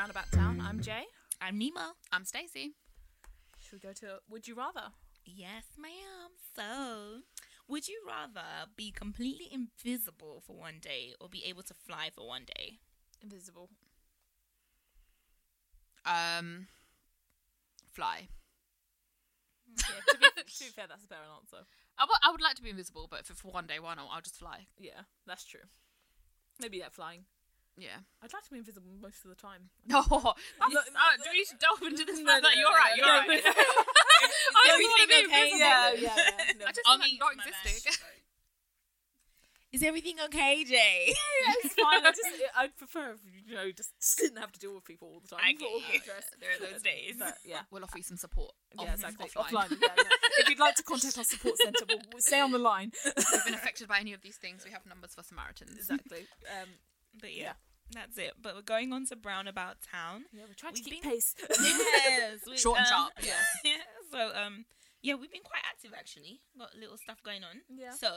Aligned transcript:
Roundabout 0.00 0.32
Town. 0.32 0.62
I'm 0.66 0.80
Jay. 0.80 1.02
I'm 1.42 1.60
Nima. 1.60 1.90
I'm 2.10 2.24
Stacey. 2.24 2.72
Should 3.58 3.74
we 3.74 3.78
go 3.80 3.92
to 3.92 4.20
Would 4.30 4.48
You 4.48 4.54
Rather? 4.54 4.92
Yes, 5.26 5.64
ma'am. 5.78 6.30
So, 6.56 7.18
would 7.68 7.86
you 7.86 8.00
rather 8.08 8.70
be 8.76 8.92
completely 8.92 9.50
invisible 9.52 10.42
for 10.46 10.56
one 10.56 10.76
day 10.80 11.12
or 11.20 11.28
be 11.28 11.44
able 11.44 11.62
to 11.64 11.74
fly 11.74 12.08
for 12.14 12.26
one 12.26 12.44
day? 12.56 12.78
Invisible. 13.22 13.68
Um, 16.06 16.68
fly. 17.92 18.28
Yeah, 19.76 19.84
to, 20.12 20.18
be, 20.18 20.24
to 20.24 20.64
be 20.64 20.70
fair, 20.74 20.86
that's 20.88 21.04
a 21.04 21.08
better 21.08 21.20
answer. 21.38 21.66
I 21.98 22.06
would- 22.30 22.40
like 22.40 22.56
to 22.56 22.62
be 22.62 22.70
invisible, 22.70 23.06
but 23.10 23.20
if 23.20 23.26
for 23.36 23.52
one 23.52 23.66
day, 23.66 23.78
why 23.78 23.96
not? 23.96 24.08
I'll 24.10 24.22
just 24.22 24.38
fly. 24.38 24.64
Yeah, 24.78 25.02
that's 25.26 25.44
true. 25.44 25.60
Maybe 26.58 26.78
yeah, 26.78 26.88
flying. 26.88 27.24
Yeah. 27.78 27.96
I'd 28.22 28.32
like 28.32 28.44
to 28.44 28.50
be 28.50 28.58
invisible 28.58 28.90
most 29.00 29.24
of 29.24 29.30
the 29.30 29.36
time. 29.36 29.70
Oh, 29.92 30.34
do 30.68 31.30
we 31.32 31.44
should 31.44 31.58
delve 31.58 31.80
into 31.82 32.04
this 32.04 32.18
No, 32.24 32.34
further? 32.34 32.42
no, 32.42 32.50
you're 32.52 32.70
no, 32.70 32.76
right. 32.76 32.96
You're 32.96 33.06
no, 33.06 33.12
right. 33.12 33.28
no. 33.28 33.34
I 33.50 34.62
just 34.66 34.68
everything 34.68 34.90
want 34.90 35.00
to 35.00 35.08
be 35.08 35.14
okay? 35.14 35.44
invisible. 35.48 35.58
Yeah, 35.58 35.92
yeah, 35.92 36.16
yeah. 36.16 36.52
No. 36.60 36.64
I 36.66 36.72
just 36.72 36.86
want 36.86 37.02
not 37.20 37.32
existing. 37.34 37.92
Is 39.72 39.84
everything 39.84 40.16
okay, 40.26 40.64
Jay? 40.64 41.14
Yeah, 41.14 41.54
it's 41.62 41.74
fine. 41.74 42.04
I 42.04 42.10
just, 42.10 42.20
I'd 42.58 42.76
prefer 42.76 43.12
if 43.14 43.20
you 43.46 43.54
know 43.54 43.70
just, 43.70 43.90
didn't 44.18 44.38
have 44.38 44.50
to 44.50 44.58
deal 44.58 44.74
with 44.74 44.84
people 44.84 45.06
all 45.14 45.20
the 45.20 45.28
time. 45.28 45.38
I 45.44 45.52
get 45.52 45.70
you. 45.70 46.00
dress. 46.04 46.26
There 46.40 46.50
are 46.50 46.72
those 46.72 46.82
days. 46.82 47.14
But 47.16 47.34
yeah. 47.46 47.60
We'll 47.70 47.84
offer 47.84 47.96
you 47.98 48.02
some 48.02 48.16
support. 48.16 48.50
Yeah, 48.74 48.88
off- 48.88 48.94
exactly. 48.94 49.28
Offline. 49.36 49.70
Offline. 49.70 49.70
yeah, 49.80 49.88
yeah. 49.96 50.40
If 50.42 50.48
you'd 50.50 50.58
like 50.58 50.74
to 50.74 50.82
contact 50.82 51.16
our 51.18 51.24
support 51.24 51.54
centre, 51.62 51.84
we'll, 51.88 52.00
we'll 52.12 52.20
stay 52.20 52.40
on 52.40 52.50
the 52.50 52.58
line. 52.58 52.90
If 53.16 53.24
you've 53.32 53.44
been 53.44 53.54
affected 53.54 53.86
by 53.86 54.00
any 54.00 54.12
of 54.12 54.22
these 54.22 54.36
things, 54.36 54.64
we 54.64 54.72
have 54.72 54.84
numbers 54.86 55.14
for 55.14 55.22
Samaritans. 55.22 55.76
exactly. 55.76 56.26
Um, 56.50 56.68
But 57.20 57.36
yeah, 57.36 57.52
that's 57.92 58.18
it. 58.18 58.32
But 58.40 58.54
we're 58.54 58.62
going 58.62 58.92
on 58.92 59.06
to 59.06 59.16
Brown 59.16 59.48
About 59.48 59.76
Town. 59.82 60.24
yeah, 60.32 60.42
we're 60.48 60.54
trying 60.54 60.74
to 60.74 60.82
We've 60.84 60.92
keep 60.94 61.02
been- 61.02 61.10
pace. 61.12 61.34
yes, 61.48 62.40
we- 62.46 62.56
Short 62.56 62.78
and 62.78 62.86
um, 62.86 62.90
sharp. 62.90 63.12
Yeah. 63.22 63.32
yeah. 63.64 63.82
So 64.10 64.18
um, 64.34 64.64
yeah, 65.02 65.14
we've 65.14 65.30
been 65.32 65.42
quite 65.44 65.62
active 65.68 65.92
actually. 65.96 66.40
Got 66.58 66.74
little 66.78 66.96
stuff 66.96 67.22
going 67.22 67.42
on. 67.44 67.62
Yeah. 67.68 67.92
So 67.92 68.08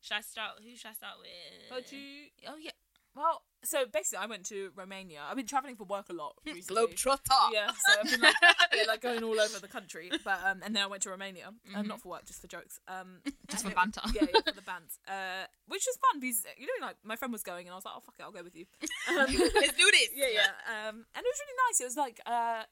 should 0.00 0.16
I 0.16 0.20
start? 0.22 0.52
Who 0.62 0.76
should 0.76 0.90
I 0.90 0.94
start 0.94 1.14
with? 1.18 1.68
But 1.70 1.92
you, 1.92 2.28
Oh 2.48 2.56
yeah, 2.60 2.70
well, 3.14 3.42
so 3.62 3.84
basically, 3.92 4.24
I 4.24 4.26
went 4.26 4.46
to 4.46 4.70
Romania. 4.74 5.20
I've 5.28 5.36
been 5.36 5.46
traveling 5.46 5.76
for 5.76 5.84
work 5.84 6.06
a 6.08 6.12
lot 6.12 6.34
recently. 6.46 6.82
Globetrotter. 6.86 7.52
Yeah, 7.52 7.68
so 7.68 8.00
I've 8.00 8.10
been 8.10 8.20
like, 8.20 8.34
yeah, 8.74 8.82
like 8.88 9.02
going 9.02 9.22
all 9.22 9.38
over 9.38 9.58
the 9.58 9.68
country, 9.68 10.10
but 10.24 10.38
um, 10.44 10.60
and 10.64 10.74
then 10.74 10.82
I 10.82 10.86
went 10.86 11.02
to 11.02 11.10
Romania, 11.10 11.52
uh, 11.74 11.82
not 11.82 12.00
for 12.00 12.08
work, 12.08 12.24
just 12.26 12.40
for 12.40 12.46
jokes. 12.46 12.78
Um, 12.88 13.20
Just 13.50 13.64
for 13.64 13.74
banter. 13.74 14.00
Yeah, 14.14 14.26
yeah, 14.32 14.40
for 14.46 14.54
the 14.54 14.62
bands. 14.62 15.00
Uh, 15.08 15.44
which 15.66 15.82
was 15.84 15.98
fun 16.08 16.20
because 16.20 16.44
you 16.56 16.66
know, 16.66 16.86
like 16.86 16.96
my 17.02 17.16
friend 17.16 17.32
was 17.32 17.42
going, 17.42 17.66
and 17.66 17.72
I 17.72 17.74
was 17.74 17.84
like, 17.84 17.94
oh 17.96 18.00
fuck 18.00 18.14
it, 18.18 18.22
I'll 18.22 18.30
go 18.30 18.44
with 18.44 18.54
you. 18.54 18.66
Um, 19.08 19.26
let's 19.26 19.76
do 19.76 19.90
this. 19.90 20.10
yeah, 20.14 20.30
yeah. 20.32 20.88
Um, 20.88 21.04
and 21.14 21.24
it 21.24 21.28
was 21.28 21.40
really 21.42 21.58
nice. 21.68 21.80
It 21.80 21.84
was 21.84 21.96
like 21.96 22.20
uh, 22.26 22.62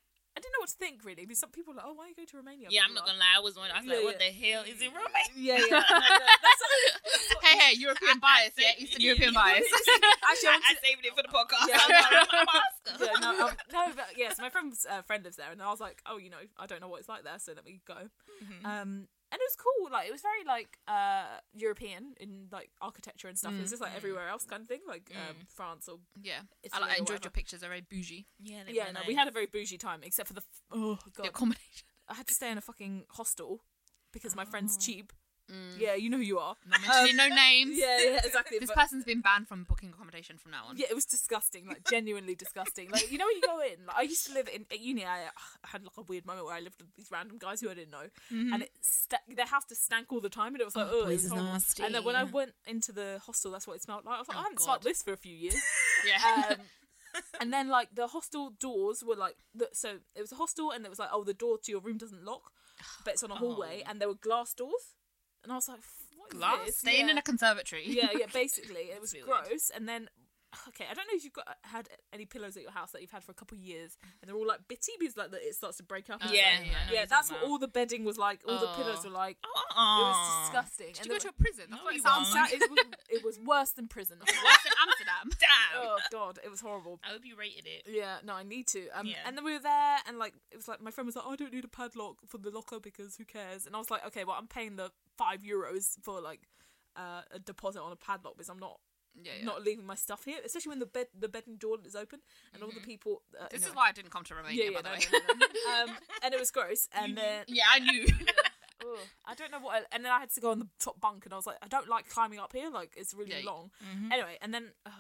didn't 0.49 0.57
know 0.57 0.65
what 0.65 0.73
to 0.73 0.81
think 0.81 1.05
really 1.05 1.29
because 1.29 1.39
some 1.45 1.53
people 1.53 1.73
were 1.73 1.79
like, 1.79 1.87
oh, 1.87 1.93
why 1.93 2.07
are 2.07 2.09
you 2.09 2.17
going 2.17 2.29
to 2.33 2.37
Romania? 2.41 2.69
Yeah, 2.73 2.89
I'm 2.89 2.95
not 2.97 3.05
gonna 3.05 3.21
lie. 3.21 3.37
I 3.37 3.41
was 3.45 3.55
wondering. 3.57 3.77
I 3.77 3.81
was 3.85 3.89
like, 3.89 4.01
Yeah, 4.01 4.09
what 4.09 4.19
the 4.19 4.33
hell 4.33 4.63
is 4.65 4.81
it, 4.81 4.89
Romania? 4.89 5.37
Yeah, 5.37 5.61
yeah. 5.69 5.85
No, 5.85 6.01
no, 6.01 6.25
that's 6.25 6.63
what- 6.65 6.97
that's 7.05 7.29
what- 7.37 7.45
Hey, 7.45 7.57
hey, 7.61 7.73
European 7.77 8.17
bias, 8.19 8.53
yeah? 8.57 8.73
said- 8.73 8.81
Eastern 8.81 9.03
European 9.05 9.33
bias. 9.41 9.69
Actually, 10.25 10.57
I 10.57 10.61
I, 10.65 10.73
I 10.73 10.75
saved 10.81 11.05
it 11.05 11.13
for 11.13 11.23
the 11.23 11.33
podcast. 11.33 11.69
Yeah, 11.69 11.85
I'm 11.85 11.93
I. 11.93 12.61
I'm 12.89 13.01
yeah, 13.05 13.21
no, 13.21 13.31
um, 13.47 13.53
no, 13.73 13.83
but 13.95 14.17
yes, 14.17 14.39
my 14.41 14.49
friend's 14.49 14.87
uh, 14.89 15.03
friend 15.03 15.23
lives 15.25 15.37
there, 15.37 15.53
and 15.53 15.61
I 15.61 15.69
was 15.71 15.81
like, 15.81 16.01
oh, 16.09 16.17
you 16.17 16.31
know, 16.31 16.41
I 16.59 16.65
don't 16.67 16.81
know 16.81 16.89
what 16.89 17.01
it's 17.01 17.09
like 17.09 17.25
there, 17.25 17.39
so 17.39 17.53
let 17.53 17.65
me 17.65 17.81
go. 17.87 18.09
Mhm. 18.43 18.65
Um, 18.65 19.09
and 19.31 19.39
it 19.41 19.45
was 19.45 19.57
cool. 19.57 19.91
Like 19.93 20.09
it 20.09 20.13
was 20.13 20.23
very 20.23 20.45
like 20.47 20.79
uh 20.89 21.39
European 21.53 22.15
in 22.21 22.49
like 22.51 22.71
architecture 22.81 23.29
and 23.29 23.37
stuff. 23.39 23.53
It 23.53 23.61
was 23.61 23.71
just 23.71 23.83
like 23.83 23.95
everywhere 23.97 24.29
else 24.29 24.45
kind 24.45 24.63
of 24.63 24.69
thing, 24.69 24.81
like 24.87 25.11
um, 25.15 25.37
France 25.55 25.89
or 25.89 25.99
Yeah. 26.23 26.41
Italy 26.63 26.83
I, 26.83 26.87
like, 26.87 26.97
I 26.97 26.99
enjoyed 26.99 27.25
your 27.25 27.31
pictures. 27.31 27.61
They're 27.61 27.71
very 27.71 27.83
bougie. 27.83 28.27
yeah, 28.41 28.63
Yeah, 28.69 28.87
no, 28.87 28.93
nice. 29.01 29.07
we 29.09 29.15
had 29.15 29.29
a 29.29 29.31
very 29.31 29.47
bougie 29.47 29.79
time, 29.79 30.01
except 30.03 30.29
for 30.29 30.35
the 30.35 30.41
f- 30.43 30.63
oh 30.73 30.99
The 31.05 31.11
god, 31.11 31.27
accommodation. 31.27 31.87
I 32.09 32.15
had 32.15 32.27
to 32.29 32.35
stay 32.35 32.51
in 32.51 32.57
a 32.59 32.63
fucking 32.63 33.05
hostel 33.11 33.63
because 34.13 34.35
my 34.35 34.45
friend's 34.47 34.77
Oh. 34.79 34.81
cheap. 34.81 35.13
Mm. 35.51 35.81
Yeah, 35.81 35.95
you 35.95 36.11
know 36.11 36.19
who 36.19 36.23
you 36.23 36.39
are. 36.39 36.57
Not 36.69 36.81
mentioning 36.83 37.17
no 37.17 37.29
names. 37.29 37.79
Yeah, 37.79 37.99
yeah, 38.05 38.21
exactly. 38.25 38.59
This 38.59 38.69
but- 38.69 38.77
person's 38.77 39.05
been 39.05 39.21
banned 39.23 39.49
from 39.49 39.65
booking 39.65 39.91
accommodation 39.91 40.37
from 40.37 40.51
now 40.53 40.65
on. 40.69 40.77
yeah, 40.77 40.87
it 40.91 40.95
was 40.95 41.05
disgusting, 41.07 41.67
like 41.67 41.89
genuinely 41.89 42.35
disgusting. 42.35 42.91
Like 42.91 43.11
you 43.11 43.19
know 43.19 43.27
when 43.27 43.37
you 43.37 43.43
go 43.43 43.61
in, 43.61 43.87
like 43.87 43.97
I 43.97 44.03
used 44.03 44.27
to 44.27 44.35
live 44.35 44.49
in 44.55 44.67
at 44.71 44.81
uni. 44.81 45.05
I, 45.07 45.21
I 45.65 45.69
had 45.69 45.85
like 45.85 45.97
a 45.97 46.03
weird 46.03 46.27
moment 46.27 46.47
where 46.47 46.55
I 46.55 46.61
lived 46.61 46.81
with 46.81 46.95
these 46.97 47.11
random 47.11 47.39
guys 47.39 47.61
who 47.61 47.71
I 47.71 47.75
didn't 47.75 47.93
know, 47.93 48.09
and 48.31 48.63
it 48.63 48.71
sta- 48.83 49.25
their 49.35 49.47
house 49.47 49.63
just 49.69 49.85
stank 49.85 50.13
all 50.13 50.21
the 50.21 50.29
time, 50.29 50.53
and 50.55 50.61
it 50.61 50.65
was 50.65 50.77
like, 50.77 50.89
Oh, 50.91 51.05
oh, 51.07 51.09
it's 51.09 51.25
is 51.25 51.33
nasty. 51.33 51.83
And 51.83 51.95
then 51.95 52.05
when 52.05 52.17
I 52.17 52.25
went 52.25 52.53
into 52.67 52.93
the 52.93 53.21
hostel, 53.25 53.51
that's 53.53 53.67
what 53.67 53.77
it 53.77 53.83
smelled 53.83 54.05
like. 54.05 54.17
I 54.17 54.19
was 54.19 54.29
like, 54.29 54.37
Oh, 54.37 54.41
I 54.41 54.45
haven't 54.45 54.61
smelled 54.61 54.83
this 54.83 55.03
for 55.03 55.13
a 55.13 55.17
few 55.17 55.35
years. 55.35 55.57
Yeah. 56.07 56.45
um, 56.51 56.57
and 57.41 57.53
then 57.53 57.69
like 57.69 57.89
the 57.95 58.07
hostel 58.09 58.51
doors 58.61 59.03
were 59.03 59.17
like 59.17 59.37
the, 59.55 59.69
so 59.73 59.97
it 60.15 60.21
was 60.21 60.31
a 60.31 60.37
hostel 60.37 60.71
and 60.71 60.85
it 60.85 60.91
was 60.91 60.99
like 60.99 61.09
oh 61.13 61.25
the 61.25 61.35
door 61.35 61.59
to 61.65 61.73
your 61.73 61.81
room 61.81 61.97
doesn't 61.99 62.23
lock 62.25 62.53
but 63.05 63.15
it's 63.15 63.25
on 63.25 63.31
a 63.31 63.35
hallway 63.35 63.83
Oh. 63.85 63.91
and 63.91 64.01
there 64.01 64.07
were 64.09 64.15
glass 64.15 64.53
doors 64.55 64.95
and 65.43 65.53
I 65.53 65.57
was 65.57 65.69
like 65.69 65.81
what 66.17 66.33
is 66.33 66.39
Glass? 66.39 66.67
this? 66.67 66.79
Staying 66.79 67.07
yeah. 67.07 67.13
in 67.13 67.19
a 67.19 67.23
conservatory. 67.23 67.85
yeah 67.87 68.09
yeah 68.17 68.27
basically 68.33 68.91
it 68.95 69.01
was 69.01 69.13
weird. 69.13 69.27
gross 69.27 69.71
and 69.75 69.89
then 69.89 70.09
okay 70.69 70.85
I 70.91 70.95
don't 70.95 71.07
know 71.07 71.13
if 71.17 71.25
you've 71.25 71.33
got 71.35 71.47
had 71.63 71.89
any 72.13 72.25
pillows 72.25 72.57
at 72.57 72.63
your 72.63 72.73
house 72.73 72.93
that 72.93 73.03
you've 73.03 73.11
had 73.11 73.23
for 73.23 73.33
a 73.33 73.35
couple 73.35 73.57
of 73.59 73.63
years 73.63 73.99
and 74.21 74.29
they're 74.29 74.37
all 74.37 74.47
like 74.47 74.61
bitty 74.67 74.93
because 74.99 75.17
like 75.17 75.31
the, 75.31 75.37
it 75.37 75.55
starts 75.55 75.77
to 75.77 75.83
break 75.83 76.09
up 76.09 76.23
and 76.23 76.31
Yeah, 76.33 76.57
stuff. 76.57 76.67
yeah, 76.91 76.95
yeah 77.01 77.05
that's 77.05 77.31
what 77.31 77.43
all 77.43 77.59
the 77.59 77.69
bedding 77.69 78.05
was 78.05 78.17
like 78.17 78.41
all 78.49 78.59
the 78.59 78.67
pillows 78.69 79.01
Oh. 79.05 79.09
were 79.09 79.15
like 79.15 79.37
Oh, 79.45 79.61
it 80.01 80.03
was 80.09 80.49
disgusting 80.49 80.87
Did 80.95 80.97
and 80.99 81.07
you 81.07 81.13
go 81.13 81.19
to 81.19 81.29
a 81.29 81.33
prison? 81.33 81.65
That's 81.69 81.81
No, 81.83 81.85
what 81.85 81.95
it 81.97 82.03
sounds 82.03 82.33
like. 82.35 82.53
it, 82.55 82.71
was, 82.71 82.79
it 83.11 83.25
was 83.25 83.39
worse 83.41 83.71
than 83.73 83.89
prison 83.89 84.19
Worse 84.21 84.63
than 84.65 84.73
Amsterdam. 84.83 85.29
Damn. 85.39 85.83
oh 85.83 85.99
god 86.11 86.39
it 86.43 86.51
was 86.51 86.61
horrible 86.61 86.99
I 87.05 87.13
hope 87.13 87.23
you 87.25 87.37
rated 87.37 87.67
it. 87.67 87.83
Yeah, 87.87 88.17
no, 88.25 88.33
I 88.35 88.43
need 88.43 88.67
to. 88.69 88.89
Um, 88.95 89.07
Yeah. 89.07 89.17
And 89.27 89.37
then 89.37 89.45
we 89.45 89.53
were 89.53 89.59
there, 89.59 89.97
and 90.07 90.19
like 90.19 90.35
it 90.51 90.57
was 90.57 90.67
like 90.69 90.81
my 90.81 90.91
friend 90.91 91.07
was 91.07 91.17
like, 91.17 91.25
oh, 91.27 91.33
"I 91.33 91.37
don't 91.37 91.53
need 91.53 91.65
a 91.65 91.69
padlock 91.69 92.17
for 92.27 92.39
the 92.39 92.51
locker 92.51 92.81
because 92.81 93.17
who 93.17 93.25
cares?" 93.25 93.67
And 93.67 93.75
I 93.75 93.79
was 93.79 93.91
like, 93.91 94.05
"Okay, 94.07 94.25
well, 94.25 94.37
I'm 94.39 94.47
paying 94.47 94.77
the 94.77 94.91
five 95.17 95.41
euros 95.43 95.97
for 96.03 96.21
like 96.21 96.41
uh, 96.97 97.23
a 97.33 97.39
deposit 97.39 97.81
on 97.83 97.93
a 97.93 97.97
padlock 97.97 98.35
because 98.37 98.49
I'm 98.49 98.59
not 98.59 98.79
Yeah, 99.25 99.33
yeah. 99.39 99.45
not 99.45 99.63
leaving 99.63 99.87
my 99.87 99.95
stuff 99.95 100.25
here, 100.25 100.39
especially 100.45 100.71
when 100.71 100.79
the 100.79 100.87
bed 100.87 101.07
the 101.19 101.29
bedroom 101.29 101.57
door 101.57 101.79
is 101.85 101.95
open 101.97 102.21
and 102.55 102.63
all 102.63 102.71
the 102.71 102.81
people." 102.81 103.23
Uh, 103.41 103.47
this 103.51 103.67
is 103.67 103.75
why 103.75 103.89
I 103.89 103.93
didn't 103.93 104.11
come 104.11 104.25
to 104.25 104.35
Romania, 104.35 104.65
Yeah, 104.65 104.71
by 104.71 104.83
the 104.83 104.91
way. 104.91 104.99
no, 105.13 105.19
no, 105.35 105.47
um, 105.93 105.97
and 106.23 106.35
it 106.35 106.41
was 106.41 106.51
gross. 106.51 106.89
And 106.93 107.17
then 107.17 107.45
Yeah, 107.49 107.65
I 107.71 107.79
knew. 107.81 108.07
ugh, 108.83 108.99
I 109.27 109.35
don't 109.35 109.51
know 109.51 109.59
what. 109.61 109.75
I, 109.83 109.95
and 109.95 110.05
then 110.05 110.13
I 110.13 110.21
had 110.21 110.31
to 110.35 110.41
go 110.41 110.51
on 110.53 110.59
the 110.61 110.69
top 110.79 111.01
bunk, 111.01 111.25
and 111.25 111.33
I 111.33 111.37
was 111.37 111.47
like, 111.47 111.57
I 111.63 111.69
don't 111.69 111.89
like 111.89 112.09
climbing 112.09 112.39
up 112.39 112.53
here. 112.53 112.71
Like 112.71 112.93
it's 112.97 113.15
really 113.15 113.31
Yeah, 113.31 113.37
Mm-hmm. 113.39 113.47
long. 113.47 113.71
Anyway, 114.13 114.39
and 114.41 114.53
then. 114.55 114.73
Uh, 114.87 114.91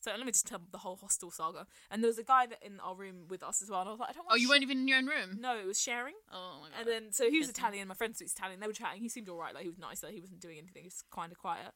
so 0.00 0.12
let 0.16 0.24
me 0.24 0.30
just 0.30 0.46
tell 0.46 0.60
the 0.70 0.78
whole 0.78 0.94
hostel 0.94 1.32
saga. 1.32 1.66
And 1.90 2.04
there 2.04 2.08
was 2.08 2.18
a 2.18 2.22
guy 2.22 2.46
that 2.46 2.62
in 2.64 2.78
our 2.78 2.94
room 2.94 3.24
with 3.28 3.42
us 3.42 3.60
as 3.60 3.68
well, 3.68 3.80
and 3.80 3.88
I 3.88 3.90
was 3.90 3.98
like, 3.98 4.10
I 4.10 4.12
don't 4.12 4.24
want. 4.26 4.34
oh, 4.34 4.36
you 4.36 4.46
sh- 4.46 4.50
weren't 4.50 4.62
even 4.62 4.78
in 4.78 4.86
your 4.88 4.98
own 4.98 5.06
room? 5.08 5.38
No, 5.40 5.58
it 5.58 5.66
was 5.66 5.80
sharing. 5.80 6.14
Oh, 6.32 6.58
my 6.62 6.68
God. 6.68 6.78
And 6.78 6.88
then 6.88 7.12
so 7.12 7.28
he 7.28 7.38
was 7.40 7.48
Italian. 7.48 7.88
My 7.88 7.94
friend 7.94 8.14
was 8.16 8.30
Italian. 8.32 8.60
They 8.60 8.68
were 8.68 8.72
chatting. 8.72 9.02
He 9.02 9.08
seemed 9.08 9.28
all 9.28 9.36
right. 9.36 9.52
Like 9.52 9.64
he 9.64 9.68
was 9.68 9.76
nice. 9.76 10.04
Like 10.04 10.14
he 10.14 10.20
wasn't 10.20 10.38
doing 10.38 10.56
anything. 10.58 10.82
He 10.84 10.86
was 10.86 11.02
kind 11.12 11.32
of 11.32 11.38
quiet. 11.38 11.72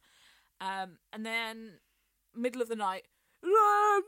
Um, 0.62 0.98
and 1.12 1.26
then 1.26 1.80
middle 2.34 2.62
of 2.62 2.68
the 2.68 2.76
night. 2.76 3.02
all 3.44 4.02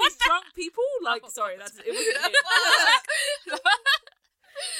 these 0.00 0.16
drunk 0.26 0.46
people, 0.54 0.82
like 1.04 1.22
sorry, 1.28 1.54
that's 1.56 1.78
it. 1.78 1.86
Wasn't 1.86 2.16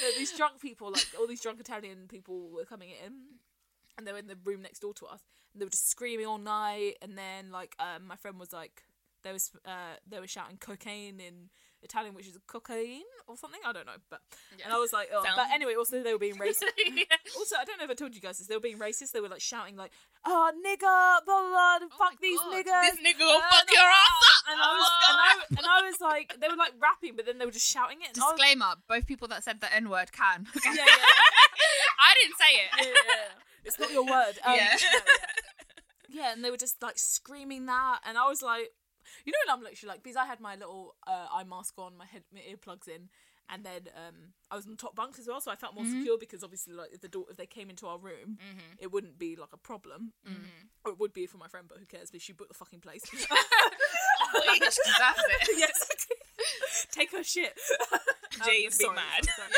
no, 0.01 0.07
these 0.17 0.35
drunk 0.35 0.59
people, 0.61 0.91
like 0.91 1.07
all 1.17 1.27
these 1.27 1.39
drunk 1.39 1.61
Italian 1.61 2.07
people, 2.09 2.49
were 2.49 2.65
coming 2.65 2.89
in, 2.89 3.13
and 3.97 4.05
they 4.05 4.11
were 4.11 4.17
in 4.17 4.27
the 4.27 4.37
room 4.43 4.61
next 4.61 4.79
door 4.79 4.93
to 4.95 5.05
us, 5.05 5.21
and 5.53 5.61
they 5.61 5.65
were 5.65 5.71
just 5.71 5.89
screaming 5.89 6.25
all 6.25 6.37
night. 6.37 6.95
And 7.01 7.17
then, 7.17 7.51
like, 7.51 7.73
um, 7.79 8.05
my 8.05 8.17
friend 8.17 8.37
was 8.37 8.51
like, 8.51 8.83
there 9.23 9.31
was, 9.31 9.51
uh, 9.65 9.95
they 10.05 10.19
were 10.19 10.27
shouting 10.27 10.57
cocaine 10.57 11.21
in 11.21 11.49
Italian, 11.83 12.15
which 12.15 12.27
is 12.27 12.37
cocaine 12.47 13.03
or 13.27 13.37
something. 13.37 13.59
I 13.65 13.71
don't 13.71 13.85
know, 13.85 13.99
but 14.09 14.21
and 14.63 14.73
I 14.73 14.77
was 14.77 14.91
like, 14.91 15.09
oh, 15.13 15.23
but 15.35 15.47
anyway, 15.53 15.75
also 15.75 16.01
they 16.01 16.11
were 16.13 16.19
being 16.19 16.35
racist. 16.35 16.63
also, 17.37 17.55
I 17.59 17.65
don't 17.65 17.77
know 17.77 17.85
if 17.85 17.91
I 17.91 17.93
told 17.93 18.15
you 18.15 18.21
guys 18.21 18.37
this. 18.39 18.47
They 18.47 18.55
were 18.55 18.61
being 18.61 18.79
racist. 18.79 19.11
They 19.11 19.19
were 19.21 19.29
like 19.29 19.41
shouting, 19.41 19.75
like, 19.75 19.91
"Oh, 20.25 20.51
nigger, 20.65 21.25
blah 21.25 21.41
blah, 21.49 21.79
blah 21.79 21.87
fuck 21.97 22.19
these 22.21 22.39
God. 22.39 22.53
niggers." 22.53 22.91
This 22.91 22.99
nigga 23.05 23.19
gonna 23.19 23.37
Uh, 23.45 23.49
fuck 23.51 23.71
your 23.71 23.81
ass 23.81 24.09
up. 24.09 24.51
And 24.51 24.59
I 24.61 24.71
was, 24.73 24.89
and 25.09 25.17
I, 25.19 25.31
and 25.57 25.65
I 25.67 25.81
was 25.87 25.95
like, 26.01 26.35
they 26.39 26.47
were 26.47 26.55
like 26.55 26.73
rapping, 26.81 27.15
but 27.15 27.25
then 27.25 27.37
they 27.37 27.45
were 27.45 27.51
just 27.51 27.67
shouting 27.69 27.99
it. 28.01 28.17
I 28.17 28.21
was, 28.21 28.39
Disclaimer: 28.39 28.73
Both 28.87 29.05
people 29.05 29.27
that 29.29 29.43
said 29.43 29.61
the 29.61 29.73
N 29.73 29.89
word 29.89 30.11
can. 30.11 30.47
yeah, 30.65 30.71
yeah, 30.73 30.85
yeah. 30.85 30.85
I 31.99 32.13
didn't 32.21 32.37
say 32.37 32.51
it. 32.55 32.69
yeah, 32.77 32.83
yeah, 32.85 32.93
yeah. 33.07 33.41
It's 33.65 33.79
not 33.79 33.91
your 33.91 34.03
word. 34.05 34.39
Um, 34.45 34.55
Yeah. 34.55 34.77
yeah. 34.81 34.99
Yeah, 36.09 36.31
and 36.33 36.43
they 36.43 36.49
were 36.49 36.57
just 36.57 36.81
like 36.81 36.97
screaming 36.97 37.65
that, 37.65 37.99
and 38.05 38.17
I 38.17 38.27
was 38.27 38.41
like, 38.41 38.71
you 39.27 39.33
know, 39.33 39.37
what 39.45 39.57
I'm 39.59 39.63
literally 39.63 39.89
like, 39.93 40.01
because 40.03 40.15
I 40.15 40.25
had 40.25 40.39
my 40.39 40.55
little 40.55 40.95
uh, 41.05 41.27
eye 41.31 41.43
mask 41.43 41.73
on, 41.77 41.97
my 41.97 42.05
head, 42.05 42.23
my 42.33 42.39
earplugs 42.39 42.87
in, 42.87 43.09
and 43.49 43.63
then 43.63 43.81
um, 43.95 44.15
I 44.49 44.55
was 44.55 44.65
on 44.65 44.71
the 44.71 44.77
top 44.77 44.95
bunk 44.95 45.19
as 45.19 45.27
well, 45.27 45.39
so 45.39 45.51
I 45.51 45.55
felt 45.55 45.75
more 45.75 45.85
secure 45.85 46.17
because 46.17 46.43
obviously, 46.43 46.73
like, 46.73 46.89
if 46.93 47.01
the 47.01 47.07
door, 47.07 47.25
if 47.29 47.37
they 47.37 47.45
came 47.45 47.69
into 47.69 47.85
our 47.87 47.97
room, 47.99 48.37
it 48.79 48.91
wouldn't 48.91 49.19
be 49.19 49.35
like 49.35 49.51
a 49.53 49.57
problem, 49.57 50.13
or 50.83 50.91
it 50.93 50.99
would 50.99 51.13
be 51.13 51.27
for 51.27 51.37
my 51.37 51.47
friend, 51.47 51.67
but 51.69 51.77
who 51.77 51.85
cares? 51.85 52.09
But 52.11 52.21
she 52.21 52.33
booked 52.33 52.49
the 52.49 52.55
fucking 52.57 52.79
place. 52.81 53.03
She 53.11 54.67
deserves 54.67 55.23
it. 55.29 55.49
yes, 55.57 56.07
take 56.91 57.11
her 57.11 57.23
shit. 57.23 57.53
Jay 58.45 58.65
Um, 58.65 58.71
sorry, 58.71 58.95
mad. 58.95 59.25
sorry, 59.25 59.49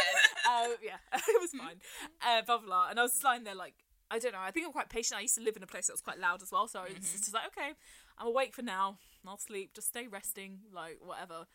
sorry. 0.45 0.71
Uh, 0.71 0.75
yeah, 0.83 0.97
it 1.15 1.41
was 1.41 1.51
fine. 1.51 1.77
Uh, 2.21 2.41
blah, 2.43 2.57
blah 2.57 2.65
blah. 2.65 2.87
And 2.89 2.99
I 2.99 3.03
was 3.03 3.23
lying 3.23 3.43
there 3.43 3.55
like 3.55 3.73
I 4.11 4.19
don't 4.19 4.31
know. 4.33 4.39
I 4.41 4.51
think 4.51 4.65
I'm 4.65 4.71
quite 4.71 4.89
patient. 4.89 5.17
I 5.19 5.21
used 5.21 5.35
to 5.35 5.41
live 5.43 5.55
in 5.57 5.63
a 5.63 5.67
place 5.67 5.87
that 5.87 5.93
was 5.93 6.01
quite 6.01 6.19
loud 6.19 6.41
as 6.41 6.51
well, 6.51 6.67
so 6.67 6.81
it's 6.83 7.11
just 7.13 7.33
like 7.33 7.47
okay, 7.47 7.71
I'm 8.19 8.27
awake 8.27 8.55
for 8.55 8.61
now. 8.61 8.97
I'll 9.25 9.37
sleep. 9.37 9.73
Just 9.73 9.87
stay 9.87 10.07
resting, 10.07 10.59
like 10.73 10.97
whatever." 11.01 11.45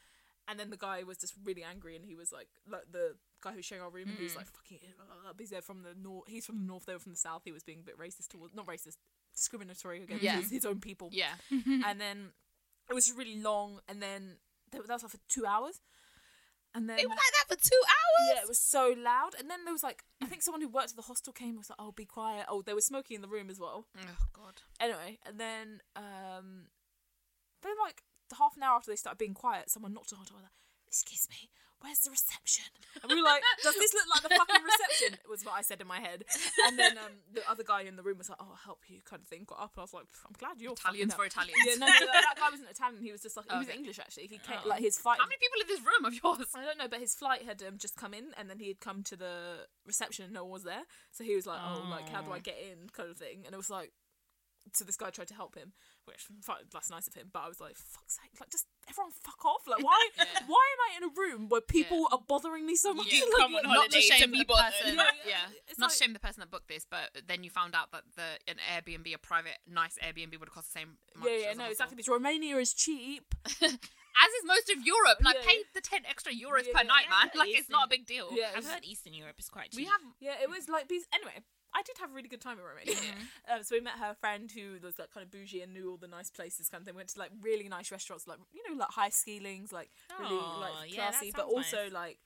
And 0.46 0.60
then 0.60 0.68
the 0.68 0.76
guy 0.76 1.02
was 1.04 1.16
just 1.16 1.34
really 1.42 1.62
angry, 1.62 1.96
and 1.96 2.04
he 2.04 2.14
was 2.14 2.30
like, 2.30 2.48
like 2.70 2.82
the 2.92 3.16
guy 3.40 3.52
who's 3.52 3.64
sharing 3.64 3.82
our 3.82 3.90
room, 3.90 4.08
and 4.08 4.18
he 4.18 4.24
was 4.24 4.34
mm. 4.34 4.38
like, 4.38 4.46
"Fucking," 4.46 4.78
he's 5.38 5.50
there 5.50 5.62
from 5.62 5.82
the 5.82 5.94
north. 5.94 6.28
He's 6.28 6.44
from 6.44 6.58
the 6.58 6.66
north. 6.66 6.84
They 6.86 6.92
were 6.92 6.98
from 6.98 7.12
the 7.12 7.18
south. 7.18 7.42
He 7.44 7.52
was 7.52 7.62
being 7.62 7.80
a 7.80 7.82
bit 7.82 7.98
racist 7.98 8.28
towards, 8.28 8.54
not 8.54 8.66
racist, 8.66 8.96
discriminatory 9.34 10.02
against 10.02 10.22
Yeah. 10.22 10.36
his, 10.36 10.50
his 10.50 10.66
own 10.66 10.80
people. 10.80 11.08
Yeah. 11.12 11.34
And 11.50 12.00
then 12.00 12.32
it 12.90 12.94
was 12.94 13.10
really 13.16 13.40
long, 13.40 13.80
and 13.88 14.02
then 14.02 14.36
that 14.70 14.86
was 14.86 15.02
for 15.02 15.18
two 15.28 15.46
hours. 15.46 15.80
And 16.74 16.88
then 16.88 16.96
They 16.96 17.04
were 17.06 17.10
like 17.10 17.18
that 17.38 17.46
for 17.48 17.62
two 17.62 17.82
hours. 17.86 18.30
yeah, 18.34 18.42
it 18.42 18.48
was 18.48 18.58
so 18.58 18.94
loud. 18.98 19.34
And 19.38 19.48
then 19.48 19.64
there 19.64 19.72
was 19.72 19.84
like, 19.84 20.02
I 20.20 20.26
think 20.26 20.42
someone 20.42 20.60
who 20.60 20.68
worked 20.68 20.90
at 20.90 20.96
the 20.96 21.02
hostel 21.02 21.32
came 21.32 21.50
and 21.50 21.58
was 21.58 21.70
like, 21.70 21.78
"Oh, 21.78 21.92
be 21.92 22.04
quiet." 22.04 22.46
Oh, 22.48 22.62
they 22.62 22.74
were 22.74 22.80
smoking 22.80 23.14
in 23.14 23.22
the 23.22 23.28
room 23.28 23.48
as 23.48 23.60
well. 23.60 23.86
Oh 23.96 24.26
God. 24.32 24.62
Anyway, 24.80 25.18
and 25.24 25.38
then 25.38 25.80
um, 25.94 26.66
then 27.62 27.72
like 27.84 28.02
half 28.36 28.56
an 28.56 28.64
hour 28.64 28.76
after 28.76 28.90
they 28.90 28.96
started 28.96 29.18
being 29.18 29.34
quiet, 29.34 29.70
someone 29.70 29.92
knocked 29.94 30.12
on 30.12 30.18
our 30.18 30.24
door. 30.24 30.38
Like, 30.42 30.50
Excuse 30.88 31.28
me, 31.30 31.50
where's 31.84 32.00
the 32.00 32.10
reception? 32.10 32.64
And 33.02 33.12
we 33.12 33.20
were 33.20 33.28
like, 33.28 33.42
Does 33.62 33.74
this 33.76 33.92
look 33.92 34.08
like 34.08 34.22
the 34.24 34.32
fucking 34.32 34.64
reception? 34.72 35.18
Was 35.28 35.44
what 35.44 35.54
I 35.54 35.62
said 35.62 35.80
in 35.80 35.86
my 35.86 36.00
head. 36.00 36.24
And 36.66 36.78
then 36.78 36.96
um, 36.96 37.12
the 37.32 37.44
other 37.44 37.62
guy 37.62 37.82
in 37.84 37.96
the 37.96 38.02
room 38.02 38.16
was 38.16 38.30
like, 38.32 38.38
"Oh, 38.40 38.48
I'll 38.56 38.64
help 38.64 38.80
you," 38.88 39.00
kind 39.04 39.20
of 39.20 39.28
thing. 39.28 39.44
Got 39.44 39.60
up, 39.60 39.72
and 39.76 39.80
I 39.80 39.84
was 39.84 39.92
like, 39.92 40.08
"I'm 40.24 40.32
glad 40.38 40.56
you're 40.60 40.72
Italians 40.72 41.12
for 41.12 41.22
up." 41.28 41.28
Italians. 41.28 41.60
Yeah, 41.68 41.76
no, 41.76 41.86
no, 41.86 41.92
that, 42.08 42.24
that 42.32 42.36
guy 42.40 42.48
wasn't 42.50 42.70
Italian. 42.70 43.02
He 43.04 43.12
was 43.12 43.20
just 43.20 43.36
like 43.36 43.46
he 43.50 43.58
was 43.58 43.68
Okay. 43.68 43.76
English 43.76 43.98
actually. 44.00 44.26
He 44.32 44.38
came 44.40 44.58
Oh. 44.64 44.68
like 44.68 44.80
his 44.80 44.96
flight. 44.96 45.18
How 45.20 45.26
many 45.28 45.36
people 45.36 45.60
in 45.60 45.68
this 45.68 45.82
room 45.84 46.04
of 46.08 46.14
yours? 46.16 46.48
I 46.56 46.64
don't 46.64 46.78
know, 46.78 46.88
but 46.88 47.00
his 47.04 47.14
flight 47.14 47.44
had 47.44 47.62
um, 47.62 47.76
just 47.76 47.96
come 47.96 48.14
in, 48.14 48.32
and 48.38 48.48
then 48.48 48.58
he 48.58 48.68
had 48.68 48.80
come 48.80 49.02
to 49.04 49.16
the 49.16 49.68
reception, 49.84 50.24
and 50.24 50.32
no 50.32 50.44
one 50.44 50.52
was 50.52 50.64
there. 50.64 50.84
So 51.12 51.22
he 51.24 51.34
was 51.36 51.46
like, 51.46 51.60
"Oh, 51.60 51.84
like 51.90 52.08
how 52.08 52.22
do 52.22 52.32
I 52.32 52.38
Oh. 52.38 52.40
get 52.40 52.56
in?" 52.58 52.88
kind 52.90 53.10
of 53.10 53.16
thing. 53.18 53.42
And 53.44 53.52
it 53.52 53.58
was 53.58 53.68
like, 53.70 53.92
so 54.72 54.84
this 54.84 54.96
guy 54.96 55.10
tried 55.10 55.28
to 55.28 55.34
help 55.34 55.54
him, 55.56 55.72
which 56.06 56.24
that's 56.72 56.88
nice 56.90 57.06
of 57.06 57.14
him. 57.14 57.28
But 57.32 57.42
I 57.44 57.48
was 57.48 57.60
like, 57.60 57.76
"Fuck's 57.76 58.16
sake! 58.16 58.32
Like, 58.40 58.48
just 58.50 58.66
everyone 58.88 59.12
fuck 59.22 59.44
off! 59.44 59.62
Like, 59.66 59.82
why? 59.82 60.08
Yeah. 60.16 60.24
Why 60.46 60.64
am 60.74 60.80
I 60.86 60.90
in 60.98 61.02
a 61.04 61.12
room 61.16 61.48
where 61.48 61.60
people 61.60 62.08
are 62.12 62.18
bothering 62.26 62.64
me 62.66 62.76
so 62.76 62.92
much? 62.94 63.06
Yeah, 63.12 63.20
Like, 63.32 63.36
come 63.38 63.54
on 63.54 63.62
yeah, 63.64 63.68
Not 63.74 63.90
to 63.90 63.96
holiday 63.98 64.00
to 64.00 64.02
shame 64.02 64.30
the 64.32 64.44
bothered. 64.44 64.72
person. 64.72 64.96
Yeah, 64.96 65.02
Yeah, 65.24 65.30
yeah. 65.52 65.58
It's 65.68 65.78
Not 65.78 65.86
like- 65.90 65.96
to 65.98 66.04
shame 66.04 66.12
the 66.12 66.18
person 66.20 66.40
that 66.40 66.50
booked 66.50 66.68
this, 66.68 66.86
but 66.88 67.10
then 67.26 67.44
you 67.44 67.50
found 67.50 67.74
out 67.74 67.92
that 67.92 68.02
the 68.16 68.38
an 68.50 68.56
Airbnb, 68.72 69.12
a 69.14 69.18
private, 69.18 69.58
nice 69.68 69.98
Airbnb, 70.02 70.38
would 70.38 70.48
have 70.48 70.54
cost 70.54 70.72
the 70.72 70.80
same. 70.80 70.96
Much 71.16 71.28
yeah, 71.28 71.36
yeah, 71.36 71.50
as 71.50 71.56
no, 71.56 71.64
hostel. 71.64 71.72
exactly. 71.72 71.96
Because 71.96 72.08
Romania 72.12 72.56
is 72.58 72.72
cheap. 72.74 73.34
As 74.14 74.30
is 74.30 74.44
most 74.46 74.70
of 74.70 74.78
Europe. 74.86 75.18
Like, 75.24 75.34
Yeah, 75.42 75.46
pay 75.50 75.58
the 75.74 75.80
ten 75.80 76.06
extra 76.06 76.30
euros 76.32 76.62
Yeah, 76.70 76.72
per 76.78 76.86
yeah. 76.86 76.94
night, 76.94 77.06
man. 77.10 77.30
Yeah, 77.34 77.40
Like, 77.40 77.48
it's 77.50 77.60
it's 77.66 77.68
not 77.68 77.86
a 77.86 77.90
big 77.90 78.06
deal. 78.06 78.28
Yeah, 78.30 78.50
I've 78.54 78.64
heard 78.64 78.84
Eastern 78.84 79.12
Europe 79.12 79.34
is 79.40 79.48
quite 79.48 79.72
cheap. 79.72 79.78
We 79.82 79.84
have. 79.86 80.00
Yeah, 80.20 80.34
it 80.40 80.48
was 80.48 80.68
like 80.68 80.86
these. 80.86 81.02
Anyway, 81.12 81.34
I 81.74 81.82
did 81.82 81.98
have 81.98 82.10
a 82.10 82.14
really 82.14 82.28
good 82.28 82.40
time 82.40 82.58
in 82.58 82.64
Romania. 82.64 82.94
Um, 83.52 83.62
so 83.62 83.74
we 83.74 83.80
met 83.80 83.94
her 83.98 84.14
friend 84.14 84.50
who 84.50 84.78
was 84.82 84.98
like 84.98 85.12
kind 85.12 85.22
of 85.24 85.30
bougie 85.30 85.60
and 85.60 85.74
knew 85.74 85.90
all 85.90 85.96
the 85.98 86.08
nice 86.08 86.30
places, 86.30 86.68
kind 86.70 86.80
of 86.80 86.86
thing. 86.86 86.94
Went 86.96 87.08
to 87.10 87.18
like 87.18 87.30
really 87.42 87.68
nice 87.68 87.90
restaurants, 87.90 88.26
like 88.26 88.38
you 88.52 88.62
know, 88.68 88.78
like 88.78 88.90
high 88.90 89.10
ceilings, 89.10 89.72
like 89.72 89.90
really 90.18 90.34
like 90.34 90.94
yeah, 90.94 91.10
classy, 91.10 91.30
but 91.34 91.44
also 91.46 91.84
nice. 91.84 91.92
like 91.92 92.18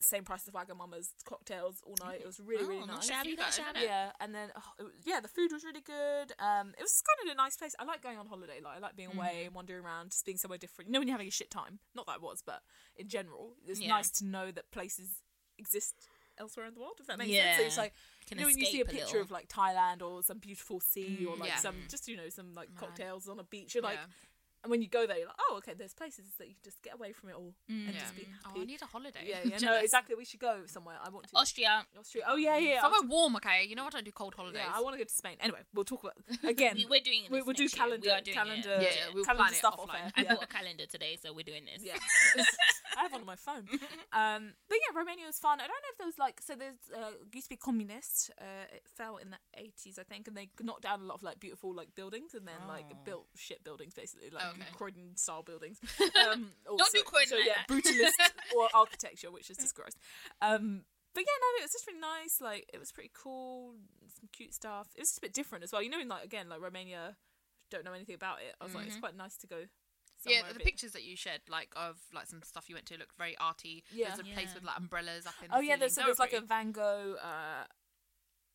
same 0.00 0.24
price 0.24 0.42
as 0.48 0.52
Wagamama's 0.52 1.14
cocktails 1.24 1.80
all 1.86 1.94
night. 2.04 2.20
It 2.20 2.26
was 2.26 2.40
really 2.40 2.64
Oh, 2.64 2.68
really 2.68 2.86
nice. 2.86 3.06
shabby, 3.06 3.30
You 3.30 3.36
not 3.36 3.52
shabby. 3.54 3.80
Yeah, 3.84 4.10
and 4.20 4.34
then 4.34 4.50
oh, 4.56 4.62
it 4.78 4.82
was, 4.82 4.92
yeah, 5.04 5.20
the 5.20 5.28
food 5.28 5.52
was 5.52 5.64
really 5.64 5.80
good. 5.80 6.32
Um, 6.40 6.74
it 6.76 6.82
was 6.82 7.02
kind 7.02 7.28
of 7.28 7.32
a 7.32 7.36
nice 7.36 7.56
place. 7.56 7.74
I 7.78 7.84
like 7.84 8.02
going 8.02 8.18
on 8.18 8.26
holiday. 8.26 8.60
Like 8.62 8.76
I 8.76 8.78
like 8.80 8.96
being 8.96 9.10
away 9.14 9.44
and 9.46 9.54
wandering 9.54 9.84
around, 9.84 10.10
just 10.10 10.24
being 10.24 10.38
somewhere 10.38 10.58
different. 10.58 10.88
You 10.88 10.92
know, 10.94 10.98
when 10.98 11.08
you're 11.08 11.14
having 11.14 11.28
a 11.28 11.30
shit 11.32 11.50
time. 11.50 11.78
Not 11.94 12.06
that 12.06 12.16
I 12.16 12.18
was, 12.18 12.42
but 12.44 12.62
in 12.96 13.08
general, 13.08 13.54
it's 13.66 13.80
Yeah. 13.80 13.88
nice 13.90 14.10
to 14.18 14.24
know 14.24 14.50
that 14.50 14.70
places 14.72 15.22
exist 15.58 16.08
elsewhere 16.38 16.66
in 16.66 16.74
the 16.74 16.80
world. 16.80 16.94
If 17.00 17.06
that 17.06 17.18
makes 17.18 17.32
sense. 17.32 17.56
So 17.58 17.64
it's 17.64 17.78
like 17.78 17.92
Can 18.26 18.38
you 18.38 18.44
know 18.44 18.48
when 18.48 18.58
you 18.58 18.66
see 18.66 18.80
a 18.80 18.84
a 18.84 18.86
picture 18.86 19.04
little. 19.06 19.20
of 19.22 19.30
like 19.30 19.48
Thailand 19.48 20.02
or 20.02 20.22
some 20.22 20.38
beautiful 20.38 20.80
sea 20.80 21.26
or 21.28 21.36
Mm, 21.36 21.40
like 21.40 21.48
yeah. 21.50 21.56
some 21.56 21.76
just 21.88 22.08
you 22.08 22.16
know 22.16 22.28
some 22.28 22.54
like 22.54 22.74
cocktails 22.74 23.28
on 23.28 23.38
a 23.38 23.44
beach. 23.44 23.74
You're 23.74 23.82
like, 23.84 23.94
Yeah. 23.98 24.06
and 24.64 24.70
when 24.70 24.80
you 24.80 24.88
go 24.88 25.06
there, 25.08 25.18
you're 25.18 25.26
like, 25.26 25.36
oh 25.50 25.56
okay, 25.58 25.74
there's 25.76 25.92
places 25.94 26.24
that 26.38 26.46
you 26.48 26.54
just 26.62 26.80
get 26.82 26.94
away 26.94 27.12
from 27.12 27.30
it 27.30 27.34
all 27.36 27.54
and 27.68 27.88
Mm. 27.88 27.94
Yeah. 27.94 28.00
just 28.00 28.16
be 28.16 28.26
Oh, 28.28 28.48
happy. 28.48 28.60
I 28.60 28.64
need 28.64 28.82
a 28.82 28.86
holiday. 28.86 29.20
yeah, 29.26 29.40
yeah, 29.44 29.58
no, 29.68 29.76
exactly. 29.78 30.14
We 30.16 30.24
should 30.24 30.40
go 30.40 30.62
somewhere. 30.66 30.96
I 31.02 31.08
want 31.10 31.28
to. 31.28 31.36
Austria. 31.36 31.84
Austria. 31.98 32.24
Oh 32.28 32.36
yeah, 32.36 32.56
yeah. 32.58 32.74
yeah. 32.74 32.80
Somewhere 32.80 33.02
warm, 33.08 33.36
okay? 33.36 33.64
You 33.68 33.74
know 33.76 33.84
what? 33.84 33.94
I 33.94 33.98
don't 33.98 34.04
do 34.04 34.12
cold 34.12 34.34
holidays. 34.34 34.62
Yeah, 34.64 34.72
I 34.74 34.80
want 34.80 34.94
to 34.94 34.98
go 34.98 35.04
to 35.04 35.12
Spain. 35.12 35.36
Anyway, 35.40 35.60
we'll 35.74 35.84
talk 35.84 36.02
about 36.04 36.14
again. 36.44 36.74
We, 36.76 36.86
we're 36.86 37.00
doing 37.00 37.22
we, 37.30 37.38
this 37.38 37.46
we'll 37.46 37.54
do 37.54 37.68
calendar, 37.68 38.06
We 38.06 38.10
are 38.12 38.20
doing 38.20 38.36
calendar, 38.36 38.70
It. 38.74 38.82
Yeah, 38.82 38.88
yeah, 38.88 39.14
we'll 39.14 39.24
calendar 39.24 39.48
plan 39.50 39.54
stuff 39.54 39.74
off 39.78 39.88
offline. 39.88 40.04
air. 40.06 40.12
I 40.16 40.22
Yeah. 40.22 40.34
bought 40.34 40.44
a 40.44 40.46
calendar 40.46 40.86
today, 40.86 41.18
so 41.22 41.32
we're 41.32 41.42
doing 41.44 41.64
this. 41.66 41.82
yeah. 41.84 41.98
I 42.96 43.02
have 43.02 43.12
one 43.12 43.20
on 43.22 43.26
my 43.26 43.36
phone. 43.36 43.66
Um, 44.12 44.52
but 44.68 44.76
yeah, 44.76 44.98
Romania 44.98 45.24
was 45.26 45.38
fun. 45.38 45.58
I 45.58 45.64
don't 45.66 45.70
know 45.82 45.92
if 45.92 45.98
there 45.98 46.06
was 46.06 46.18
like 46.18 46.40
so. 46.42 46.54
There's 46.54 46.76
uh, 46.94 47.12
used 47.32 47.46
to 47.46 47.54
be 47.54 47.56
communist. 47.56 48.30
Uh, 48.38 48.66
it 48.74 48.82
fell 48.94 49.16
in 49.16 49.30
the 49.30 49.38
eighties, 49.56 49.98
I 49.98 50.02
think, 50.02 50.28
and 50.28 50.36
they 50.36 50.50
knocked 50.60 50.82
down 50.82 51.00
a 51.00 51.04
lot 51.04 51.14
of 51.14 51.22
like 51.22 51.40
beautiful 51.40 51.74
like 51.74 51.94
buildings 51.94 52.34
and 52.34 52.46
then 52.46 52.68
like 52.68 52.84
Oh. 52.92 52.98
built 53.04 53.26
shit 53.36 53.64
buildings 53.64 53.94
basically, 53.94 54.28
like 54.30 54.44
Okay. 54.52 54.68
Croydon 54.76 55.16
style 55.16 55.42
buildings. 55.42 55.78
Um, 56.14 56.52
Don't 56.66 56.92
do 56.92 57.02
Croydon 57.04 57.28
So 57.28 57.36
like 57.36 57.46
yeah, 57.46 57.62
brutalist 57.68 58.12
or 58.56 58.68
architecture, 58.74 59.30
which 59.30 59.48
is 59.50 59.56
just 59.56 59.74
gross. 59.74 59.92
Um, 60.42 60.84
but 61.14 61.20
yeah, 61.20 61.36
no, 61.40 61.48
it 61.58 61.62
was 61.64 61.72
just 61.72 61.86
really 61.86 62.00
nice. 62.00 62.34
Like 62.40 62.66
it 62.72 62.78
was 62.78 62.92
pretty 62.92 63.10
cool. 63.14 63.74
Some 64.20 64.28
cute 64.32 64.52
stuff. 64.52 64.88
It 64.94 65.00
was 65.00 65.08
just 65.08 65.18
a 65.18 65.22
bit 65.22 65.32
different 65.32 65.64
as 65.64 65.72
well. 65.72 65.82
You 65.82 65.88
know, 65.90 66.00
in 66.00 66.08
like 66.08 66.24
again, 66.24 66.48
like 66.50 66.60
Romania, 66.60 67.16
don't 67.70 67.84
know 67.84 67.92
anything 67.94 68.14
about 68.14 68.38
it. 68.46 68.54
I 68.60 68.64
was 68.64 68.74
like, 68.74 68.86
it's 68.86 68.96
Mhm. 68.96 69.00
quite 69.00 69.16
nice 69.16 69.36
to 69.38 69.46
go. 69.46 69.64
Yeah, 70.26 70.38
somewhere 70.38 70.50
a 70.50 70.54
the 70.54 70.58
bit- 70.60 70.66
pictures 70.66 70.92
that 70.92 71.02
you 71.02 71.16
shared, 71.16 71.40
like 71.48 71.68
of 71.76 71.98
like 72.12 72.26
some 72.26 72.42
stuff 72.42 72.68
you 72.68 72.74
went 72.76 72.86
to, 72.86 72.98
looked 72.98 73.16
very 73.18 73.36
arty. 73.38 73.84
Yeah. 73.92 74.08
There's 74.08 74.20
a 74.20 74.24
place 74.34 74.54
with 74.54 74.64
like 74.64 74.78
umbrellas 74.78 75.26
up 75.26 75.34
in. 75.42 75.48
Oh 75.52 75.58
the 75.60 75.66
yeah, 75.66 75.76
there's, 75.76 75.92
so 75.94 76.02
ceiling. 76.02 76.06
there's 76.08 76.18
like 76.18 76.32
a 76.32 76.42
pretty. 76.42 76.46
Van 76.46 76.72
Gogh 76.72 77.16
uh, 77.22 77.64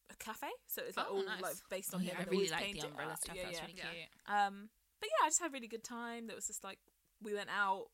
a 0.10 0.16
cafe, 0.20 0.48
so 0.68 0.82
it's 0.88 0.96
like 0.98 1.08
Oh, 1.10 1.18
all 1.18 1.26
nice. 1.26 1.42
like 1.42 1.56
based 1.70 1.94
on 1.94 2.00
Oh, 2.00 2.04
him. 2.04 2.16
yeah, 2.18 2.26
I 2.26 2.30
really 2.32 2.50
like 2.50 2.72
the 2.74 2.88
umbrella 2.88 3.18
stuff. 3.18 3.36
Yeah, 3.36 3.44
That's 3.46 3.58
yeah. 3.58 3.62
really 3.66 3.76
Yeah. 3.78 3.84
cute. 3.92 4.10
Um, 4.28 4.70
but 5.00 5.10
yeah, 5.10 5.26
I 5.26 5.30
just 5.30 5.40
had 5.42 5.50
a 5.52 5.54
really 5.54 5.68
good 5.68 5.84
time. 5.84 6.28
That 6.28 6.36
was 6.36 6.48
just 6.48 6.64
like 6.64 6.80
we 7.22 7.34
went 7.34 7.50
out 7.50 7.88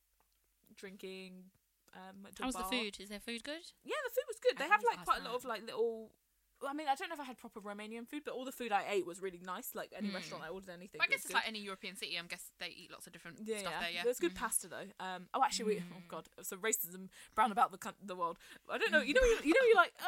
drinking. 0.75 1.45
Um, 1.95 2.23
went 2.23 2.35
to 2.37 2.43
a 2.43 2.45
How's 2.45 2.55
the 2.55 2.63
food? 2.63 2.97
Is 2.99 3.09
their 3.09 3.19
food 3.19 3.43
good? 3.43 3.61
Yeah, 3.83 3.95
the 4.05 4.09
food 4.13 4.25
was 4.27 4.37
good. 4.41 4.57
They 4.57 4.67
have 4.67 4.81
like 4.83 5.03
quite 5.05 5.21
a 5.21 5.23
lot 5.25 5.35
of 5.35 5.45
like 5.45 5.61
little. 5.65 6.11
I 6.67 6.73
mean, 6.73 6.87
I 6.87 6.95
don't 6.95 7.09
know 7.09 7.15
if 7.15 7.19
I 7.19 7.25
had 7.25 7.37
proper 7.37 7.59
Romanian 7.59 8.07
food, 8.07 8.23
but 8.25 8.33
all 8.33 8.45
the 8.45 8.51
food 8.51 8.71
I 8.71 8.83
ate 8.89 9.05
was 9.05 9.21
really 9.21 9.41
nice. 9.43 9.75
Like 9.75 9.91
any 9.95 10.09
Mm. 10.09 10.13
restaurant 10.13 10.43
I 10.43 10.49
ordered 10.49 10.69
anything. 10.71 11.01
I 11.01 11.07
guess 11.07 11.19
it's 11.19 11.27
good. 11.27 11.33
like 11.35 11.47
any 11.47 11.59
European 11.59 11.95
city. 11.95 12.17
I'm 12.17 12.27
guess 12.27 12.51
they 12.59 12.67
eat 12.69 12.91
lots 12.91 13.07
of 13.07 13.13
different 13.13 13.39
Yeah, 13.43 13.57
stuff 13.59 13.73
yeah. 13.73 13.79
there. 13.81 13.89
Yeah. 13.91 14.03
There's 14.03 14.19
good 14.19 14.33
Mm. 14.33 14.39
pasta 14.43 14.67
though. 14.67 14.87
Um, 14.99 15.27
oh, 15.33 15.43
actually, 15.43 15.65
we, 15.75 15.83
oh 15.91 15.95
Mm. 15.99 16.07
god, 16.07 16.29
so 16.41 16.57
racism 16.57 17.09
brown 17.35 17.51
about 17.51 17.71
the 17.71 17.93
the 18.01 18.15
world. 18.15 18.37
I 18.69 18.77
don't 18.77 18.91
know. 18.91 19.01
You 19.01 19.13
know, 19.13 19.21
you, 19.21 19.39
you 19.43 19.53
know, 19.53 19.65
you're 19.67 19.75
like, 19.75 19.93
uh, 20.01 20.05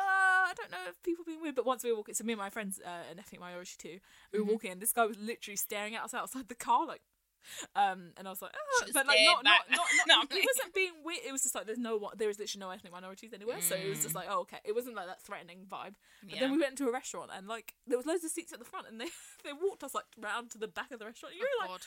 I 0.49 0.53
don't 0.55 0.71
know 0.71 0.85
if 0.87 1.01
people 1.03 1.25
being 1.25 1.41
weird. 1.41 1.55
But 1.55 1.65
once 1.65 1.83
we 1.83 1.91
were 1.91 1.97
walking, 1.97 2.15
so 2.15 2.23
me 2.23 2.33
and 2.33 2.39
my 2.39 2.49
friends, 2.49 2.79
uh, 2.85 3.03
an 3.11 3.19
ethnic 3.19 3.39
minority 3.41 3.75
too, 3.77 3.99
we 4.31 4.39
were 4.39 4.45
Mhm. 4.45 4.49
walking, 4.51 4.71
and 4.71 4.81
this 4.81 4.93
guy 4.93 5.05
was 5.05 5.17
literally 5.17 5.57
staring 5.57 5.95
at 5.95 6.03
us 6.03 6.13
outside 6.13 6.47
the 6.47 6.55
car, 6.55 6.85
like. 6.85 7.01
Um, 7.75 8.11
and 8.17 8.27
I 8.27 8.31
was 8.31 8.41
like, 8.41 8.51
oh, 8.55 8.85
but 8.93 9.07
like 9.07 9.19
not, 9.25 9.43
not, 9.43 9.61
not, 9.69 9.87
not, 10.07 10.29
No, 10.29 10.35
He 10.35 10.45
wasn't 10.45 10.73
being 10.73 10.93
weird. 11.03 11.19
It 11.25 11.31
was 11.31 11.43
just 11.43 11.55
like 11.55 11.65
there's 11.65 11.77
no 11.77 11.97
one. 11.97 12.13
There 12.17 12.29
is 12.29 12.39
literally 12.39 12.59
no 12.65 12.69
ethnic 12.71 12.91
minorities 12.93 13.33
anywhere. 13.33 13.61
So 13.61 13.75
it 13.75 13.87
was 13.89 14.01
just 14.01 14.13
Mm. 14.13 14.19
like, 14.23 14.27
oh, 14.29 14.41
okay. 14.41 14.59
It 14.63 14.73
wasn't 14.75 14.95
like 14.95 15.07
that 15.07 15.21
threatening 15.21 15.65
vibe. 15.69 15.95
But 16.23 16.33
Yeah. 16.35 16.39
then 16.41 16.51
we 16.51 16.57
went 16.59 16.71
into 16.71 16.87
a 16.87 16.91
restaurant, 16.91 17.31
and 17.35 17.47
like 17.47 17.73
there 17.87 17.97
was 17.97 18.05
loads 18.05 18.23
of 18.23 18.31
seats 18.31 18.53
at 18.53 18.59
the 18.59 18.65
front, 18.65 18.87
and 18.87 18.99
they 18.99 19.09
they 19.43 19.53
walked 19.53 19.83
us 19.83 19.93
like 19.93 20.05
round 20.19 20.51
to 20.51 20.57
the 20.57 20.67
back 20.67 20.91
of 20.91 20.99
the 20.99 21.05
restaurant. 21.05 21.33
And 21.33 21.39
you 21.41 21.47
Oh, 21.47 21.55
were 21.57 21.61
like, 21.73 21.81
God. 21.81 21.85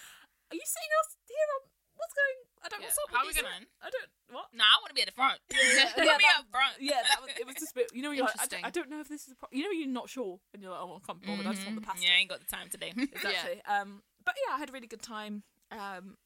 are 0.53 0.57
you 0.57 0.65
sitting 0.65 0.93
us 1.05 1.17
here? 1.27 1.49
On, 1.59 1.63
what's 1.97 2.15
going? 2.15 2.39
I 2.59 2.69
don't. 2.69 2.81
Yeah. 2.83 2.87
What's 2.89 2.99
up? 2.99 3.11
How 3.15 3.27
with 3.27 3.37
we 3.37 3.43
gonna? 3.43 3.67
I 3.83 3.91
don't. 3.91 4.11
What? 4.31 4.47
Nah, 4.53 4.65
I 4.67 4.77
want 4.83 4.91
to 4.91 4.95
be 4.99 5.03
at 5.03 5.09
the 5.09 5.15
front. 5.15 5.39
Yeah, 5.51 5.59
yeah, 5.63 5.93
Put 5.95 6.05
yeah, 6.05 6.17
me 6.19 6.25
that- 6.27 6.41
up 6.43 6.47
front. 6.51 6.75
Yeah, 6.81 7.01
that 7.07 7.19
was. 7.23 7.31
It 7.39 7.47
was 7.47 7.55
just 7.57 7.73
a 7.73 7.75
bit. 7.75 7.91
You 7.95 8.03
know, 8.03 8.11
you're 8.11 8.27
like, 8.27 8.35
I 8.37 8.47
don't, 8.47 8.61
Interesting. 8.61 8.65
I 8.67 8.71
don't 8.71 8.91
know 8.91 9.01
if 9.01 9.09
this 9.09 9.25
is. 9.27 9.33
A 9.33 9.37
pro-. 9.39 9.49
You 9.53 9.63
know, 9.65 9.71
you're 9.71 9.89
not 9.89 10.11
sure, 10.11 10.39
and 10.53 10.63
you're 10.63 10.71
like, 10.75 10.83
oh, 10.83 10.99
I 10.99 11.07
can't 11.07 11.23
bother. 11.23 11.49
I 11.49 11.53
just 11.55 11.65
want 11.65 11.77
the 11.79 11.83
Mhm. 11.83 11.91
pasta. 11.91 12.05
Yeah, 12.07 12.15
I 12.15 12.19
ain't 12.21 12.31
got 12.31 12.41
the 12.43 12.51
time 12.51 12.69
today. 12.69 12.93
exactly. 12.99 13.63
Um, 13.65 14.03
but 14.29 14.35
yeah, 14.45 14.55
I 14.55 14.59
had 14.59 14.69
a 14.69 14.73
really 14.73 14.87
good 14.87 15.03
time. 15.03 15.43
Um, 15.73 16.17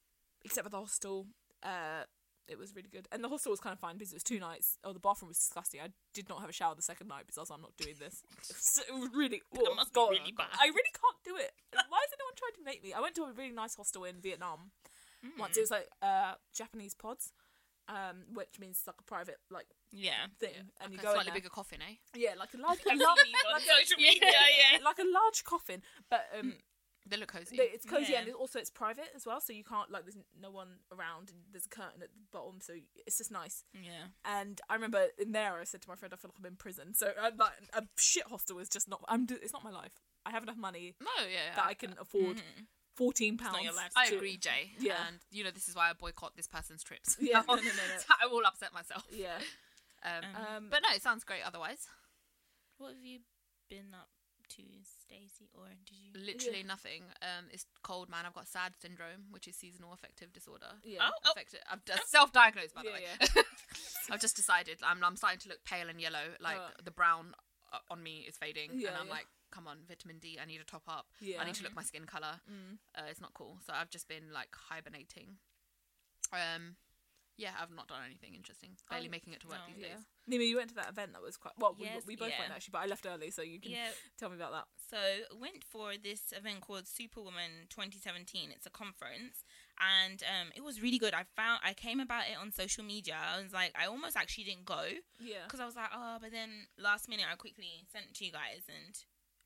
except 0.44 0.64
for 0.66 0.70
the 0.70 0.78
hostel. 0.78 1.26
Uh, 1.62 2.02
it 2.48 2.58
was 2.58 2.74
really 2.74 2.88
good, 2.90 3.06
and 3.12 3.22
the 3.22 3.28
hostel 3.28 3.50
was 3.54 3.60
kind 3.60 3.72
of 3.72 3.78
fine 3.78 3.94
because 3.96 4.10
it 4.12 4.16
was 4.16 4.24
two 4.26 4.40
nights. 4.40 4.76
Oh, 4.82 4.92
the 4.92 4.98
bathroom 4.98 5.28
was 5.28 5.38
disgusting. 5.38 5.80
I 5.80 5.88
did 6.12 6.28
not 6.28 6.40
have 6.40 6.50
a 6.50 6.52
shower 6.52 6.74
the 6.74 6.82
second 6.82 7.06
night 7.06 7.22
because 7.24 7.38
I 7.38 7.42
was 7.42 7.50
like, 7.50 7.58
I'm 7.58 7.62
not 7.62 7.76
doing 7.78 7.94
this. 7.98 8.22
It 8.50 8.50
was, 8.50 8.66
it 8.88 8.94
was 9.00 9.10
really. 9.14 9.40
Oh, 9.56 9.74
must 9.76 9.94
be 9.94 10.00
really 10.10 10.34
bad. 10.36 10.50
I 10.58 10.66
really 10.66 10.92
can't 10.92 11.20
do 11.24 11.36
it. 11.36 11.52
Why 11.70 12.00
is 12.02 12.10
anyone 12.18 12.34
trying 12.36 12.56
to 12.58 12.64
make 12.66 12.82
me? 12.82 12.92
I 12.92 13.00
went 13.00 13.14
to 13.14 13.22
a 13.22 13.32
really 13.32 13.52
nice 13.54 13.76
hostel 13.76 14.02
in 14.04 14.16
Vietnam 14.20 14.72
once. 15.38 15.56
It 15.56 15.60
was 15.60 15.70
like 15.70 15.86
uh 16.02 16.34
Japanese 16.52 16.94
pods. 16.94 17.32
Um, 17.88 18.24
which 18.34 18.58
means 18.60 18.78
it's 18.78 18.86
like 18.86 19.00
a 19.00 19.02
private 19.04 19.38
like 19.50 19.66
Yeah. 19.90 20.26
thing, 20.38 20.50
Yeah, 20.54 20.62
and 20.80 20.92
you 20.92 20.98
like 20.98 21.02
a 21.02 21.02
go 21.02 21.10
in 21.10 21.14
slightly 21.16 21.30
there. 21.30 21.34
bigger 21.42 21.50
coffin, 21.50 21.82
eh? 21.82 21.94
Yeah, 22.14 22.34
like 22.38 22.54
a 22.54 22.58
large, 22.58 22.78
a 22.86 22.90
I've 22.92 22.98
large 22.98 23.18
seen 23.18 23.26
these 23.42 23.90
like, 23.90 23.98
a, 23.98 24.02
media, 24.02 24.30
yeah. 24.30 24.84
like 24.84 24.98
a 24.98 25.08
large 25.12 25.42
coffin, 25.44 25.82
but 26.08 26.24
um, 26.38 26.54
They 27.06 27.16
look 27.16 27.32
cozy. 27.32 27.56
they- 27.56 27.64
it's 27.70 27.84
cozy 27.84 28.12
Yeah. 28.12 28.20
and 28.20 28.28
it- 28.28 28.34
also 28.34 28.58
it's 28.58 28.70
private 28.70 29.10
as 29.14 29.26
well, 29.26 29.40
so 29.40 29.52
you 29.52 29.64
can't 29.64 29.90
like 29.90 30.04
there's 30.04 30.16
no 30.40 30.50
one 30.50 30.78
around 30.92 31.30
and 31.30 31.44
there's 31.50 31.66
a 31.66 31.68
curtain 31.68 32.02
at 32.02 32.10
the 32.14 32.20
bottom, 32.30 32.60
so 32.60 32.74
it's 33.06 33.18
just 33.18 33.30
nice. 33.30 33.64
Yeah. 33.74 34.08
And 34.24 34.60
I 34.70 34.74
remember 34.74 35.08
in 35.18 35.32
there, 35.32 35.58
I 35.58 35.64
said 35.64 35.82
to 35.82 35.88
my 35.88 35.96
friend, 35.96 36.14
I 36.14 36.16
feel 36.16 36.30
like 36.30 36.38
I'm 36.38 36.46
in 36.46 36.56
prison. 36.56 36.94
So 36.94 37.12
uh, 37.18 37.30
like 37.36 37.52
a 37.72 37.84
shit 37.98 38.24
hostel 38.28 38.58
is 38.60 38.68
just 38.68 38.88
not. 38.88 39.02
I'm. 39.08 39.26
do- 39.26 39.38
It's 39.42 39.52
not 39.52 39.64
my 39.64 39.70
life. 39.70 39.92
I 40.24 40.30
have 40.30 40.44
enough 40.44 40.56
money 40.56 40.94
no, 41.00 41.24
yeah. 41.26 41.54
that 41.56 41.64
I 41.66 41.74
can 41.74 41.96
afford 41.98 42.36
Mhm. 42.36 42.66
fourteen 42.94 43.36
pounds. 43.36 43.62
your 43.64 43.72
life. 43.74 43.92
I 43.96 44.08
to- 44.10 44.16
agree, 44.16 44.36
Jay. 44.36 44.72
Yeah. 44.78 45.04
And 45.08 45.18
you 45.30 45.42
know, 45.42 45.50
this 45.50 45.68
is 45.68 45.74
why 45.74 45.90
I 45.90 45.94
boycott 45.94 46.36
this 46.36 46.46
person's 46.46 46.84
trips. 46.84 47.16
Yeah, 47.20 47.42
no, 47.48 47.56
no, 47.56 47.62
no, 47.62 47.68
no. 47.88 47.98
I 48.20 48.26
will 48.26 48.46
upset 48.46 48.72
myself. 48.72 49.04
Yeah. 49.10 49.40
Um, 50.04 50.24
Um, 50.24 50.46
Um, 50.46 50.68
but 50.70 50.82
no, 50.82 50.94
it 50.94 51.02
sounds 51.02 51.24
great 51.24 51.42
otherwise. 51.42 51.88
What 52.78 52.94
have 52.94 53.02
you 53.04 53.20
been 53.68 53.92
up 53.94 54.08
to 54.56 54.62
Stacey, 54.84 55.48
or 55.54 55.64
did 55.86 55.96
you? 55.96 56.12
Literally 56.26 56.62
nothing. 56.62 57.02
Um, 57.22 57.46
it's 57.50 57.66
cold, 57.82 58.08
man. 58.08 58.24
I've 58.26 58.34
got 58.34 58.48
SAD 58.48 58.72
syndrome, 58.80 59.30
which 59.30 59.46
is 59.48 59.56
seasonal 59.56 59.92
affective 59.92 60.32
disorder. 60.32 60.66
Yeah. 60.84 60.98
Oh, 61.02 61.10
oh. 61.26 61.30
Affected. 61.32 61.60
I've 61.70 61.84
d- 61.84 61.92
self-diagnosed, 62.06 62.74
by 62.74 62.82
the 62.82 62.90
Yeah, 62.90 63.26
way. 63.36 63.42
I've 64.10 64.20
just 64.20 64.36
decided. 64.36 64.78
I'm, 64.82 65.02
I'm 65.04 65.16
starting 65.16 65.40
to 65.40 65.48
look 65.48 65.64
pale 65.64 65.88
and 65.88 66.00
yellow. 66.00 66.24
Like 66.40 66.56
Uh. 66.58 66.70
the 66.84 66.90
brown 66.90 67.34
uh, 67.72 67.78
on 67.90 68.02
me 68.02 68.24
is 68.28 68.36
fading, 68.36 68.70
Yeah, 68.74 68.88
and 68.90 68.96
I'm 68.98 69.06
yeah. 69.06 69.12
like, 69.12 69.26
come 69.50 69.66
on, 69.68 69.78
vitamin 69.88 70.18
D. 70.18 70.38
I 70.42 70.46
need 70.46 70.58
to 70.58 70.64
top 70.64 70.84
up. 70.88 71.06
Yeah. 71.20 71.40
I 71.40 71.44
need 71.44 71.54
to 71.56 71.62
look 71.62 71.74
my 71.76 71.82
skin 71.82 72.04
color. 72.04 72.40
Mm. 72.50 72.78
Uh, 72.96 73.02
it's 73.10 73.20
not 73.20 73.34
cool. 73.34 73.58
So 73.66 73.72
I've 73.74 73.90
just 73.90 74.08
been 74.08 74.32
like 74.32 74.48
hibernating. 74.68 75.36
Um, 76.32 76.76
yeah, 77.36 77.50
I've 77.60 77.70
not 77.70 77.88
done 77.88 78.00
anything 78.04 78.34
interesting. 78.34 78.76
Barely 78.90 79.08
Oh, 79.08 79.10
making 79.10 79.32
it 79.32 79.40
to 79.40 79.48
work 79.48 79.58
no, 79.66 79.74
these 79.74 79.82
Yeah. 79.82 79.94
days. 79.96 80.04
Nima, 80.28 80.46
you 80.48 80.56
went 80.56 80.68
to 80.70 80.74
that 80.76 80.88
event 80.90 81.12
that 81.12 81.22
was 81.22 81.36
quite 81.36 81.54
well. 81.58 81.74
we- 81.74 81.84
Yes, 81.86 82.06
we, 82.06 82.14
both 82.16 82.32
went 82.38 82.52
actually, 82.52 82.72
but 82.72 82.78
I 82.82 82.86
left 82.86 83.06
early, 83.06 83.30
so 83.30 83.42
you 83.42 83.60
can 83.60 83.72
Yeah. 83.72 83.90
tell 84.16 84.28
me 84.30 84.36
about 84.36 84.52
that. 84.52 84.68
So 84.76 85.24
went 85.36 85.64
for 85.64 85.96
this 85.96 86.32
event 86.32 86.60
called 86.60 86.86
Superwoman 86.86 87.66
2017. 87.68 88.50
It's 88.52 88.66
a 88.66 88.70
conference, 88.70 89.44
and 89.80 90.22
um, 90.22 90.52
it 90.54 90.62
was 90.62 90.80
really 90.80 90.98
good. 90.98 91.14
I 91.14 91.24
found 91.34 91.60
I 91.64 91.74
came 91.74 91.98
about 92.00 92.28
it 92.28 92.36
on 92.36 92.52
social 92.52 92.84
media. 92.84 93.16
I 93.16 93.40
was 93.42 93.52
like, 93.52 93.72
I 93.74 93.86
almost 93.86 94.16
actually 94.16 94.44
didn't 94.44 94.66
go 94.66 94.84
Yeah. 95.18 95.44
because 95.44 95.60
I 95.60 95.66
was 95.66 95.74
like, 95.76 95.90
oh, 95.92 96.18
but 96.20 96.30
then 96.30 96.68
last 96.78 97.08
minute 97.08 97.26
I 97.30 97.34
quickly 97.36 97.86
sent 97.90 98.06
it 98.06 98.14
to 98.16 98.24
you 98.26 98.32
guys, 98.32 98.62
and 98.68 99.04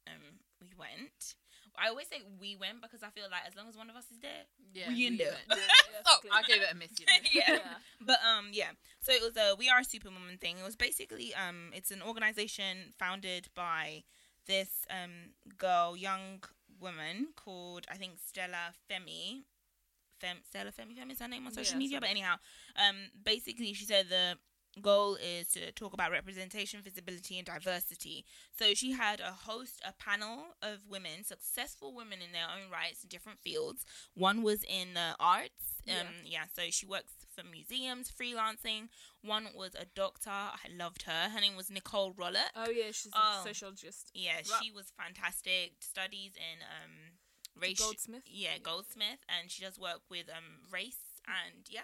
um, 0.09 0.40
we 0.61 0.73
went. 0.76 1.35
I 1.78 1.88
always 1.88 2.09
say 2.09 2.23
we 2.40 2.56
went 2.56 2.80
because 2.83 3.02
I 3.02 3.11
feel 3.11 3.25
like 3.30 3.42
as 3.47 3.54
long 3.56 3.68
as 3.68 3.76
one 3.76 3.90
of 3.90 3.97
us 3.97 4.04
is 4.11 4.18
there, 4.21 4.45
Yeah, 4.75 4.88
We 4.88 5.06
in 5.06 5.12
we 5.14 5.18
there. 5.18 5.33
went. 5.33 5.47
yeah, 5.50 5.56
yeah, 5.92 6.00
Oh. 6.06 6.18
I 6.33 6.42
gave 6.42 6.62
it 6.62 6.68
a 6.73 6.75
miss. 6.75 6.90
You 6.99 7.06
know. 7.06 7.12
yeah. 7.33 7.42
Yeah. 7.56 7.75
But 8.00 8.18
um 8.25 8.49
yeah. 8.52 8.71
So 9.00 9.12
it 9.12 9.23
was 9.23 9.37
a 9.37 9.54
We 9.56 9.68
Are 9.68 9.83
Superwoman 9.83 10.38
thing. 10.38 10.56
It 10.59 10.64
was 10.64 10.76
basically 10.76 11.35
um 11.35 11.71
it's 11.75 11.90
an 11.90 12.02
organization 12.02 12.92
founded 12.99 13.49
by 13.54 14.04
this 14.47 14.87
um 14.90 15.35
girl, 15.59 15.97
young 15.97 16.42
woman 16.80 17.28
called 17.37 17.87
I 17.90 17.97
think 17.97 18.18
Stella 18.25 18.73
Femi. 18.90 19.45
Fem 20.21 20.38
Stella 20.49 20.73
Femi 20.73 20.97
Femi 20.97 21.12
is 21.12 21.21
her 21.21 21.28
name 21.28 21.47
on 21.47 21.52
social 21.52 21.75
Yeah, 21.75 21.78
media. 21.78 22.00
But 22.00 22.11
anyhow, 22.11 22.37
um 22.76 22.97
basically 23.25 23.73
she 23.75 23.85
said 23.85 24.09
the 24.09 24.38
goal 24.83 25.16
is 25.16 25.49
to 25.49 25.73
talk 25.73 25.92
about 25.95 26.11
representation, 26.11 26.80
visibility 26.83 27.38
and 27.38 27.47
diversity. 27.47 28.25
So 28.59 28.75
she 28.75 28.92
had 28.92 29.21
a 29.21 29.33
host 29.33 29.80
a 29.87 29.92
panel 29.92 30.56
of 30.62 30.80
women, 30.88 31.25
successful 31.25 31.95
women 31.95 32.18
in 32.21 32.33
their 32.33 32.45
own 32.47 32.71
rights 32.71 33.02
in 33.02 33.09
different 33.09 33.38
fields. 33.40 33.85
One 34.14 34.42
was 34.42 34.62
in 34.64 34.95
the 34.95 35.14
arts. 35.18 35.50
Um, 35.88 36.09
yeah. 36.25 36.45
so 36.52 36.62
she 36.71 36.85
works 36.85 37.12
for 37.35 37.45
museums, 37.45 38.11
freelancing. 38.11 38.88
One 39.23 39.49
was 39.54 39.75
a 39.76 39.85
doctor. 39.95 40.30
I 40.30 40.59
loved 40.76 41.02
her. 41.02 41.28
Her 41.28 41.40
name 41.40 41.56
was 41.56 41.71
Nicole 41.71 42.12
Rollock. 42.12 42.50
Oh 42.56 42.71
yeah, 42.71 42.87
she's 42.92 43.12
a 43.14 43.16
Oh. 43.16 43.42
sociologist. 43.45 44.11
yeah, 44.12 44.40
she 44.61 44.71
was 44.73 44.92
fantastic. 44.99 45.75
Studies 45.80 46.33
in 46.35 46.62
um, 46.62 46.90
race. 47.61 47.78
Goldsmith? 47.78 48.25
Yeah, 48.26 48.59
Goldsmith, 48.62 49.21
and 49.28 49.50
she 49.50 49.62
does 49.62 49.78
work 49.78 50.00
with 50.11 50.26
um 50.28 50.68
race 50.73 51.21
and 51.26 51.66
yeah. 51.71 51.83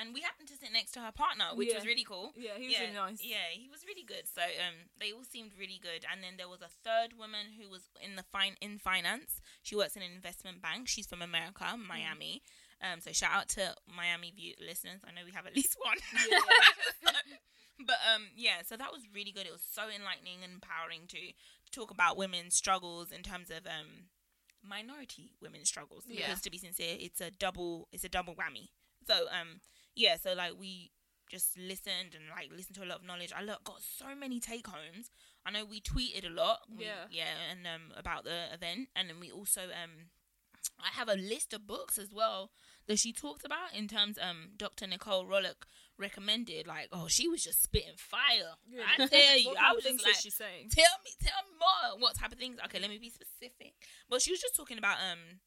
And 0.00 0.14
we 0.14 0.20
happened 0.22 0.48
to 0.48 0.56
sit 0.56 0.72
next 0.72 0.92
to 0.92 1.00
her 1.00 1.12
partner, 1.12 1.46
which 1.54 1.68
Yeah. 1.68 1.76
was 1.76 1.86
really 1.86 2.04
cool. 2.04 2.32
Yeah, 2.34 2.56
he 2.56 2.66
was 2.66 2.72
yeah, 2.72 2.80
really 2.80 2.94
nice. 2.94 3.20
Yeah, 3.22 3.48
he 3.52 3.68
was 3.68 3.84
really 3.86 4.04
good. 4.04 4.24
So 4.26 4.40
um, 4.40 4.88
they 4.98 5.12
all 5.12 5.24
seemed 5.24 5.52
really 5.58 5.78
good. 5.82 6.06
And 6.10 6.22
then 6.24 6.36
there 6.38 6.48
was 6.48 6.62
a 6.62 6.68
third 6.68 7.12
woman 7.18 7.52
who 7.60 7.68
was 7.68 7.82
in 8.00 8.16
the 8.16 8.22
fine 8.22 8.56
in 8.60 8.78
finance. 8.78 9.40
She 9.62 9.76
works 9.76 9.94
in 9.96 10.02
an 10.02 10.10
investment 10.12 10.62
bank. 10.62 10.88
She's 10.88 11.06
from 11.06 11.20
America, 11.20 11.76
Miami. 11.76 12.42
Um, 12.80 13.00
so 13.00 13.12
shout 13.12 13.32
out 13.32 13.48
to 13.50 13.76
Miami 13.86 14.32
view 14.34 14.54
listeners. 14.58 15.00
I 15.06 15.12
know 15.12 15.24
we 15.24 15.32
have 15.32 15.46
at 15.46 15.54
least 15.56 15.76
one. 15.78 15.98
Yeah. 16.30 17.12
but 17.86 17.96
um, 18.14 18.28
yeah. 18.34 18.62
So 18.66 18.76
that 18.76 18.92
was 18.92 19.02
really 19.14 19.30
good. 19.30 19.46
It 19.46 19.52
was 19.52 19.62
so 19.62 19.82
enlightening 19.94 20.42
and 20.42 20.54
empowering 20.54 21.02
to 21.08 21.18
talk 21.70 21.90
about 21.90 22.16
women's 22.16 22.54
struggles 22.54 23.12
in 23.12 23.22
terms 23.22 23.50
of 23.50 23.66
um 23.66 24.08
minority 24.66 25.32
women's 25.40 25.68
struggles. 25.68 26.04
Because 26.08 26.40
to 26.42 26.50
be 26.50 26.58
sincere, 26.58 26.96
it's 26.98 27.20
a 27.20 27.30
double. 27.30 27.88
It's 27.92 28.04
a 28.04 28.08
double 28.08 28.34
whammy. 28.34 28.68
So 29.06 29.26
um, 29.28 29.60
yeah. 29.94 30.16
So 30.16 30.32
like 30.34 30.52
we 30.58 30.90
just 31.30 31.56
listened 31.58 32.14
and 32.14 32.24
like 32.30 32.50
listened 32.54 32.76
to 32.76 32.84
a 32.84 32.86
lot 32.90 32.98
of 33.00 33.04
knowledge. 33.06 33.32
I 33.36 33.44
got 33.44 33.80
so 33.82 34.14
many 34.18 34.38
take 34.40 34.66
homes. 34.66 35.10
I 35.46 35.50
know 35.50 35.64
we 35.64 35.80
tweeted 35.80 36.26
a 36.26 36.30
lot. 36.30 36.60
We- 36.68 36.84
Yeah. 36.84 37.06
yeah, 37.10 37.34
and 37.50 37.66
um 37.66 37.92
about 37.96 38.24
the 38.24 38.52
event, 38.52 38.88
and 38.96 39.08
then 39.08 39.20
we 39.20 39.30
also 39.30 39.62
um. 39.62 40.10
I 40.78 40.90
have 40.96 41.08
a 41.08 41.14
list 41.16 41.52
of 41.52 41.66
books 41.66 41.98
as 41.98 42.12
well 42.12 42.50
that 42.86 42.98
she 42.98 43.12
talked 43.12 43.44
about 43.44 43.74
in 43.74 43.88
terms 43.88 44.16
um 44.20 44.50
Dr. 44.56 44.86
Nicole 44.86 45.26
Rollock 45.26 45.66
recommended 45.98 46.66
like 46.68 46.88
oh 46.92 47.08
she 47.08 47.26
was 47.28 47.42
just 47.42 47.62
spitting 47.64 47.96
fire 47.96 48.54
I 48.98 49.06
tell 49.06 49.38
you 49.38 49.54
I 49.60 49.72
was 49.72 49.82
just 49.84 50.02
like 50.04 50.14
was 50.14 50.20
she 50.20 50.30
saying? 50.30 50.68
tell 50.70 50.94
me 51.04 51.10
tell 51.20 51.42
me 51.48 51.54
more 51.58 52.00
what 52.00 52.16
type 52.16 52.32
of 52.32 52.38
things 52.38 52.58
okay 52.64 52.78
let 52.80 52.90
me 52.90 52.98
be 52.98 53.10
specific 53.10 53.74
but 54.08 54.22
she 54.22 54.30
was 54.30 54.40
just 54.40 54.54
talking 54.56 54.78
about 54.78 54.98
um 54.98 55.40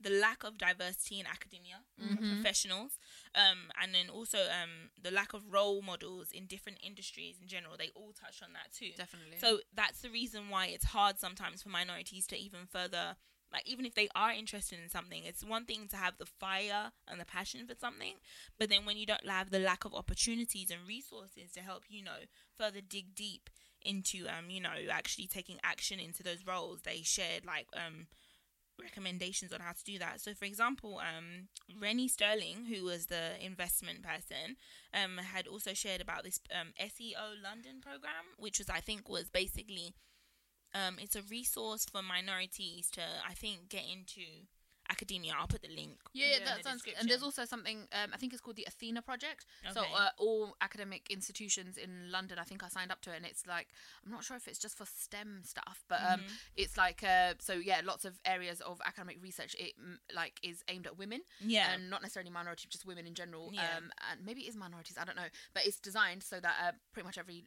the 0.00 0.10
lack 0.10 0.42
of 0.44 0.58
diversity 0.58 1.20
in 1.20 1.26
academia 1.26 1.76
Mhm. 2.00 2.34
professionals 2.34 2.98
um 3.36 3.70
and 3.80 3.94
then 3.94 4.08
also 4.08 4.38
um 4.38 4.90
the 5.02 5.10
lack 5.10 5.32
of 5.34 5.42
role 5.52 5.82
models 5.82 6.28
in 6.32 6.46
different 6.46 6.78
industries 6.84 7.36
in 7.40 7.46
general 7.46 7.74
they 7.78 7.90
all 7.94 8.12
touch 8.12 8.42
on 8.42 8.52
that 8.52 8.72
too 8.72 8.90
Definitely. 8.96 9.38
so 9.38 9.58
that's 9.74 10.00
the 10.00 10.10
reason 10.10 10.48
why 10.48 10.66
it's 10.66 10.86
hard 10.86 11.18
sometimes 11.18 11.62
for 11.62 11.68
minorities 11.68 12.26
to 12.28 12.36
even 12.38 12.60
further 12.70 13.16
like 13.52 13.66
even 13.68 13.84
if 13.86 13.94
they 13.94 14.08
are 14.14 14.32
interested 14.32 14.78
in 14.82 14.88
something 14.88 15.22
it's 15.24 15.44
one 15.44 15.64
thing 15.64 15.86
to 15.88 15.96
have 15.96 16.14
the 16.18 16.26
fire 16.26 16.90
and 17.06 17.20
the 17.20 17.24
passion 17.24 17.66
for 17.66 17.74
something 17.78 18.14
but 18.58 18.68
then 18.68 18.84
when 18.84 18.96
you 18.96 19.06
don't 19.06 19.26
have 19.28 19.50
the 19.50 19.58
lack 19.58 19.84
of 19.84 19.94
opportunities 19.94 20.70
and 20.70 20.80
resources 20.86 21.52
to 21.52 21.60
help 21.60 21.84
you 21.88 22.02
know 22.02 22.26
further 22.58 22.80
dig 22.80 23.14
deep 23.14 23.48
into 23.82 24.26
um 24.26 24.50
you 24.50 24.60
know 24.60 24.70
actually 24.90 25.26
taking 25.28 25.58
action 25.62 26.00
into 26.00 26.22
those 26.22 26.44
roles 26.46 26.82
they 26.82 27.02
shared 27.02 27.44
like 27.46 27.66
um 27.76 28.06
recommendations 28.80 29.52
on 29.52 29.60
how 29.60 29.72
to 29.72 29.84
do 29.84 29.98
that. 29.98 30.20
So 30.20 30.34
for 30.34 30.44
example 30.44 30.98
um 31.00 31.48
rennie 31.80 32.08
sterling 32.08 32.66
who 32.66 32.84
was 32.84 33.06
the 33.06 33.32
investment 33.44 34.02
person 34.02 34.56
um 34.94 35.18
had 35.18 35.46
also 35.46 35.74
shared 35.74 36.00
about 36.00 36.22
this 36.24 36.40
um 36.58 36.68
seo 36.80 37.42
london 37.42 37.80
program 37.80 38.24
which 38.38 38.58
was 38.58 38.70
i 38.70 38.80
think 38.80 39.08
was 39.08 39.28
basically 39.28 39.94
um, 40.74 40.96
it's 41.00 41.16
a 41.16 41.22
resource 41.22 41.86
for 41.86 42.02
minorities 42.02 42.90
to, 42.90 43.00
I 43.28 43.32
think, 43.32 43.68
get 43.68 43.84
into 43.90 44.22
academia. 44.90 45.32
I'll 45.38 45.46
put 45.46 45.62
the 45.62 45.68
link. 45.68 45.98
Yeah, 46.12 46.26
Yeah, 46.38 46.44
that 46.44 46.64
sounds 46.64 46.82
good. 46.82 46.94
And 46.98 47.08
there's 47.08 47.22
also 47.22 47.44
something 47.44 47.88
um, 47.92 48.10
I 48.12 48.16
think 48.16 48.32
it's 48.32 48.40
called 48.42 48.56
the 48.56 48.64
Athena 48.66 49.02
Project. 49.02 49.44
So 49.72 49.80
Okay. 49.80 49.90
uh, 49.94 50.08
all 50.18 50.56
academic 50.60 51.06
institutions 51.10 51.76
in 51.76 52.10
London, 52.10 52.38
I 52.38 52.44
think 52.44 52.62
I 52.62 52.68
signed 52.68 52.90
up 52.92 53.00
to 53.02 53.12
it, 53.12 53.16
and 53.16 53.26
it's 53.26 53.46
like 53.46 53.68
I'm 54.04 54.10
not 54.12 54.24
sure 54.24 54.36
if 54.36 54.46
it's 54.48 54.58
just 54.58 54.76
for 54.78 54.86
STEM 54.86 55.42
stuff, 55.44 55.84
but 55.88 56.00
um, 56.02 56.20
Mhm. 56.20 56.30
it's 56.56 56.76
like 56.76 57.02
uh, 57.02 57.34
so 57.38 57.54
yeah, 57.54 57.80
lots 57.84 58.04
of 58.04 58.20
areas 58.24 58.60
of 58.60 58.80
academic 58.84 59.18
research. 59.22 59.54
It 59.58 59.74
like 60.14 60.38
is 60.42 60.62
aimed 60.68 60.86
at 60.86 60.96
women 60.96 61.22
Yeah. 61.40 61.72
and 61.72 61.90
not 61.90 62.02
necessarily 62.02 62.30
minority, 62.30 62.68
just 62.68 62.84
women 62.86 63.06
in 63.06 63.14
general. 63.14 63.50
Yeah. 63.52 63.76
Um, 63.76 63.92
and 64.10 64.24
maybe 64.24 64.42
it 64.42 64.48
is 64.48 64.56
minorities, 64.56 64.96
I 64.98 65.04
don't 65.04 65.16
know, 65.16 65.28
but 65.54 65.66
it's 65.66 65.78
designed 65.80 66.22
so 66.22 66.40
that 66.40 66.54
uh, 66.62 66.72
pretty 66.92 67.06
much 67.06 67.18
every 67.18 67.44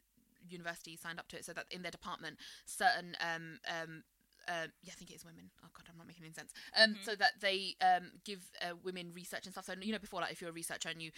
university 0.48 0.96
signed 0.96 1.18
up 1.18 1.28
to 1.28 1.36
it, 1.36 1.44
so 1.44 1.52
that 1.52 1.66
in 1.70 1.82
their 1.82 1.90
department, 1.92 2.38
certain 2.64 3.16
um 3.20 3.60
um. 3.68 4.04
Uh, 4.50 4.66
yeah, 4.82 4.90
I 4.92 4.96
think 4.98 5.10
it 5.12 5.14
is 5.14 5.24
women. 5.24 5.48
Oh 5.62 5.68
god, 5.72 5.86
I'm 5.88 5.96
not 5.96 6.08
making 6.08 6.24
any 6.24 6.34
sense. 6.34 6.52
Um, 6.76 6.94
Mhm. 6.96 7.04
so 7.04 7.14
that 7.14 7.38
they 7.40 7.76
um 7.80 8.10
give 8.24 8.42
uh, 8.60 8.74
women 8.82 9.12
research 9.14 9.44
and 9.46 9.52
stuff. 9.54 9.66
So 9.66 9.74
you 9.80 9.92
know, 9.92 9.98
before 10.00 10.20
like 10.20 10.32
if 10.32 10.40
you're 10.40 10.50
a 10.50 10.60
researcher 10.62 10.88
and 10.88 11.00
you 11.00 11.12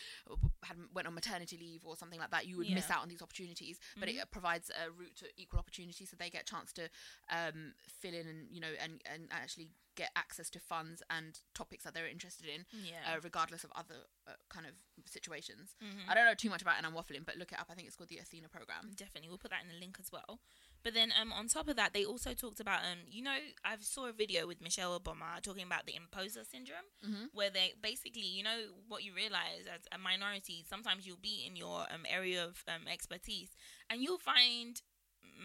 had 0.63 0.77
went 0.93 1.09
on 1.09 1.15
maternity 1.15 1.57
leave 1.57 1.85
or 1.87 1.97
something 1.97 2.21
like 2.21 2.31
that, 2.31 2.47
you 2.47 2.59
would 2.59 2.69
miss 2.69 2.91
out 2.91 3.01
on 3.03 3.09
these 3.09 3.23
opportunities. 3.23 3.81
But 3.99 4.09
Mhm. 4.11 4.21
it 4.23 4.31
provides 4.31 4.71
a 4.71 4.91
route 4.91 5.17
to 5.17 5.27
equal 5.41 5.59
opportunity, 5.59 6.05
so 6.05 6.15
they 6.17 6.29
get 6.31 6.43
a 6.43 6.51
chance 6.55 6.73
to 6.75 6.91
um 7.31 7.75
fill 7.89 8.13
in 8.15 8.27
and 8.29 8.51
you 8.51 8.61
know 8.61 8.73
and 8.79 9.01
and 9.07 9.29
actually 9.33 9.71
get 9.95 10.11
access 10.17 10.49
to 10.49 10.59
funds 10.59 11.03
and 11.11 11.41
topics 11.55 11.85
that 11.85 11.93
they're 11.95 12.09
interested 12.09 12.49
in 12.49 12.65
yeah. 12.73 13.13
uh, 13.13 13.21
regardless 13.23 13.63
of 13.63 13.71
other 13.77 14.07
uh, 14.27 14.33
kind 14.49 14.67
of 14.67 14.73
situations. 15.07 15.77
Mhm. 15.83 16.09
I 16.09 16.15
don't 16.15 16.25
know 16.25 16.35
too 16.35 16.49
much 16.49 16.63
about 16.63 16.77
it 16.77 16.79
and 16.79 16.87
I'm 16.87 16.95
waffling, 16.95 17.27
but 17.27 17.37
look 17.37 17.53
it 17.53 17.59
up. 17.61 17.67
I 17.71 17.75
think 17.75 17.87
it's 17.89 17.97
called 17.97 18.09
the 18.09 18.17
Athena 18.19 18.49
program. 18.49 18.91
Definitely, 18.97 19.29
we'll 19.29 19.37
put 19.39 19.51
that 19.51 19.61
in 19.63 19.69
the 19.69 19.75
link 19.79 19.99
as 20.01 20.11
well. 20.11 20.41
But 20.85 20.95
then, 20.95 21.13
um, 21.21 21.33
on 21.33 21.49
top 21.49 21.69
of 21.69 21.77
that, 21.77 21.93
they 21.95 22.05
also 22.05 22.35
talked 22.35 22.61
about, 22.61 22.81
um, 22.81 22.99
you 23.09 23.23
know, 23.23 23.37
I 23.65 23.77
saw 23.81 24.07
a 24.09 24.13
video 24.13 24.47
with 24.47 24.61
Michelle 24.61 24.99
Obama 24.99 25.41
talking 25.43 25.65
about 25.65 25.87
the 25.87 25.95
imposter 25.95 26.45
syndrome, 26.45 26.89
Mm-hmm. 27.07 27.25
where 27.33 27.51
they 27.51 27.75
basically, 27.81 28.23
you 28.27 28.43
know, 28.43 28.59
what 28.89 29.03
you 29.05 29.13
realize 29.15 29.67
as 29.73 29.83
a 29.93 29.99
minority, 29.99 30.65
sometimes 30.69 31.07
you'll 31.07 31.17
be 31.23 31.45
in 31.47 31.57
your 31.57 31.81
um, 31.93 32.05
area 32.09 32.45
of 32.45 32.63
um, 32.69 32.87
expertise, 32.93 33.51
and 33.91 34.01
you'll 34.03 34.19
find 34.19 34.83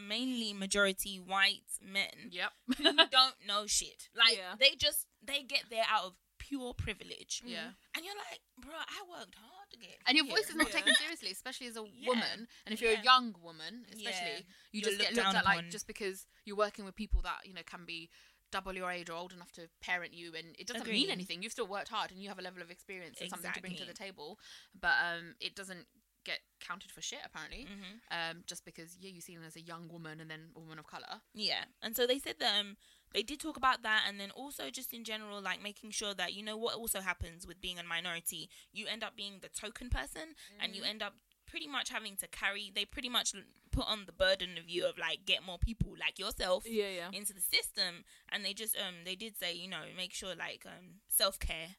mainly 0.08 0.54
majority 0.54 1.18
white 1.18 1.70
men 1.82 2.30
Yep. 2.32 2.52
who 2.78 2.84
don't 3.12 3.36
know 3.48 3.66
shit. 3.68 4.10
Like 4.16 4.38
Yeah. 4.38 4.56
they 4.60 4.76
just 4.78 5.08
they 5.24 5.44
get 5.44 5.64
there 5.70 5.86
out 5.90 6.06
of 6.06 6.14
pure 6.40 6.74
privilege. 6.74 7.42
Yeah. 7.46 7.72
And 7.96 8.06
you're 8.06 8.16
like, 8.16 8.42
bro, 8.60 8.74
I 8.76 9.02
worked 9.10 9.36
hard 9.36 9.57
to 9.72 9.78
get 9.78 9.98
And 10.06 10.16
your 10.16 10.26
here." 10.26 10.36
voice 10.36 10.50
is 10.50 10.56
not 10.56 10.68
Yeah. 10.68 10.74
taken 10.80 10.96
seriously, 10.96 11.32
especially 11.32 11.68
as 11.68 11.78
a 11.78 11.86
Yeah. 11.88 12.08
woman. 12.08 12.48
And 12.66 12.74
if 12.74 12.82
you're 12.82 12.94
a 12.94 13.02
young 13.04 13.34
woman, 13.42 13.86
especially, 13.92 14.32
Yeah. 14.32 14.38
you 14.72 14.82
You're 14.82 14.90
just 14.90 14.98
get 15.00 15.08
looked 15.14 15.16
looked 15.18 15.26
down 15.26 15.36
at 15.38 15.46
like 15.46 15.60
upon. 15.60 15.72
just 15.72 15.88
because 15.88 16.26
you're 16.46 16.56
working 16.58 16.86
with 16.86 16.96
people 16.96 17.22
that, 17.24 17.46
you 17.46 17.54
know, 17.54 17.64
can 17.64 17.86
be 17.86 18.10
double 18.50 18.74
your 18.74 18.90
age 18.90 19.10
or 19.10 19.14
old 19.14 19.34
enough 19.34 19.52
to 19.52 19.70
parent 19.82 20.14
you 20.14 20.34
and 20.34 20.56
it 20.58 20.66
doesn't 20.68 20.88
mean 20.88 21.10
anything. 21.10 21.44
You've 21.44 21.52
still 21.52 21.68
worked 21.68 21.90
hard 21.90 22.12
and 22.12 22.22
you 22.22 22.30
have 22.30 22.40
a 22.40 22.42
level 22.42 22.62
of 22.62 22.72
experience 22.72 23.20
and 23.20 23.30
something 23.30 23.52
to 23.52 23.60
bring 23.62 23.76
to 23.76 23.86
the 23.86 23.94
table. 23.94 24.40
But 24.74 24.96
um 25.04 25.36
it 25.42 25.54
doesn't 25.54 25.86
get 26.24 26.40
counted 26.60 26.92
for 26.92 27.02
shit 27.02 27.20
apparently. 27.24 27.66
Mhm. 27.66 28.02
Um, 28.12 28.44
just 28.46 28.66
because 28.66 28.98
yeah, 29.00 29.10
you 29.10 29.22
see 29.22 29.36
them 29.36 29.46
as 29.46 29.56
a 29.56 29.62
young 29.62 29.88
woman 29.90 30.20
and 30.22 30.30
then 30.30 30.52
a 30.56 30.60
woman 30.60 30.78
of 30.80 30.86
color. 30.88 31.22
Yeah, 31.34 31.66
and 31.82 31.96
so 31.96 32.06
they 32.08 32.20
said 32.20 32.40
that 32.40 32.60
um, 32.60 32.78
they 33.14 33.24
did 33.24 33.40
talk 33.40 33.58
about 33.58 33.84
that, 33.84 34.04
and 34.08 34.20
then 34.20 34.32
also 34.32 34.70
just 34.70 34.94
in 34.94 35.04
general, 35.04 35.42
like 35.42 35.62
making 35.62 35.92
sure 35.92 36.14
that 36.14 36.34
you 36.34 36.44
know 36.44 36.58
what 36.58 36.76
also 36.76 37.02
happens 37.02 37.48
with 37.48 37.62
being 37.62 37.80
a 37.80 37.84
minority, 37.84 38.50
you 38.72 38.86
end 38.88 39.04
up 39.04 39.16
being 39.16 39.40
the 39.42 39.50
token 39.50 39.90
person, 39.90 40.36
and 40.62 40.76
you 40.76 40.84
end 40.84 41.02
up 41.02 41.14
pretty 41.46 41.68
much 41.68 41.90
having 41.90 42.16
to 42.18 42.28
carry. 42.28 42.72
They 42.74 42.86
pretty 42.86 43.10
much 43.10 43.34
put 43.72 43.88
on 43.88 44.06
the 44.06 44.12
burden 44.12 44.58
of 44.58 44.70
you 44.70 44.86
of 44.86 44.98
like 44.98 45.26
get 45.26 45.44
more 45.46 45.58
people 45.58 45.94
like 46.00 46.20
yourself 46.20 46.64
Yeah, 46.68 46.90
yeah. 46.90 47.10
into 47.14 47.34
the 47.34 47.42
system, 47.42 48.04
and 48.30 48.44
they 48.44 48.54
just 48.54 48.76
um 48.78 48.96
they 49.06 49.16
did 49.16 49.38
say 49.38 49.54
you 49.54 49.70
know 49.70 49.84
make 49.96 50.14
sure 50.14 50.36
like 50.36 50.64
um 50.66 51.00
self 51.08 51.40
care 51.40 51.76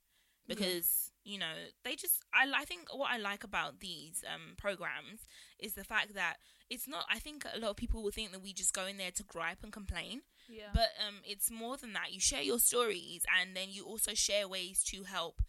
because 0.47 1.13
you 1.25 1.39
know 1.39 1.53
they 1.85 1.95
just 1.95 2.23
I 2.33 2.51
I 2.63 2.65
think 2.65 2.89
what 2.97 3.11
I 3.13 3.19
like 3.19 3.45
about 3.45 3.81
these 3.81 4.25
um 4.33 4.55
programs 4.57 5.21
is 5.59 5.75
the 5.75 5.85
fact 5.85 6.15
that 6.15 6.37
it's 6.71 6.89
not 6.89 7.05
I 7.11 7.19
think 7.19 7.45
a 7.45 7.59
lot 7.59 7.71
of 7.71 7.77
people 7.77 8.03
will 8.03 8.11
think 8.11 8.33
that 8.33 8.43
we 8.43 8.53
just 8.53 8.73
go 8.73 8.87
in 8.87 8.97
there 8.97 9.11
to 9.13 9.23
gripe 9.23 9.59
and 9.63 9.73
complain 9.73 10.23
Yeah. 10.49 10.71
but 10.73 10.89
um 11.07 11.17
it's 11.25 11.51
more 11.51 11.77
than 11.77 11.93
that 11.93 12.13
you 12.13 12.21
share 12.21 12.43
your 12.43 12.59
stories 12.59 13.23
and 13.41 13.55
then 13.55 13.69
you 13.71 13.85
also 13.85 14.15
share 14.15 14.49
ways 14.49 14.83
to 14.85 15.05
help 15.05 15.43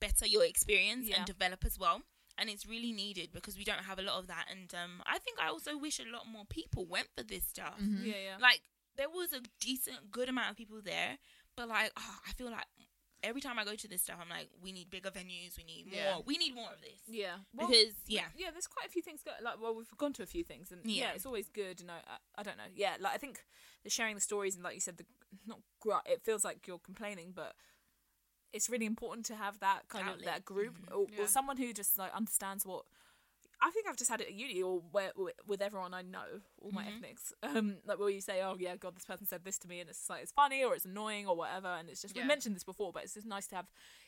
better 0.00 0.26
your 0.26 0.44
experience 0.44 1.06
Yeah. 1.08 1.16
and 1.18 1.26
develop 1.26 1.64
as 1.64 1.78
well 1.78 2.02
and 2.38 2.48
it's 2.48 2.66
really 2.66 2.92
needed 2.92 3.30
because 3.32 3.58
we 3.58 3.64
don't 3.64 3.84
have 3.84 3.98
a 3.98 4.02
lot 4.02 4.18
of 4.18 4.26
that 4.28 4.46
and 4.50 4.72
um 4.74 5.02
I 5.06 5.18
think 5.18 5.38
I 5.40 5.48
also 5.48 5.76
wish 5.76 5.98
a 5.98 6.10
lot 6.10 6.26
more 6.30 6.44
people 6.48 6.86
went 6.86 7.08
for 7.16 7.22
this 7.24 7.44
stuff 7.44 7.74
yeah, 7.80 8.14
yeah. 8.24 8.36
like 8.40 8.62
there 8.96 9.08
was 9.10 9.32
a 9.32 9.40
decent 9.60 10.10
good 10.10 10.28
amount 10.28 10.50
of 10.50 10.56
people 10.56 10.80
there 10.82 11.18
but 11.56 11.68
like 11.68 11.90
oh, 11.96 12.16
i 12.28 12.32
feel 12.32 12.50
like 12.50 12.66
every 13.24 13.40
time 13.40 13.58
i 13.58 13.64
go 13.64 13.74
to 13.74 13.88
this 13.88 14.02
stuff 14.02 14.16
i'm 14.22 14.28
like 14.28 14.48
we 14.62 14.70
need 14.70 14.88
bigger 14.90 15.10
venues 15.10 15.56
we 15.56 15.64
need 15.64 15.86
more 15.92 16.22
we 16.24 16.38
need 16.38 16.54
more 16.54 16.70
of 16.72 16.80
this 16.80 17.00
Yeah. 17.06 17.36
Well, 17.52 17.66
because 17.68 17.94
yeah 18.06 18.26
yeah, 18.36 18.50
there's 18.52 18.66
quite 18.68 18.86
a 18.86 18.90
few 18.90 19.02
things. 19.02 19.22
Go- 19.24 19.32
like, 19.42 19.60
well, 19.60 19.74
we've 19.74 19.90
gone 19.96 20.12
to 20.14 20.22
a 20.22 20.26
few 20.26 20.44
things, 20.44 20.70
and 20.70 20.80
yeah, 20.84 21.04
Yeah. 21.04 21.12
it's 21.14 21.26
always 21.26 21.48
good. 21.48 21.80
And 21.80 21.88
know, 21.88 21.94
I, 22.06 22.40
I 22.40 22.42
don't 22.42 22.56
know. 22.56 22.70
Yeah, 22.74 22.94
like 23.00 23.14
I 23.14 23.16
think 23.18 23.40
the 23.84 23.90
sharing 23.90 24.14
the 24.14 24.20
stories 24.20 24.54
and 24.54 24.62
like 24.62 24.74
you 24.74 24.80
said, 24.80 24.98
the 24.98 25.06
not 25.46 25.58
gr- 25.80 26.04
it 26.06 26.22
feels 26.22 26.44
like 26.44 26.66
you're 26.68 26.78
complaining, 26.78 27.32
but 27.34 27.54
it's 28.52 28.70
really 28.70 28.86
important 28.86 29.26
to 29.26 29.34
have 29.36 29.58
that 29.60 29.88
kind 29.88 30.08
of 30.08 30.22
that 30.24 30.44
group 30.44 30.74
Mhm. 30.78 30.94
or, 30.96 31.06
Yeah. 31.10 31.24
or 31.24 31.26
someone 31.26 31.56
who 31.56 31.72
just 31.72 31.98
like 31.98 32.12
understands 32.14 32.64
what. 32.64 32.84
I 33.60 33.70
think 33.72 33.88
I've 33.88 33.96
just 33.96 34.10
had 34.10 34.20
it 34.20 34.28
at 34.28 34.34
uni 34.34 34.62
or 34.62 34.80
where 34.92 35.12
with- 35.16 35.34
with 35.46 35.60
everyone 35.60 35.92
I 35.92 36.02
know, 36.02 36.42
all 36.60 36.70
my 36.70 36.84
Mhm. 36.84 36.96
ethnics. 36.96 37.32
Um, 37.42 37.78
like 37.84 37.98
where 37.98 38.08
you 38.08 38.20
say, 38.20 38.40
"Oh 38.42 38.56
yeah, 38.58 38.76
God, 38.76 38.94
this 38.96 39.04
person 39.04 39.26
said 39.26 39.44
this 39.44 39.58
to 39.60 39.68
me," 39.68 39.80
and 39.80 39.90
it's 39.90 40.08
like 40.08 40.22
it's 40.22 40.32
funny 40.32 40.62
or 40.64 40.74
it's 40.74 40.84
annoying 40.84 41.26
or 41.26 41.34
whatever, 41.36 41.66
and 41.68 41.90
it's 41.90 42.00
just 42.02 42.14
Yeah. 42.14 42.22
we 42.22 42.28
mentioned 42.28 42.54
this 42.54 42.64
before, 42.64 42.92
but 42.92 43.02
it's 43.04 43.14
just 43.14 43.26
nice 43.26 43.46
to 43.48 43.56
have 43.56 43.66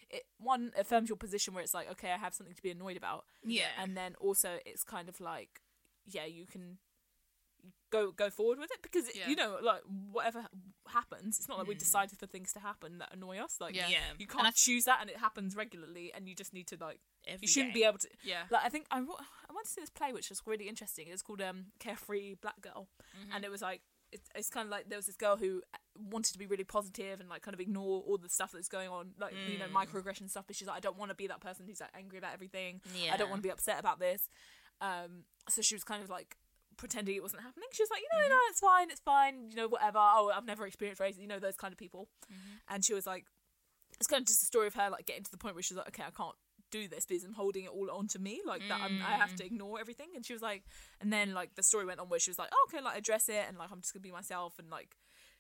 it. 0.09 0.27
One 0.39 0.73
affirms 0.77 1.09
your 1.09 1.17
position 1.19 1.53
where 1.55 1.63
it's 1.65 1.75
like, 1.75 1.89
okay, 1.91 2.13
I 2.13 2.17
have 2.17 2.35
something 2.35 2.55
to 2.55 2.63
be 2.63 2.71
annoyed 2.71 2.97
about, 2.97 3.27
yeah 3.43 3.71
and 3.77 3.97
then 3.97 4.15
also 4.17 4.61
it's 4.65 4.85
kind 4.85 5.09
of 5.09 5.21
like 5.21 5.63
yeah 6.07 6.25
you 6.25 6.47
can 6.47 6.79
go 7.91 8.11
go 8.13 8.31
forward 8.31 8.59
with 8.59 8.71
it 8.71 8.81
because 8.83 9.15
Yeah. 9.15 9.29
you 9.29 9.35
know 9.37 9.59
like 9.61 9.83
whatever 9.85 10.47
happens 10.89 11.39
it's 11.39 11.49
not 11.49 11.59
like 11.59 11.67
we 11.67 11.75
Mm. 11.75 11.79
decided 11.81 12.19
for 12.19 12.27
things 12.27 12.53
to 12.53 12.61
happen 12.61 12.99
that 12.99 13.13
annoy 13.13 13.39
us 13.39 13.61
like 13.61 13.75
Yeah. 13.75 13.89
yeah 13.89 14.13
you 14.19 14.27
can't 14.29 14.47
I- 14.47 14.53
choose 14.53 14.85
that 14.85 15.01
and 15.01 15.11
it 15.11 15.17
happens 15.19 15.57
regularly 15.57 16.13
and 16.13 16.29
you 16.29 16.35
just 16.35 16.53
need 16.55 16.69
to 16.69 16.77
like 16.81 17.01
Every 17.27 17.43
you 17.43 17.49
shouldn't 17.49 17.75
day. 17.75 17.81
be 17.81 17.85
able 17.85 17.99
to 17.99 18.09
Yeah. 18.23 18.47
like 18.49 18.65
i 18.65 18.69
think 18.69 18.87
i 18.91 19.01
wa- 19.01 19.21
i 19.51 19.53
went 19.53 19.67
to 19.67 19.73
see 19.73 19.81
this 19.81 19.91
play 19.91 20.13
which 20.13 20.29
was 20.31 20.41
really 20.47 20.69
interesting 20.69 21.09
it 21.09 21.13
was 21.13 21.23
called 21.23 21.43
um 21.43 21.67
carefree 21.81 22.35
black 22.41 22.61
girl 22.61 22.89
Mhm. 23.19 23.35
and 23.35 23.45
it 23.45 23.51
was 23.51 23.61
like 23.61 23.83
it's, 24.13 24.29
it's 24.35 24.49
kind 24.51 24.67
of 24.67 24.71
like 24.73 24.89
there 24.89 24.99
was 24.99 25.07
this 25.07 25.17
girl 25.17 25.37
who 25.37 25.63
wanted 25.97 26.33
to 26.33 26.39
be 26.39 26.47
really 26.47 26.65
positive 26.65 27.21
and 27.21 27.29
like 27.29 27.43
kind 27.43 27.55
of 27.55 27.61
ignore 27.61 28.03
all 28.07 28.19
the 28.19 28.29
stuff 28.29 28.51
that's 28.53 28.69
going 28.69 28.89
on 28.89 29.13
like 29.19 29.35
you 29.49 29.59
know 29.59 29.67
Mm. 29.67 29.73
microaggression 29.73 30.29
stuff 30.31 30.45
but 30.47 30.57
she's 30.57 30.67
like 30.69 30.77
i 30.77 30.81
don't 30.81 30.97
want 30.99 31.11
to 31.11 31.15
be 31.15 31.27
that 31.29 31.41
person 31.41 31.65
who's 31.67 31.81
like 31.81 31.91
angry 31.95 32.19
about 32.19 32.33
everything 32.35 32.81
yeah 32.95 33.13
I 33.15 33.17
don't 33.17 33.31
want 33.31 33.41
to 33.43 33.47
be 33.47 33.53
upset 33.53 33.79
about 33.79 33.99
this. 34.01 34.29
Um, 34.81 35.25
so 35.49 35.61
she 35.63 35.75
was 35.75 35.85
kind 35.85 36.03
of 36.03 36.09
like 36.09 36.37
pretending 36.79 37.15
it 37.15 37.23
wasn't 37.23 37.43
happening. 37.43 37.69
She 37.73 37.83
was 37.83 37.91
like, 37.91 38.01
you 38.01 38.09
know, 38.13 38.25
Mhm. 38.25 38.31
no, 38.31 38.39
it's 38.51 38.61
fine, 38.61 38.91
it's 38.91 39.01
fine, 39.01 39.51
you 39.51 39.57
know, 39.57 39.69
whatever. 39.69 39.99
Oh, 39.99 40.31
I've 40.35 40.47
never 40.47 40.67
experienced 40.67 41.03
racism, 41.03 41.21
you 41.21 41.27
know, 41.29 41.39
those 41.39 41.57
kind 41.57 41.71
of 41.73 41.79
people. 41.79 42.09
Mhm. 42.33 42.61
And 42.69 42.85
she 42.85 42.95
was 42.95 43.07
like, 43.07 43.27
it's 43.99 44.07
kind 44.07 44.23
of 44.23 44.27
just 44.27 44.43
a 44.43 44.47
story 44.47 44.67
of 44.67 44.75
her 44.75 44.89
like 44.89 45.05
getting 45.05 45.23
to 45.25 45.31
the 45.31 45.37
point 45.37 45.55
where 45.55 45.63
she's 45.63 45.77
like, 45.77 45.89
okay, 45.89 46.03
I 46.05 46.11
can't 46.11 46.35
do 46.71 46.89
this 46.89 47.07
because 47.07 47.25
I'm 47.25 47.35
holding 47.35 47.65
it 47.65 47.71
all 47.71 47.91
onto 47.91 48.19
me, 48.19 48.41
like 48.45 48.67
that. 48.69 48.79
I'm, 48.83 49.01
I 49.05 49.13
have 49.19 49.35
to 49.37 49.43
Mm. 49.43 49.47
ignore 49.47 49.81
everything. 49.81 50.09
And 50.15 50.25
she 50.25 50.33
was 50.33 50.43
like, 50.43 50.65
and 51.01 51.13
then 51.13 51.35
like 51.35 51.55
the 51.55 51.63
story 51.63 51.85
went 51.85 52.01
on 52.01 52.09
where 52.09 52.21
she 52.21 52.31
was 52.31 52.39
like, 52.39 52.51
oh, 52.53 52.67
okay, 52.69 52.83
like 52.83 52.97
address 52.99 53.29
it, 53.29 53.45
and 53.49 53.59
like 53.59 53.71
I'm 53.73 53.81
just 53.81 53.93
gonna 53.93 54.03
be 54.03 54.13
myself 54.13 54.59
and 54.59 54.71
like, 54.71 54.97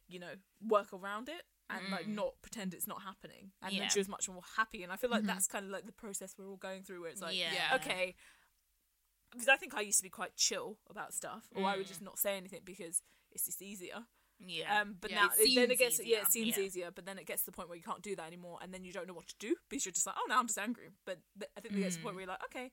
you 0.08 0.18
know, 0.18 0.32
work 0.66 0.92
around 0.92 1.28
it. 1.28 1.42
And 1.72 1.88
like 1.88 2.06
Mm. 2.08 2.16
not 2.16 2.34
pretend 2.42 2.74
it's 2.74 2.88
not 2.88 3.02
happening, 3.02 3.52
and 3.62 3.72
Yeah. 3.74 3.82
then 3.82 3.88
she 3.90 4.00
was 4.00 4.08
much 4.08 4.28
more 4.28 4.42
happy. 4.56 4.82
And 4.82 4.90
I 4.92 4.96
feel 4.96 5.08
like 5.08 5.22
Mhm. 5.22 5.26
that's 5.28 5.46
kind 5.46 5.64
of 5.66 5.70
like 5.70 5.86
the 5.86 5.92
process 5.92 6.34
we're 6.36 6.48
all 6.48 6.56
going 6.56 6.82
through, 6.82 7.02
where 7.02 7.10
it's 7.10 7.22
like, 7.22 7.36
yeah 7.36 7.52
yeah, 7.52 7.76
okay 7.76 8.16
because 9.30 9.46
i 9.48 9.54
think 9.56 9.74
i 9.74 9.80
used 9.80 9.98
to 9.98 10.02
be 10.02 10.10
quite 10.10 10.34
chill 10.34 10.78
about 10.88 11.14
stuff 11.14 11.44
or 11.54 11.68
i 11.68 11.76
would 11.76 11.86
Mm. 11.86 11.88
just 11.88 12.02
not 12.02 12.18
say 12.18 12.36
anything 12.36 12.62
because 12.64 13.02
it's 13.30 13.46
just 13.46 13.62
easier 13.62 14.06
yeah 14.46 14.80
um 14.80 14.96
but 15.00 15.10
Yeah, 15.10 15.22
now 15.22 15.28
it 15.38 15.54
then 15.54 15.70
it 15.70 15.78
gets 15.78 16.00
yeah 16.04 16.18
it 16.22 16.32
seems 16.32 16.56
yeah. 16.56 16.62
easier 16.64 16.90
but 16.94 17.04
then 17.06 17.18
it 17.18 17.26
gets 17.26 17.42
to 17.44 17.50
the 17.50 17.56
point 17.56 17.68
where 17.68 17.76
you 17.76 17.82
can't 17.84 18.02
do 18.02 18.16
that 18.16 18.26
anymore 18.26 18.58
and 18.62 18.72
then 18.72 18.84
you 18.84 18.92
don't 18.92 19.06
know 19.06 19.14
what 19.14 19.28
to 19.28 19.34
do 19.38 19.54
because 19.68 19.84
you're 19.84 19.92
just 19.92 20.06
like 20.06 20.16
oh 20.18 20.26
now 20.28 20.38
i'm 20.38 20.46
just 20.46 20.58
angry 20.58 20.88
but 21.04 21.18
th- 21.38 21.50
i 21.56 21.60
think 21.60 21.74
it 21.74 21.80
gets 21.80 21.96
to 21.96 22.00
the 22.00 22.04
point 22.04 22.14
Mm. 22.14 22.16
where 22.16 22.22
you're 22.24 22.32
like 22.32 22.44
okay 22.44 22.70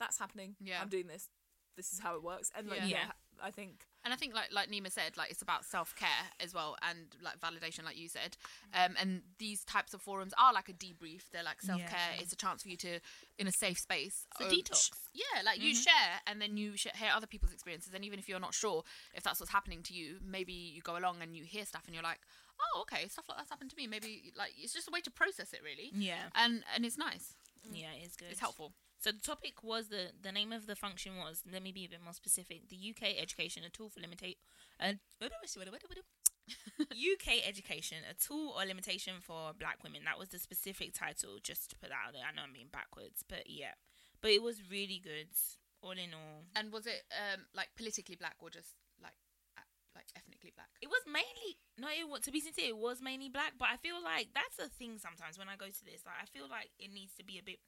that's 0.00 0.18
happening 0.18 0.56
Yeah. 0.60 0.80
i'm 0.82 0.88
doing 0.88 1.06
this 1.06 1.28
this 1.76 1.92
is 1.92 2.00
how 2.00 2.16
it 2.16 2.22
works 2.22 2.50
and 2.56 2.68
like 2.68 2.80
yeah, 2.80 2.86
Yeah. 2.86 3.10
i 3.42 3.50
think 3.50 3.84
And 4.06 4.12
I 4.14 4.16
think 4.16 4.34
like 4.34 4.50
like 4.52 4.70
Nima 4.70 4.90
said, 4.90 5.16
like 5.16 5.30
it's 5.32 5.42
about 5.42 5.64
self 5.64 5.94
care 5.96 6.24
as 6.40 6.54
well 6.54 6.76
and 6.88 6.98
like 7.20 7.40
validation, 7.40 7.84
like 7.84 7.98
you 7.98 8.08
said. 8.08 8.36
Um, 8.72 8.94
and 9.00 9.22
these 9.38 9.64
types 9.64 9.92
of 9.94 10.00
forums 10.00 10.32
are 10.38 10.52
like 10.54 10.68
a 10.68 10.72
debrief. 10.72 11.22
They're 11.32 11.42
like 11.42 11.60
self 11.60 11.80
care. 11.80 12.14
Yeah. 12.14 12.22
It's 12.22 12.32
a 12.32 12.36
chance 12.36 12.62
for 12.62 12.68
you 12.68 12.76
to, 12.78 13.00
in 13.38 13.48
a 13.48 13.52
safe 13.52 13.78
space, 13.78 14.24
It's 14.30 14.40
a 14.40 14.44
um, 14.44 14.50
detox. 14.50 14.90
yeah, 15.12 15.42
like 15.44 15.60
you 15.60 15.72
Mhm. 15.74 15.82
share 15.82 16.12
and 16.28 16.40
then 16.40 16.56
you 16.56 16.76
sh- 16.76 16.86
hear 16.94 17.10
other 17.12 17.26
people's 17.26 17.52
experiences. 17.52 17.92
And 17.94 18.04
even 18.04 18.18
if 18.20 18.28
you're 18.28 18.40
not 18.40 18.54
sure 18.54 18.84
if 19.12 19.22
that's 19.24 19.40
what's 19.40 19.52
happening 19.52 19.82
to 19.82 19.92
you, 19.92 20.18
maybe 20.24 20.52
you 20.52 20.80
go 20.82 20.96
along 20.96 21.20
and 21.20 21.36
you 21.36 21.42
hear 21.44 21.64
stuff 21.66 21.82
and 21.86 21.94
you're 21.94 22.04
like, 22.04 22.20
oh, 22.60 22.82
okay, 22.82 23.08
stuff 23.08 23.28
like 23.28 23.38
that's 23.38 23.50
happened 23.50 23.70
to 23.70 23.76
me. 23.76 23.86
Maybe 23.88 24.32
like 24.38 24.52
it's 24.56 24.72
just 24.72 24.86
a 24.88 24.92
way 24.92 25.00
to 25.00 25.10
process 25.10 25.52
it, 25.52 25.60
really. 25.64 25.90
yeah 25.92 26.30
And 26.34 26.62
and 26.74 26.84
it's 26.86 26.96
nice. 26.96 27.34
yeah 27.72 27.90
it's 28.00 28.14
good 28.16 28.28
It's 28.30 28.40
helpful. 28.40 28.72
So 29.06 29.12
the 29.12 29.22
topic 29.22 29.62
was 29.62 29.86
the 29.86 30.10
the 30.20 30.32
name 30.32 30.50
of 30.50 30.66
the 30.66 30.74
function 30.74 31.14
was 31.14 31.44
let 31.46 31.62
me 31.62 31.70
be 31.70 31.84
a 31.84 31.88
bit 31.88 32.02
more 32.02 32.12
specific. 32.12 32.68
The 32.68 32.90
UK 32.90 33.14
education 33.22 33.62
a 33.62 33.70
tool 33.70 33.88
for 33.88 34.00
limitate 34.00 34.34
uh, 34.82 34.98
UK 36.90 37.38
education 37.46 37.98
a 38.02 38.14
tool 38.14 38.54
or 38.58 38.66
limitation 38.66 39.22
for 39.22 39.52
black 39.54 39.78
women. 39.84 40.02
That 40.04 40.18
was 40.18 40.30
the 40.30 40.40
specific 40.40 40.92
title. 40.92 41.38
Just 41.40 41.70
to 41.70 41.76
put 41.78 41.90
that 41.90 42.02
out 42.04 42.14
there. 42.14 42.26
I 42.26 42.34
know 42.34 42.42
I'm 42.42 42.52
being 42.52 42.66
backwards, 42.72 43.22
but 43.22 43.46
yeah. 43.46 43.78
But 44.20 44.32
it 44.32 44.42
was 44.42 44.58
really 44.68 44.98
good. 44.98 45.30
All 45.82 45.92
in 45.92 46.10
all, 46.10 46.50
And 46.56 46.72
was 46.72 46.86
it 46.88 47.06
um 47.14 47.46
like 47.54 47.68
politically 47.76 48.16
black 48.16 48.34
or 48.42 48.50
just 48.50 48.74
like 49.00 49.14
like 49.94 50.10
ethnically 50.18 50.50
black? 50.50 50.74
it 50.82 50.90
was 50.90 51.06
mainly 51.06 51.62
no. 51.78 51.86
It 51.94 52.10
was, 52.10 52.26
to 52.26 52.32
be 52.34 52.40
sincere, 52.40 52.74
it 52.74 52.76
was 52.76 52.98
mainly 53.00 53.28
black. 53.28 53.54
But 53.54 53.68
I 53.70 53.76
feel 53.78 54.02
like 54.02 54.34
that's 54.34 54.58
the 54.58 54.66
thing. 54.66 54.98
Sometimes 54.98 55.38
when 55.38 55.46
I 55.46 55.54
go 55.54 55.70
to 55.70 55.84
this, 55.86 56.02
like 56.02 56.18
I 56.18 56.26
feel 56.26 56.50
like 56.50 56.74
it 56.82 56.90
needs 56.90 57.14
to 57.22 57.24
be 57.24 57.38
a 57.38 57.46
bit 57.46 57.62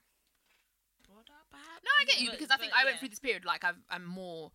broader, 1.08 1.32
perhaps. 1.50 1.82
No, 1.84 1.90
I 2.00 2.04
get 2.04 2.20
you 2.20 2.28
But- 2.30 2.38
because 2.38 2.50
I 2.50 2.56
think 2.58 2.72
but 2.72 2.80
I 2.80 2.84
went 2.84 2.96
yeah. 2.96 3.00
through 3.00 3.08
this 3.08 3.18
period 3.18 3.44
like 3.44 3.64
I've, 3.64 3.80
I'm 3.90 4.04
more 4.04 4.52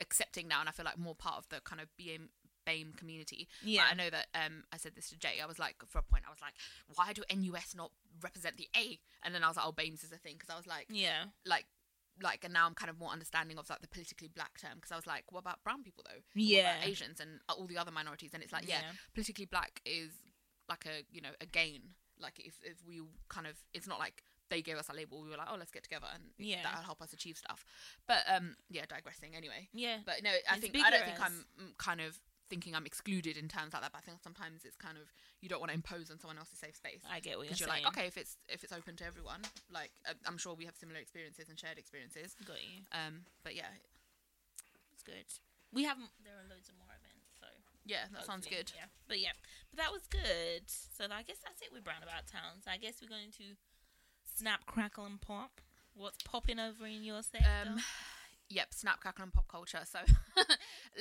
accepting 0.00 0.46
now, 0.48 0.60
and 0.60 0.68
I 0.68 0.72
feel 0.72 0.84
like 0.84 0.98
more 0.98 1.14
part 1.14 1.38
of 1.38 1.48
the 1.48 1.60
kind 1.60 1.80
of 1.80 1.88
BAME, 1.98 2.28
BAME 2.66 2.96
community. 2.96 3.48
But 3.62 3.68
Yeah, 3.68 3.86
I 3.90 3.94
know 3.94 4.10
that 4.10 4.26
um, 4.34 4.64
I 4.72 4.76
said 4.76 4.94
this 4.94 5.08
to 5.10 5.16
Jay. 5.16 5.40
I 5.42 5.46
was 5.46 5.58
like, 5.58 5.76
for 5.86 5.98
a 5.98 6.02
point, 6.02 6.24
I 6.26 6.30
was 6.30 6.40
like, 6.40 6.54
why 6.94 7.12
do 7.12 7.22
NUS 7.34 7.74
not 7.74 7.90
represent 8.22 8.56
the 8.56 8.68
A? 8.76 9.00
And 9.24 9.34
then 9.34 9.42
I 9.42 9.48
was 9.48 9.56
like, 9.56 9.66
oh, 9.66 9.72
BAMES 9.72 10.04
is 10.04 10.12
a 10.12 10.18
thing 10.18 10.34
because 10.38 10.50
I 10.50 10.56
was 10.56 10.66
like, 10.66 10.86
yeah, 10.90 11.24
like. 11.44 11.66
Like 12.20 12.42
and 12.42 12.52
now 12.52 12.66
I'm 12.66 12.74
kind 12.74 12.90
of 12.90 12.98
more 12.98 13.10
understanding 13.10 13.58
of 13.58 13.70
like 13.70 13.80
the 13.80 13.86
politically 13.86 14.26
black 14.26 14.58
term 14.60 14.72
because 14.74 14.90
I 14.90 14.96
was 14.96 15.06
like, 15.06 15.30
what 15.30 15.38
about 15.38 15.62
brown 15.62 15.84
people 15.84 16.02
though? 16.04 16.20
Yeah, 16.34 16.74
about 16.74 16.88
Asians 16.88 17.20
and 17.20 17.38
all 17.48 17.68
the 17.68 17.78
other 17.78 17.92
minorities? 17.92 18.32
And 18.34 18.42
it's 18.42 18.52
like, 18.52 18.68
yeah, 18.68 18.80
politically 19.14 19.44
black 19.44 19.80
is 19.86 20.10
like 20.68 20.84
a 20.84 21.04
you 21.12 21.20
know 21.20 21.28
a 21.40 21.46
gain. 21.46 21.94
Like 22.18 22.40
if 22.40 22.56
if 22.64 22.84
we 22.84 23.02
kind 23.28 23.46
of, 23.46 23.54
it's 23.72 23.86
not 23.86 24.00
like 24.00 24.24
they 24.50 24.62
gave 24.62 24.76
us 24.76 24.88
a 24.88 24.94
label. 24.94 25.20
We 25.22 25.28
were 25.30 25.36
like, 25.36 25.48
oh, 25.50 25.56
let's 25.58 25.70
get 25.70 25.82
together 25.82 26.06
and 26.12 26.22
Yeah. 26.38 26.62
that'll 26.62 26.82
help 26.82 27.02
us 27.02 27.12
achieve 27.12 27.36
stuff. 27.36 27.64
But 28.06 28.24
um, 28.28 28.56
yeah, 28.70 28.84
digressing 28.88 29.34
anyway. 29.36 29.68
yeah. 29.72 29.98
But 30.04 30.22
no, 30.22 30.30
I 30.30 30.56
It's 30.56 30.60
think 30.68 30.76
I 30.84 30.90
don't 30.90 31.04
think 31.04 31.20
I'm 31.20 31.44
mm, 31.60 31.76
kind 31.78 32.00
of 32.00 32.18
thinking 32.48 32.74
I'm 32.74 32.86
excluded 32.86 33.36
in 33.36 33.46
terms 33.46 33.74
like 33.74 33.82
that. 33.82 33.92
But 33.92 33.98
I 33.98 34.00
think 34.08 34.22
sometimes 34.22 34.64
it's 34.64 34.76
kind 34.76 34.96
of 34.96 35.04
you 35.42 35.48
don't 35.50 35.60
want 35.60 35.68
to 35.70 35.74
impose 35.76 36.10
on 36.10 36.18
someone 36.18 36.38
else's 36.38 36.58
safe 36.58 36.76
space. 36.76 37.02
I 37.04 37.20
get 37.20 37.36
what 37.36 37.44
you're 37.44 37.52
Because 37.52 37.60
you're 37.60 37.68
saying. 37.68 37.84
like, 37.84 37.92
okay, 37.98 38.06
if 38.06 38.16
it's 38.16 38.36
if 38.48 38.64
it's 38.64 38.72
open 38.72 38.96
to 38.96 39.04
everyone, 39.04 39.42
like 39.70 39.92
uh, 40.08 40.14
I'm 40.26 40.38
sure 40.38 40.54
we 40.54 40.64
have 40.64 40.76
similar 40.76 40.98
experiences 40.98 41.48
and 41.50 41.58
shared 41.58 41.76
experiences. 41.76 42.34
got 42.46 42.56
you. 42.62 42.80
Um, 42.92 43.26
but 43.44 43.54
yeah, 43.54 43.68
It's 44.92 45.02
good. 45.02 45.28
We 45.72 45.84
have 45.84 45.98
there 46.24 46.32
are 46.40 46.48
loads 46.48 46.68
of 46.72 46.76
more 46.80 46.88
events, 46.96 47.28
so 47.38 47.46
yeah, 47.84 48.08
that 48.16 48.24
sounds 48.24 48.46
good. 48.48 48.72
Yeah, 48.74 48.88
but 49.06 49.20
yeah, 49.20 49.36
but 49.68 49.76
that 49.76 49.92
was 49.92 50.08
good. 50.08 50.64
So 50.68 51.04
I 51.04 51.20
guess 51.22 51.38
that's 51.44 51.60
it 51.60 51.68
with 51.72 51.84
Roundabout 51.86 52.24
Towns. 52.26 52.64
I 52.64 52.78
guess 52.80 53.00
we're 53.04 53.12
going 53.12 53.28
to 53.36 53.52
snap, 54.38 54.66
crackle, 54.66 55.04
and 55.04 55.20
pop. 55.20 55.60
What's 55.94 56.22
popping 56.22 56.60
over 56.60 56.86
in 56.86 57.02
your 57.02 57.22
sector? 57.22 57.46
Um, 57.66 57.78
yep, 58.48 58.68
snap, 58.72 59.00
crackle, 59.00 59.24
and 59.24 59.32
pop 59.32 59.48
culture. 59.48 59.80
So 59.84 59.98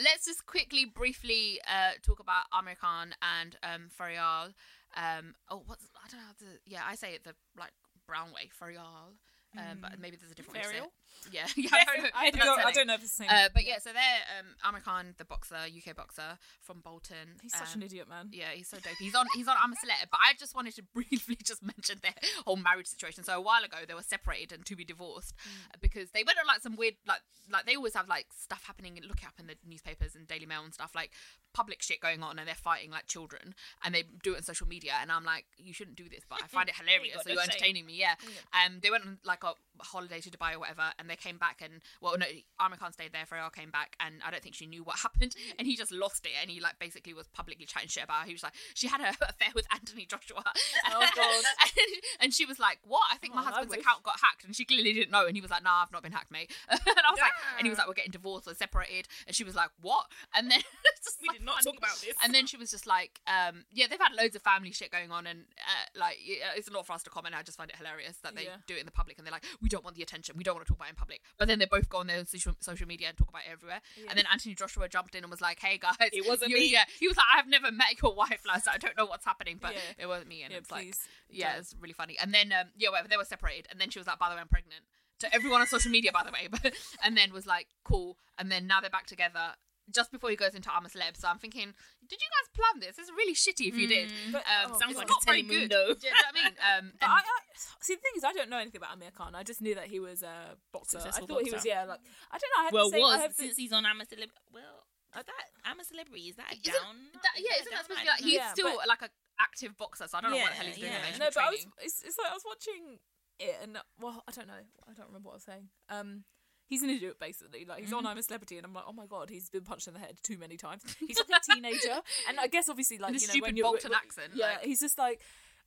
let's 0.03 0.25
just 0.25 0.45
quickly, 0.45 0.85
briefly 0.85 1.59
uh, 1.67 1.91
talk 2.01 2.19
about 2.19 2.45
Amir 2.51 2.75
Khan 2.79 3.13
and 3.21 3.55
um, 3.61 3.89
Faryal. 3.97 4.53
Um, 4.95 5.35
oh, 5.49 5.61
what's 5.65 5.85
I 6.03 6.09
don't 6.09 6.19
know 6.19 6.25
how 6.27 6.33
to. 6.39 6.59
Yeah, 6.65 6.81
I 6.87 6.95
say 6.95 7.13
it 7.13 7.23
the 7.23 7.35
like 7.57 7.73
brown 8.07 8.29
way, 8.33 8.49
Faryal. 8.59 9.13
Um, 9.57 9.79
but 9.81 9.99
maybe 9.99 10.17
there's 10.17 10.31
a 10.31 10.35
different 10.35 10.57
way 10.57 10.61
to 10.63 10.67
say 10.67 10.75
Ferial? 10.75 10.85
it. 10.85 10.91
Yeah, 11.31 11.45
yeah. 11.55 11.69
I 11.71 11.83
don't 11.85 12.03
know. 12.03 12.09
I, 12.15 12.29
don't, 12.31 12.65
I 12.65 12.71
don't 12.71 12.87
know 12.87 12.93
if 12.93 13.01
it's 13.01 13.17
the 13.17 13.23
same. 13.25 13.29
Uh, 13.29 13.49
but 13.53 13.65
yeah, 13.65 13.79
so 13.79 13.91
they're 13.91 14.21
um, 14.39 14.45
Amir 14.63 14.81
Khan, 14.81 15.13
the 15.17 15.25
boxer, 15.25 15.55
UK 15.55 15.95
boxer 15.95 16.37
from 16.61 16.79
Bolton. 16.81 17.35
he's 17.41 17.53
such 17.53 17.75
um, 17.75 17.81
an 17.81 17.85
idiot, 17.87 18.07
man. 18.09 18.29
Yeah, 18.31 18.51
he's 18.53 18.67
so 18.69 18.77
dope. 18.77 18.93
He's 18.99 19.15
on. 19.15 19.25
He's 19.35 19.47
on. 19.47 19.55
I'm 19.61 19.71
a 19.71 19.75
celeb. 19.75 20.07
But 20.11 20.19
I 20.23 20.33
just 20.39 20.55
wanted 20.55 20.75
to 20.75 20.83
briefly 20.93 21.37
just 21.43 21.61
mention 21.63 21.99
their 22.01 22.13
whole 22.45 22.55
marriage 22.55 22.87
situation. 22.87 23.23
So 23.23 23.33
a 23.37 23.41
while 23.41 23.63
ago, 23.63 23.77
they 23.87 23.93
were 23.93 24.03
separated 24.03 24.51
and 24.53 24.65
to 24.65 24.75
be 24.75 24.85
divorced 24.85 25.33
Mm. 25.37 25.73
uh, 25.73 25.77
because 25.81 26.11
they 26.11 26.23
went 26.23 26.37
on 26.39 26.47
like 26.47 26.61
some 26.61 26.75
weird, 26.75 26.95
like, 27.07 27.21
like 27.51 27.65
they 27.65 27.75
always 27.75 27.93
have 27.93 28.07
like 28.07 28.27
stuff 28.37 28.63
happening. 28.65 28.99
Look 29.07 29.21
it 29.21 29.25
up 29.27 29.33
in 29.39 29.47
the 29.47 29.55
newspapers 29.67 30.15
and 30.15 30.27
Daily 30.27 30.45
Mail 30.45 30.63
and 30.63 30.73
stuff 30.73 30.91
like 30.95 31.11
public 31.53 31.81
shit 31.81 31.99
going 32.01 32.21
on, 32.23 32.39
and 32.39 32.47
they're 32.47 32.55
fighting 32.55 32.91
like 32.91 33.07
children, 33.07 33.53
and 33.83 33.93
they 33.95 34.03
do 34.23 34.33
it 34.33 34.37
on 34.37 34.43
social 34.43 34.67
media. 34.67 34.93
And 35.01 35.11
I'm 35.11 35.23
like, 35.23 35.45
you 35.57 35.73
shouldn't 35.73 35.97
do 35.97 36.07
this, 36.09 36.21
but 36.29 36.39
I 36.43 36.47
find 36.47 36.69
it 36.69 36.75
hilarious. 36.75 37.17
so 37.23 37.29
you're 37.31 37.41
entertaining 37.41 37.85
me, 37.85 37.95
yeah. 37.97 38.15
Um, 38.53 38.79
they 38.81 38.89
went 38.91 39.05
on 39.05 39.17
like 39.25 39.43
a 39.43 39.53
holiday 39.79 40.19
to 40.21 40.29
Dubai 40.29 40.53
or 40.55 40.59
whatever, 40.59 40.83
and 40.99 41.09
they 41.09 41.15
came 41.15 41.37
back 41.37 41.61
and 41.63 41.81
well, 42.01 42.17
no, 42.17 42.25
Amir 42.59 42.77
Khan 42.77 42.91
stayed 42.93 43.13
there. 43.13 43.25
Freya 43.25 43.49
came 43.55 43.71
back, 43.71 43.95
and 43.99 44.15
I 44.25 44.31
don't 44.31 44.41
think 44.43 44.55
she 44.55 44.65
knew 44.67 44.83
what 44.83 44.97
happened, 45.03 45.35
and 45.57 45.67
he 45.67 45.75
just 45.75 45.91
lost 45.91 46.25
it, 46.25 46.31
and 46.41 46.49
he 46.49 46.59
like 46.59 46.79
basically 46.79 47.13
was 47.13 47.27
publicly 47.27 47.65
chatting 47.65 47.89
shit 47.89 48.03
about 48.03 48.21
her. 48.21 48.27
He 48.27 48.33
was 48.33 48.43
like, 48.43 48.53
she 48.73 48.87
had 48.87 49.01
an 49.01 49.07
affair 49.21 49.49
with 49.55 49.65
Anthony 49.73 50.05
Joshua. 50.05 50.43
Oh, 50.89 51.05
God. 51.15 51.43
and, 51.61 51.87
and 52.21 52.33
she 52.33 52.45
was 52.45 52.59
like, 52.59 52.79
what? 52.83 53.01
I 53.11 53.17
think 53.17 53.35
my 53.35 53.41
Oh, 53.41 53.45
I 53.47 53.51
husband's 53.51 53.73
account 53.83 54.03
got 54.03 54.19
hacked, 54.21 54.45
and 54.45 54.55
she 54.55 54.63
clearly 54.65 54.93
didn't 54.93 55.11
know. 55.11 55.25
And 55.25 55.35
he 55.35 55.41
was 55.41 55.51
like, 55.51 55.63
nah, 55.63 55.81
I've 55.83 55.91
not 55.91 56.01
been 56.01 56.11
hacked, 56.13 56.31
mate. 56.31 56.51
and 56.69 56.79
I 56.85 57.11
was 57.11 57.19
like, 57.19 57.31
and 57.57 57.65
he 57.65 57.69
was 57.69 57.77
like, 57.77 57.87
we're 57.87 57.93
getting 57.93 58.11
divorced 58.11 58.47
or 58.47 58.53
separated, 58.55 59.07
and 59.27 59.35
she 59.35 59.43
was 59.43 59.53
like, 59.55 59.69
what? 59.81 60.05
And 60.35 60.49
then 60.49 60.61
just 61.03 61.17
We 61.21 61.27
like 61.27 61.37
did 61.37 61.45
not 61.45 61.55
funny. 61.55 61.71
talk 61.71 61.77
about 61.77 61.97
this. 62.01 62.15
And 62.23 62.33
then 62.33 62.47
she 62.47 62.57
was 62.57 62.71
just 62.71 62.87
like, 62.87 63.19
um, 63.27 63.65
yeah, 63.71 63.85
they've 63.89 63.99
had 63.99 64.13
loads 64.13 64.35
of 64.35 64.41
family 64.41 64.71
shit 64.71 64.91
going 64.91 65.11
on, 65.11 65.27
and 65.27 65.39
uh, 65.59 65.99
like, 65.99 66.17
yeah, 66.23 66.55
it's 66.55 66.71
not 66.71 66.85
for 66.87 66.93
us 66.93 67.03
to 67.03 67.09
comment. 67.09 67.35
I 67.37 67.43
just 67.43 67.57
find 67.57 67.69
it 67.69 67.75
hilarious 67.75 68.17
that 68.23 68.35
they 68.35 68.43
Yeah. 68.45 68.57
do 68.65 68.75
it 68.75 68.79
in 68.79 68.85
the 68.85 68.91
public, 68.91 69.17
and 69.17 69.25
they're 69.27 69.31
like, 69.33 69.45
we 69.61 69.69
don't 69.69 69.83
want 69.83 69.95
the 69.95 70.03
attention, 70.03 70.35
we 70.37 70.43
don't 70.43 70.55
want 70.55 70.65
to 70.65 70.71
talk 70.71 70.79
about 70.79 70.86
in 70.89 70.95
public. 70.95 71.21
But 71.37 71.47
then 71.47 71.59
they 71.59 71.65
both 71.65 71.89
go 71.89 71.99
on 71.99 72.07
their 72.07 72.25
social, 72.25 72.53
social 72.59 72.87
media 72.87 73.09
and 73.09 73.17
talk 73.17 73.29
about 73.29 73.43
it 73.47 73.51
everywhere. 73.51 73.81
And 74.09 74.17
then 74.17 74.25
Anthony 74.31 74.55
Joshua 74.55 74.87
jumped 74.89 75.15
in 75.15 75.23
and 75.23 75.31
was 75.31 75.41
like, 75.41 75.59
hey 75.59 75.77
guys, 75.77 75.95
It 75.99 76.27
wasn't 76.27 76.51
you- 76.51 76.57
me. 76.57 76.71
Yeah, 76.71 76.83
he 76.99 77.07
was 77.07 77.17
like, 77.17 77.25
I've 77.35 77.47
never 77.47 77.71
met 77.71 78.01
your 78.01 78.13
wife, 78.15 78.41
like, 78.47 78.63
so 78.63 78.71
I 78.71 78.77
don't 78.77 78.97
know 78.97 79.05
what's 79.05 79.25
happening, 79.25 79.57
but 79.61 79.73
Yeah. 79.73 79.79
it 80.03 80.07
wasn't 80.07 80.27
me. 80.29 80.43
And 80.43 80.51
Yeah, 80.51 80.59
it's 80.59 80.71
like, 80.71 80.93
yeah, 81.29 81.51
don't. 81.51 81.59
it's 81.59 81.75
really 81.79 81.93
funny. 81.93 82.17
And 82.21 82.33
then, 82.33 82.51
um, 82.53 82.67
yeah, 82.77 82.89
whatever, 82.89 83.07
they 83.07 83.17
were 83.17 83.25
separated, 83.25 83.67
and 83.71 83.79
then 83.79 83.89
she 83.89 83.99
was 83.99 84.07
like, 84.07 84.19
by 84.19 84.29
the 84.29 84.35
way, 84.35 84.41
I'm 84.41 84.47
pregnant. 84.47 84.81
To 85.21 85.33
everyone 85.33 85.61
on 85.61 85.67
social 85.67 85.89
media, 85.91 86.11
by 86.11 86.23
the 86.23 86.31
way, 86.31 86.47
but 86.51 86.73
and 87.03 87.17
then 87.17 87.33
was 87.33 87.47
like, 87.47 87.67
cool. 87.83 88.17
And 88.37 88.51
then 88.51 88.67
now 88.67 88.81
they're 88.81 88.89
back 88.89 89.07
together. 89.07 89.53
Just 89.89 90.11
before 90.11 90.29
he 90.29 90.35
goes 90.35 90.53
into 90.53 90.69
I'm 90.71 90.83
Celeb, 90.83 91.15
so 91.17 91.27
I'm 91.29 91.39
thinking, 91.39 91.73
did 92.09 92.19
you 92.21 92.29
guys 92.31 92.47
plan 92.55 92.75
this? 92.79 92.97
It's 92.97 93.11
really 93.11 93.33
shitty 93.35 93.67
if 93.69 93.75
you 93.77 93.87
did. 93.87 94.11
But- 94.31 94.43
Um, 94.47 94.71
oh, 94.73 94.79
sounds 94.79 94.93
God. 94.93 94.99
like 95.05 95.09
not 95.09 95.23
very 95.25 95.41
good. 95.43 95.69
Do 95.69 95.75
you 95.77 95.89
know 95.89 95.93
Telemundo. 95.95 96.15
what 96.15 96.25
I 96.27 96.33
mean? 96.33 96.53
Um, 96.57 96.83
But 96.99 97.05
and- 97.09 97.13
I, 97.13 97.19
I 97.19 97.83
see 97.83 97.95
the 97.95 98.01
thing 98.01 98.15
is 98.17 98.23
I 98.23 98.33
don't 98.33 98.49
know 98.49 98.57
anything 98.57 98.79
about 98.81 98.93
Amir 98.93 99.11
Khan. 99.11 99.35
I 99.35 99.43
just 99.43 99.61
knew 99.61 99.75
that 99.75 99.87
he 99.87 99.99
was 99.99 100.23
a 100.23 100.55
boxer. 100.71 100.97
I 100.97 101.01
Successful 101.01 101.27
thought 101.27 101.43
he 101.43 101.51
was 101.51 101.63
boxer. 101.63 101.69
yeah 101.69 101.83
like 101.85 101.99
I 102.31 102.37
don't 102.37 102.51
know. 102.55 102.61
I 102.61 102.63
have 102.65 102.73
well, 102.73 102.89
to 102.89 102.91
say, 102.91 102.97
I 102.97 103.01
was 103.01 103.21
have 103.21 103.35
to- 103.35 103.41
since 103.43 103.57
he's 103.57 103.73
on 103.73 103.85
I'm 103.85 103.99
a 104.01 104.05
Celeb. 104.05 104.29
Well, 104.53 104.85
is 105.17 105.23
that 105.25 105.45
I'm 105.65 105.79
a 105.79 105.83
Celebrity? 105.83 106.29
Is 106.29 106.35
that 106.37 106.51
a 106.51 106.55
Isn't 106.59 106.73
down? 106.73 106.95
that, 107.23 107.35
yeah, 107.37 107.55
is 107.57 107.67
isn't 107.67 107.71
that 107.71 107.77
that 107.77 107.83
supposed 107.87 107.99
to 107.99 108.05
be 108.05 108.09
like 108.11 108.21
he's 108.23 108.33
Yeah, 108.39 108.53
still 108.53 108.75
but- 108.77 108.87
like 108.87 109.01
a 109.01 109.09
active 109.39 109.77
boxer? 109.77 110.07
So 110.07 110.17
I 110.17 110.21
don't 110.21 110.31
know 110.31 110.37
what 110.37 110.51
the 110.51 110.57
hell 110.57 110.65
he's 110.67 110.77
doing. 110.77 110.91
yeah. 110.91 111.01
there. 111.11 111.19
No, 111.19 111.29
but 111.33 111.43
I 111.43 111.49
was, 111.51 111.65
it's, 111.81 112.03
it's 112.03 112.17
like 112.17 112.31
I 112.31 112.33
was 112.33 112.43
watching 112.45 112.99
it 113.39 113.55
and 113.61 113.77
well 114.01 114.23
I 114.27 114.31
don't 114.31 114.47
know 114.47 114.61
I 114.89 114.93
don't 114.93 115.07
remember 115.07 115.27
what 115.29 115.33
I 115.33 115.41
was 115.41 115.43
saying. 115.49 115.69
Um, 115.89 116.23
he's 116.67 116.83
an 116.83 116.89
idiot 116.89 117.17
basically. 117.19 117.65
Like 117.65 117.79
he's 117.81 117.91
on 117.93 117.99
Mm-hmm. 117.99 118.07
I'm 118.07 118.17
a 118.17 118.23
Celebrity 118.23 118.57
and 118.57 118.65
I'm 118.65 118.73
like 118.73 118.83
oh 118.87 118.93
my 118.93 119.05
god 119.07 119.29
he's 119.29 119.49
been 119.49 119.63
punched 119.63 119.87
in 119.87 119.93
the 119.93 119.99
head 119.99 120.17
too 120.23 120.37
many 120.37 120.57
times. 120.57 120.83
He's 120.99 121.17
like 121.17 121.41
a 121.41 121.53
teenager 121.53 122.01
and 122.29 122.39
I 122.39 122.47
guess 122.47 122.69
obviously 122.69 122.97
like 122.97 123.11
And 123.13 123.21
you 123.21 123.27
know 123.27 123.33
stupid 123.33 123.59
Bolton 123.61 123.93
accent, 123.93 124.31
Yeah, 124.35 124.45
like- 124.47 124.63
he's 124.65 124.79
just 124.79 124.97
like 124.97 125.21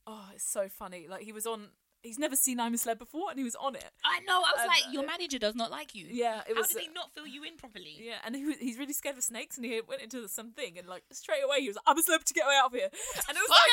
oh 0.07 0.29
it's 0.35 0.45
so 0.45 0.69
funny. 0.69 1.07
Like 1.09 1.23
he 1.23 1.33
was 1.33 1.47
on. 1.47 1.69
He's 2.03 2.19
never 2.19 2.35
seen 2.37 2.59
I'm 2.61 2.73
a 2.73 2.77
Celeb 2.77 2.99
before 2.99 3.29
and 3.31 3.39
he 3.39 3.45
was 3.45 3.55
on 3.57 3.75
it. 3.75 3.85
I 4.05 4.21
know. 4.21 4.39
I 4.41 4.53
was 4.57 4.67
like, 4.67 4.89
uh, 4.89 4.93
your 4.93 5.07
manager 5.07 5.39
does 5.39 5.55
not 5.55 5.71
like 5.71 5.95
you. 5.95 6.07
Yeah, 6.09 6.41
it 6.49 6.57
How 6.57 6.63
did 6.63 6.77
they 6.77 6.89
not 6.95 7.13
fill 7.15 7.27
you 7.27 7.45
in 7.45 7.57
properly? 7.57 7.97
Yeah, 8.01 8.17
and 8.25 8.35
he 8.35 8.45
was, 8.45 8.57
he's 8.59 8.79
really 8.79 8.93
scared 8.95 9.19
of 9.19 9.23
snakes, 9.25 9.57
and 9.57 9.65
he 9.67 9.81
went 9.87 10.01
into 10.03 10.27
something, 10.29 10.79
and 10.79 10.89
like 10.89 11.05
straight 11.13 11.45
away 11.45 11.61
he 11.61 11.69
was 11.69 11.77
like, 11.77 11.85
"I'm 11.87 11.99
a 11.99 12.03
celebrity, 12.03 12.33
get 12.35 12.47
away 12.47 12.57
out 12.57 12.67
of 12.67 12.73
here!" 12.73 12.89
And 13.29 13.37
it 13.37 13.41
was 13.41 13.51
like, 13.51 13.71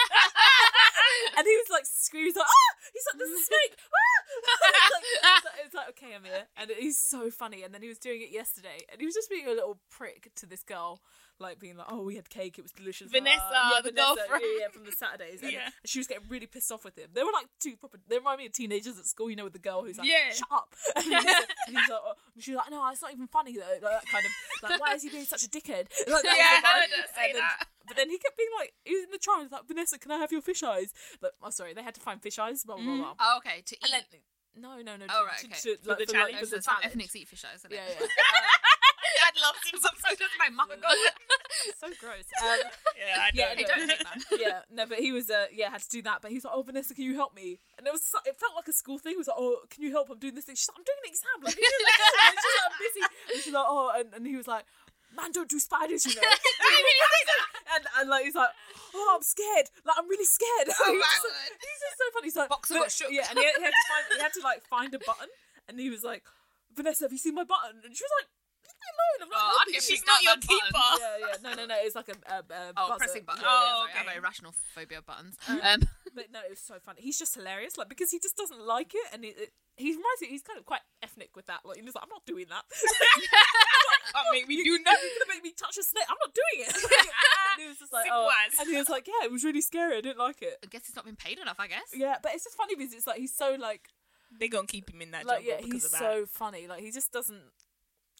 and 1.38 1.46
he 1.48 1.56
was 1.56 1.70
like 1.72 1.86
screaming, 1.86 2.28
he's 2.28 2.36
like, 2.36 2.46
"Ah!" 2.46 2.74
He's 2.94 3.04
like, 3.12 3.18
"There's 3.20 3.40
a 3.40 3.44
snake!" 3.44 3.74
Ah! 3.80 4.18
it's, 4.68 4.92
like, 4.92 5.04
it's, 5.38 5.46
like, 5.46 5.54
it's 5.66 5.76
like, 5.76 5.90
okay, 5.90 6.16
I'm 6.16 6.24
here, 6.24 6.44
and 6.58 6.72
he's 6.78 7.00
so 7.00 7.30
funny. 7.32 7.64
And 7.64 7.74
then 7.74 7.82
he 7.82 7.88
was 7.88 7.98
doing 8.00 8.22
it 8.22 8.32
yesterday, 8.32 8.80
and 8.92 9.00
he 9.00 9.06
was 9.06 9.16
just 9.16 9.30
being 9.30 9.48
a 9.48 9.52
little 9.52 9.80
prick 9.90 10.32
to 10.36 10.46
this 10.46 10.64
girl, 10.64 11.02
like 11.40 11.60
being 11.60 11.78
like, 11.78 11.88
"Oh, 11.90 12.04
we 12.04 12.16
had 12.16 12.30
cake, 12.30 12.58
it 12.60 12.64
was 12.64 12.72
delicious." 12.72 13.12
Vanessa, 13.12 13.40
yeah, 13.54 13.82
the 13.82 13.90
Vanessa, 13.92 14.16
girlfriend. 14.16 14.44
yeah, 14.44 14.60
yeah, 14.62 14.68
from 14.72 14.86
the 14.86 14.92
Saturdays, 14.92 15.42
and 15.42 15.52
Yeah. 15.58 15.70
she 15.86 16.00
was 16.00 16.08
getting 16.08 16.28
really 16.30 16.48
pissed 16.48 16.72
off 16.72 16.84
with 16.84 16.98
him. 16.98 17.10
They 17.14 17.24
were 17.24 17.32
like 17.34 17.48
two 17.60 17.76
proper. 17.78 17.98
They 18.08 18.17
remind 18.18 18.40
me 18.40 18.46
of 18.48 18.54
teenagers 18.54 18.98
at 19.00 19.06
school, 19.06 19.30
you 19.30 19.36
know, 19.36 19.44
with 19.44 19.54
the 19.54 19.60
girl 19.60 19.84
who's 19.84 19.98
like, 19.98 20.08
Yeah. 20.08 20.32
"Shut 20.34 20.48
up," 20.52 20.74
and 20.96 21.06
he's, 21.06 21.14
like, 21.14 21.50
and 21.68 21.78
he's 21.78 21.90
like, 21.90 22.02
oh, 22.04 22.14
and 22.36 22.44
she's 22.44 22.56
like, 22.56 22.70
"No, 22.72 22.88
it's 22.90 23.02
not 23.02 23.12
even 23.14 23.28
funny 23.28 23.54
though." 23.58 23.78
Like 23.82 23.82
that 23.82 24.06
kind 24.12 24.26
of 24.26 24.32
like, 24.70 24.80
why 24.82 24.94
is 24.94 25.04
he 25.04 25.10
being 25.10 25.26
such 25.26 25.44
a 25.44 25.50
dickhead? 25.50 25.88
Like, 26.08 26.24
Yeah, 26.24 26.62
I 26.64 26.88
her 26.90 27.08
say 27.16 27.32
then- 27.34 27.42
that. 27.42 27.68
But 27.88 27.96
then 27.96 28.10
he 28.10 28.18
kept 28.18 28.36
being 28.38 28.50
like, 28.60 28.74
he 28.84 28.96
was 28.96 29.06
in 29.06 29.12
the 29.12 29.18
trial, 29.18 29.38
he 29.38 29.44
was 29.44 29.52
like, 29.54 29.66
Vanessa, 29.66 29.98
can 29.98 30.12
I 30.12 30.18
have 30.18 30.30
your 30.34 30.42
fish 30.42 30.62
eyes? 30.62 30.92
Like, 31.22 31.32
oh, 31.42 31.50
sorry, 31.52 31.74
they 31.74 31.84
had 31.84 31.96
to 31.96 32.02
find 32.02 32.22
fish 32.22 32.38
eyes, 32.38 32.64
blah 32.66 32.76
blah 32.76 32.84
blah. 32.84 32.96
blah. 32.98 33.14
Oh, 33.20 33.38
okay. 33.38 33.62
To 33.66 33.76
eat. 33.76 33.88
Then, 34.12 34.22
no, 34.62 34.82
no, 34.82 34.98
no. 34.98 35.06
Oh, 35.10 35.22
to- 35.22 35.26
right, 35.26 35.38
to- 35.40 35.48
okay. 35.48 35.78
to- 35.78 35.78
For 35.84 35.90
like, 35.92 36.00
the 36.00 36.06
for, 36.08 36.12
challenge? 36.12 36.34
Like, 36.36 36.44
for 36.44 36.56
the 36.58 36.62
challenge. 36.62 36.86
ethnic 36.86 37.16
eat 37.16 37.28
fish 37.30 37.46
eyes, 37.46 37.60
isn't 37.60 37.72
it? 37.72 37.76
Yeah, 37.76 37.88
yeah. 37.88 38.00
Dad 38.00 38.44
um, 38.44 38.67
loves 39.42 39.62
him 39.66 39.80
I'm 39.84 39.98
so 40.04 40.10
just 40.18 40.36
my 40.40 40.50
mother. 40.50 40.76
God. 40.82 40.98
so 41.80 41.88
gross. 42.00 42.26
Um, 42.44 42.60
Yeah, 42.98 43.18
I 43.22 43.30
know. 43.32 43.44
Yeah, 43.44 43.56
Hey, 43.56 43.64
don't 43.64 43.90
hate 43.90 44.04
man. 44.04 44.20
yeah, 44.40 44.60
no, 44.72 44.86
but 44.86 45.00
he 45.00 45.12
was, 45.12 45.30
uh, 45.30 45.46
yeah, 45.54 45.70
had 45.70 45.82
to 45.82 45.90
do 45.90 46.02
that. 46.04 46.22
But 46.22 46.32
he 46.32 46.38
was 46.38 46.46
like, 46.46 46.54
"Oh, 46.56 46.62
Vanessa, 46.64 46.94
can 46.94 47.04
you 47.04 47.16
help 47.16 47.34
me?" 47.36 47.60
And 47.78 47.86
it 47.88 47.92
was, 47.94 48.04
so, 48.04 48.18
it 48.26 48.38
felt 48.40 48.56
like 48.56 48.68
a 48.68 48.74
school 48.74 48.98
thing. 48.98 49.14
He 49.14 49.18
was 49.18 49.28
like, 49.28 49.38
"Oh, 49.40 49.62
can 49.70 49.84
you 49.84 49.92
help? 49.92 50.10
I'm 50.10 50.20
doing 50.20 50.36
this 50.36 50.46
thing." 50.46 50.56
She's 50.56 50.70
like, 50.70 50.78
"I'm 50.80 50.86
doing 50.86 51.02
an 51.04 51.10
exam." 51.10 51.38
Like, 51.44 51.56
and 51.58 52.36
she's 52.38 52.56
like, 52.58 52.66
"I'm 52.68 52.78
busy." 52.80 53.02
And 53.34 53.38
she's 53.44 53.54
like, 53.54 53.66
"Oh," 53.68 53.92
and, 53.98 54.08
and 54.14 54.24
he 54.28 54.36
was 54.36 54.48
like, 54.48 54.66
"Man, 55.16 55.32
don't 55.32 55.50
do 55.50 55.60
spiders, 55.60 56.06
you 56.06 56.16
know." 56.16 56.22
and, 57.76 57.84
and 58.00 58.10
like 58.10 58.24
he's 58.26 58.36
like, 58.36 58.50
"Oh, 58.94 59.14
I'm 59.16 59.24
scared. 59.24 59.70
Like, 59.86 59.96
I'm 59.98 60.08
really 60.08 60.26
scared." 60.26 60.68
Oh, 60.72 60.92
he's, 60.94 61.02
just, 61.02 61.26
he's 61.58 61.82
just 61.84 61.98
so 61.98 62.06
funny. 62.14 62.28
He's 62.28 62.36
like, 62.38 62.50
Boxer 62.50 62.74
"But-" 62.76 62.80
got 62.82 62.92
shook. 62.92 63.12
Yeah, 63.12 63.28
and 63.30 63.38
he 63.40 63.46
had, 63.46 63.56
he 63.58 63.64
had 63.64 63.74
to 63.74 63.86
find, 63.90 64.04
he 64.14 64.22
had 64.22 64.34
to 64.34 64.42
like 64.44 64.62
find 64.68 64.92
a 64.94 65.00
button, 65.00 65.30
and 65.68 65.80
he 65.80 65.90
was 65.90 66.04
like, 66.04 66.24
"Vanessa, 66.76 67.06
have 67.06 67.12
you 67.12 67.18
seen 67.22 67.36
my 67.36 67.44
button?" 67.46 67.82
And 67.84 67.96
she 67.96 68.04
was 68.04 68.12
like. 68.22 68.30
"Leave 68.78 68.94
me 68.94 69.02
alone, 69.02 69.20
I'm 69.26 69.30
not 69.30 69.42
Oh, 69.42 69.58
helping 69.58 69.74
you." 69.74 69.82
She's 69.82 70.06
not 70.06 70.22
your 70.24 70.36
by 70.38 70.42
keeper. 70.48 70.90
yeah, 71.02 71.16
yeah, 71.20 71.36
no, 71.44 71.52
no, 71.54 71.66
no. 71.66 71.76
It's 71.82 71.96
like 71.96 72.10
a, 72.10 72.18
a, 72.32 72.38
a 72.40 72.74
Oh, 72.78 72.88
buzzer. 72.90 72.98
pressing 73.00 73.24
buttons. 73.26 73.44
Yeah, 73.46 73.52
Yeah, 73.52 73.66
yeah, 73.66 73.74
Oh, 73.76 73.86
I 73.86 73.90
have 73.98 74.08
okay. 74.08 74.18
irrational 74.18 74.54
phobia 74.76 75.02
buttons. 75.02 75.36
Um, 75.48 75.60
Um, 75.64 75.82
But 76.18 76.32
no, 76.34 76.40
it 76.42 76.50
was 76.50 76.60
so 76.60 76.80
funny. 76.82 77.02
He's 77.02 77.20
just 77.20 77.36
hilarious, 77.36 77.78
like 77.78 77.90
because 77.90 78.10
he 78.10 78.18
just 78.18 78.36
doesn't 78.36 78.60
like 78.60 78.96
it, 78.96 79.06
and 79.14 79.24
it, 79.24 79.38
it, 79.38 79.50
he 79.78 79.92
reminds 79.92 80.22
me. 80.22 80.30
He's 80.30 80.42
kind 80.42 80.58
of 80.58 80.66
quite 80.66 80.82
ethnic 81.04 81.36
with 81.36 81.46
that. 81.46 81.62
Like 81.64 81.78
he's 81.78 81.94
like, 81.94 82.02
I'm 82.04 82.10
not 82.10 82.26
doing 82.26 82.48
that. 82.50 82.64
Can't 84.14 84.26
make 84.34 84.48
me 84.48 84.56
you, 84.56 84.64
do 84.64 84.70
you 84.72 84.84
know 84.84 84.92
you're 84.92 85.14
gonna 85.20 85.30
make 85.36 85.44
me 85.44 85.54
touch 85.56 85.78
a 85.78 85.84
snake. 85.84 86.06
I'm 86.10 86.18
not 86.20 86.34
doing 86.34 86.66
it. 86.68 86.74
and 86.74 87.62
he 87.62 87.68
was 87.68 87.78
just 87.78 87.94
like, 87.94 88.06
Simple 88.06 88.30
oh, 88.32 88.32
and 88.60 88.68
he 88.70 88.78
was 88.78 88.90
like, 88.90 89.06
yeah, 89.08 89.26
it 89.26 89.32
was 89.32 89.44
really 89.44 89.62
scary. 89.62 89.98
I 89.98 90.02
didn't 90.02 90.18
like 90.18 90.42
it. 90.42 90.58
I 90.64 90.68
guess 90.68 90.88
he's 90.88 90.96
not 90.96 91.06
been 91.06 91.16
paid 91.18 91.38
enough. 91.40 91.58
I 91.60 91.68
guess. 91.68 91.92
Yeah, 91.94 92.16
but 92.24 92.34
it's 92.34 92.46
just 92.46 92.58
funny 92.58 92.76
because 92.76 92.94
it's 92.94 93.06
like 93.06 93.20
he's 93.20 93.36
so 93.36 93.56
like, 93.60 93.90
They're 94.40 94.50
gonna 94.50 94.66
keep 94.66 94.90
him 94.92 95.02
in 95.02 95.12
that 95.12 95.26
like 95.26 95.46
jungle 95.46 95.52
yeah, 95.54 95.58
because 95.58 95.84
he's 95.84 95.86
of 95.86 95.92
that. 95.92 96.00
so 96.00 96.26
funny. 96.26 96.68
Like 96.68 96.82
he 96.82 96.90
just 96.92 97.12
doesn't 97.12 97.44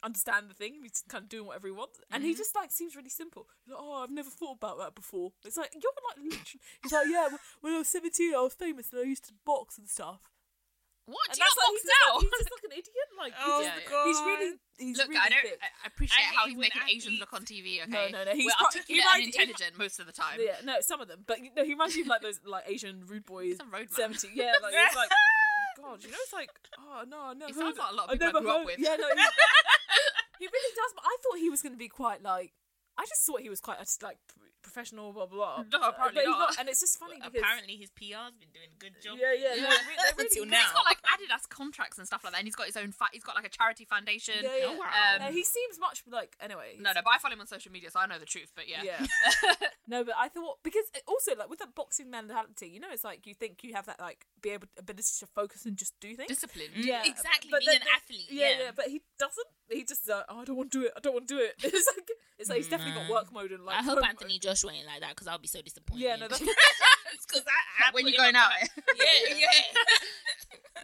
understand 0.04 0.50
the 0.50 0.54
thing. 0.54 0.80
He's 0.84 1.04
kind 1.10 1.24
of 1.24 1.30
doing 1.30 1.46
whatever 1.48 1.68
he 1.68 1.74
wants, 1.74 2.00
and 2.12 2.22
Mm-hmm. 2.22 2.30
he 2.30 2.36
just 2.36 2.56
like 2.56 2.72
seems 2.72 2.96
really 2.96 3.10
simple. 3.10 3.48
He's 3.66 3.74
like, 3.74 3.82
oh, 3.82 4.04
I've 4.04 4.12
never 4.12 4.30
thought 4.30 4.58
about 4.58 4.78
that 4.80 4.96
before. 4.96 5.32
It's 5.46 5.58
like 5.58 5.74
you're 5.74 5.92
like 6.10 6.24
literally. 6.24 6.62
He's 6.84 6.92
like, 6.92 7.08
yeah, 7.10 7.28
when 7.62 7.74
I 7.74 7.78
was 7.80 7.90
seventeen, 7.90 8.34
I 8.36 8.42
was 8.42 8.54
famous 8.54 8.92
and 8.92 9.02
I 9.02 9.04
used 9.06 9.26
to 9.28 9.34
box 9.46 9.78
and 9.78 9.88
stuff. 9.90 10.22
What? 11.08 11.24
And 11.32 11.38
Do 11.38 11.40
you 11.40 11.48
that's 11.48 11.56
like, 11.56 11.64
box 11.64 11.72
he's 11.72 11.88
just 11.88 12.04
now? 12.04 12.12
like, 12.12 12.24
he's 12.28 12.38
just 12.44 12.52
like 12.52 12.66
an 12.68 12.76
idiot. 12.78 13.08
Like 13.18 13.34
Oh, 13.40 13.58
he's, 13.58 13.68
Yeah, 13.68 13.80
just, 13.80 14.08
he's 14.08 14.20
really 14.28 14.52
he's 14.78 14.98
Look, 15.00 15.08
really 15.08 15.22
I 15.24 15.30
don't. 15.32 15.42
thick. 15.48 15.60
I 15.64 15.70
I 15.72 15.88
appreciate 15.88 16.20
I 16.20 16.36
how 16.36 16.44
he's 16.52 16.56
when 16.60 16.68
making 16.68 16.82
Asians 16.92 17.18
look 17.24 17.32
on 17.32 17.44
TV. 17.48 17.80
Okay. 17.88 18.12
No, 18.12 18.20
no, 18.20 18.20
no, 18.28 18.32
he's 18.36 18.44
We're 18.52 18.60
pro- 18.60 18.68
articulate 18.68 18.92
he 18.92 19.00
and 19.00 19.08
reminds- 19.08 19.24
he- 19.24 19.42
intelligent 19.42 19.74
most 19.80 19.96
of 20.04 20.06
the 20.06 20.12
time. 20.12 20.38
Yeah, 20.44 20.60
no, 20.68 20.76
some 20.84 21.00
of 21.00 21.08
them, 21.08 21.24
but 21.26 21.40
you 21.40 21.50
know, 21.56 21.64
he 21.64 21.72
reminds 21.80 21.96
me 21.96 22.04
of 22.04 22.12
like 22.12 22.22
those 22.22 22.44
like 22.44 22.68
Asian 22.68 23.08
rude 23.08 23.24
boys, 23.26 23.56
road 23.72 23.88
seventy. 23.90 24.36
Yeah, 24.36 24.52
like 24.62 24.76
it's 24.76 24.96
like, 25.00 25.08
oh 25.08 25.82
god, 25.96 26.04
you 26.04 26.12
know, 26.12 26.20
it's 26.28 26.36
like, 26.36 26.52
oh 26.76 27.08
no, 27.08 27.32
no. 27.32 27.48
never. 27.48 27.48
He 27.48 27.54
sounds 27.56 27.78
like 27.80 27.92
a 27.92 27.96
lot 27.96 28.12
of 28.12 28.20
people 28.20 28.28
I 28.28 28.32
never 28.36 28.42
grew 28.44 28.52
up 28.52 28.66
with. 28.68 28.80
Yeah, 28.84 29.00
no, 29.00 29.08
he, 30.40 30.46
really 30.46 30.74
does. 30.76 30.92
But 30.96 31.04
I 31.06 31.16
thought 31.24 31.40
he 31.40 31.50
was 31.50 31.62
going 31.62 31.74
to 31.74 31.80
be 31.80 31.90
quite 31.90 32.22
like. 32.24 32.54
I 33.00 33.06
just 33.06 33.22
thought 33.28 33.42
he 33.42 33.50
was 33.50 33.60
quite 33.62 33.78
like 34.02 34.18
professional, 34.64 35.14
blah 35.14 35.28
blah. 35.28 35.62
blah. 35.62 35.80
No, 35.80 35.86
Uh, 35.86 35.90
apparently 35.92 36.24
he's 36.26 36.30
not. 36.34 36.60
And 36.60 36.68
it's 36.68 36.80
just 36.82 36.98
funny 36.98 37.18
because 37.22 37.30
Apparently, 37.40 37.76
his 37.78 37.92
PR's 37.92 38.34
been 38.42 38.50
doing 38.52 38.74
a 38.74 38.80
good 38.80 38.96
job. 39.04 39.18
yeah, 39.22 39.32
yeah, 39.34 39.54
Yeah. 39.54 39.70
they're 39.70 39.86
really 40.18 40.26
Until 40.26 40.46
now. 40.48 40.58
He's 40.66 40.72
got 40.74 40.86
like 40.86 40.98
Adidas 41.06 41.48
contracts 41.48 42.00
and 42.00 42.08
stuff 42.08 42.24
like 42.24 42.34
that, 42.34 42.40
and 42.40 42.48
he's 42.48 42.56
got 42.56 42.66
his 42.66 42.76
own. 42.76 42.92
Fa- 42.92 43.14
he's 43.14 43.24
got 43.24 43.36
like 43.36 43.46
a 43.46 43.50
charity 43.54 43.86
foundation. 43.86 44.34
Yeah, 44.42 44.50
yeah. 44.58 44.66
Oh, 44.68 44.78
wow. 44.78 44.90
Um, 44.90 45.22
no, 45.22 45.28
he 45.32 45.44
seems 45.44 45.78
much 45.80 46.02
like 46.10 46.36
anyway. 46.42 46.76
No, 46.82 46.92
no, 46.92 47.02
but 47.06 47.14
I 47.14 47.20
follow 47.20 47.34
him 47.36 47.42
on 47.42 47.48
social 47.48 47.72
media, 47.72 47.92
so 47.92 48.00
I 48.00 48.08
know 48.08 48.18
the 48.18 48.26
truth. 48.26 48.52
But 48.56 48.68
yeah, 48.68 48.82
Yeah. 48.84 49.06
no, 49.88 50.04
but 50.04 50.16
I 50.18 50.28
thought 50.28 50.58
because 50.64 50.90
also 51.08 51.36
like 51.38 51.50
with 51.54 51.60
that 51.60 51.76
boxing 51.76 52.10
mentality, 52.10 52.68
you 52.68 52.80
know, 52.80 52.90
it's 52.92 53.04
like 53.04 53.28
you 53.28 53.36
think 53.36 53.64
you 53.64 53.76
have 53.76 53.86
that 53.86 54.00
like 54.02 54.26
be 54.42 54.50
able 54.50 54.68
ability 54.78 55.14
to 55.20 55.28
focus 55.28 55.66
and 55.68 55.78
just 55.78 55.94
do 56.02 56.16
things. 56.16 56.30
discipline. 56.30 56.70
Yeah, 56.76 57.04
exactly, 57.06 57.52
but 57.52 57.60
being 57.62 57.78
then- 57.78 57.82
an 57.84 57.88
athlete, 57.96 58.26
Yeah, 58.32 58.50
yeah. 58.50 58.58
yeah, 58.66 58.72
but 58.76 58.88
he 58.88 59.04
doesn't. 59.20 59.48
He 59.70 59.84
just 59.84 60.08
like, 60.08 60.24
oh, 60.30 60.42
I 60.42 60.46
don't 60.46 60.56
want 60.56 60.72
to 60.72 60.80
do 60.80 60.86
it. 60.86 60.94
I 60.96 61.00
don't 61.00 61.14
want 61.14 61.28
to 61.28 61.36
do 61.36 61.42
it. 61.42 61.56
It's 61.64 61.88
like 61.96 62.10
it's 62.40 62.50
like 62.50 62.58
he's 62.58 62.68
definitely 62.70 63.02
got 63.02 63.10
work 63.10 63.34
mode 63.34 63.52
and 63.52 63.66
like. 63.66 63.78
I 63.78 63.82
hope 63.82 63.98
Anthony 64.08 64.36
mode. 64.36 64.42
Joshua 64.44 64.72
ain't 64.72 64.86
like 64.86 65.00
that 65.02 65.10
because 65.10 65.28
I'll 65.28 65.40
be 65.40 65.48
so 65.48 65.60
disappointed. 65.62 66.04
Yeah, 66.04 66.16
no, 66.18 66.28
that's 66.28 66.40
because 67.28 67.44
I, 67.48 67.90
I 67.90 67.92
when 67.94 68.08
you're 68.08 68.16
going 68.16 68.36
out, 68.36 68.52
for 68.62 68.82
that. 68.82 69.00
Yeah, 69.30 69.36
yeah. 69.38 69.48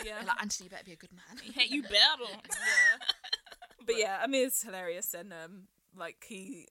Yeah. 0.04 0.26
Like 0.26 0.42
Anthony, 0.42 0.66
you 0.66 0.70
better 0.72 0.84
be 0.84 0.94
a 0.94 0.96
good 0.96 1.12
man. 1.14 1.54
Hey, 1.54 1.68
you 1.70 1.84
better. 1.84 1.94
yeah. 2.28 3.06
But 3.86 3.98
yeah, 3.98 4.18
I 4.22 4.28
mean, 4.28 4.48
it's 4.48 4.64
hilarious, 4.64 5.14
and 5.14 5.32
um, 5.32 5.68
like 5.96 6.26
he, 6.28 6.68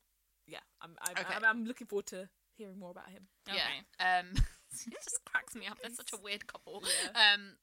yeah, 0.46 0.58
I'm, 0.80 0.96
I'm, 1.00 1.12
Okay. 1.12 1.34
I'm, 1.36 1.44
I'm 1.44 1.64
looking 1.64 1.86
forward 1.86 2.06
to 2.06 2.28
hearing 2.56 2.78
more 2.78 2.90
about 2.90 3.10
him. 3.10 3.28
Okay. 3.48 3.58
Yeah. 4.00 4.18
Um, 4.20 4.26
it 4.34 5.02
just 5.04 5.20
cracks 5.24 5.54
me 5.54 5.66
up. 5.66 5.78
They're 5.80 5.92
such 5.92 6.12
a 6.12 6.20
weird 6.20 6.46
couple. 6.46 6.82
Um, 7.14 7.56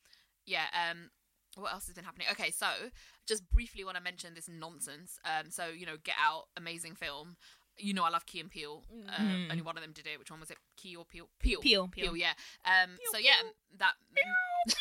yeah. 0.45 0.65
Um, 0.73 1.09
what 1.59 1.73
else 1.73 1.85
has 1.87 1.95
been 1.95 2.05
happening? 2.05 2.27
Okay, 2.31 2.51
so 2.51 2.67
just 3.27 3.49
briefly 3.51 3.83
want 3.83 3.97
to 3.97 4.03
mention 4.03 4.33
this 4.33 4.47
nonsense. 4.49 5.19
Um, 5.25 5.49
so 5.51 5.67
you 5.67 5.85
know, 5.85 5.95
Get 6.03 6.15
Out, 6.23 6.45
amazing 6.57 6.95
film. 6.95 7.35
You 7.77 7.93
know, 7.93 8.03
I 8.03 8.09
love 8.09 8.25
Key 8.25 8.39
and 8.41 8.49
Peele. 8.51 8.83
Uh, 9.07 9.11
Mm. 9.21 9.51
Only 9.51 9.61
one 9.61 9.77
of 9.77 9.83
them 9.83 9.93
did 9.93 10.05
it. 10.07 10.19
Which 10.19 10.29
one 10.31 10.39
was 10.41 10.51
it? 10.51 10.57
Key 10.75 10.95
or 10.97 11.05
Peele? 11.05 11.29
Peele. 11.39 11.61
Peel, 11.61 11.87
Peele. 11.87 12.07
peel. 12.07 12.15
Yeah. 12.17 12.33
Um. 12.65 12.97
so 13.11 13.17
yeah, 13.17 13.35
that. 13.77 13.93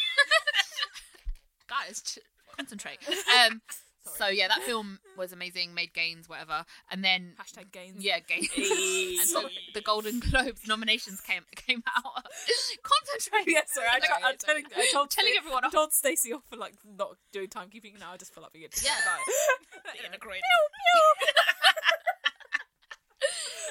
Guys, 1.69 2.03
ch- 2.03 2.19
concentrate. 2.57 2.99
Um. 3.47 3.61
So 4.17 4.29
yeah, 4.29 4.49
that 4.49 4.63
film 4.63 4.99
was 5.17 5.33
amazing. 5.33 5.75
Made 5.75 5.93
gains, 5.95 6.29
whatever. 6.29 6.65
And 6.91 7.05
then 7.05 7.35
Hashtag 7.41 7.71
gains. 7.73 8.03
yeah, 8.05 8.19
gains. 8.21 8.49
And 9.21 9.29
so 9.29 9.49
the 9.75 9.81
Golden 9.81 10.21
Globes 10.21 10.67
nominations 10.67 11.21
came 11.21 11.43
came 11.57 11.83
out. 11.97 12.05
Concentrate. 12.83 13.53
Yeah, 13.53 13.63
sorry. 13.67 13.87
I 13.93 13.97
Okay, 13.99 14.07
try, 14.07 14.17
I'm 14.25 14.35
it's 14.35 14.45
telling, 14.45 14.65
I 14.77 14.89
told 14.93 15.11
telling 15.11 15.33
everyone 15.37 15.65
I 15.65 15.71
told 15.71 15.93
Stacey 15.93 16.33
off 16.33 16.43
for 16.49 16.57
like 16.57 16.75
not 16.97 17.17
doing 17.33 17.49
timekeeping. 17.49 17.99
Now 17.99 18.13
I 18.13 18.17
just 18.17 18.33
feel 18.35 18.43
like 18.43 18.53
being 18.53 18.65
a 18.67 18.69
Yeah. 18.85 18.95
about 19.03 19.21
it. 19.27 20.05
Integrated. 20.07 20.43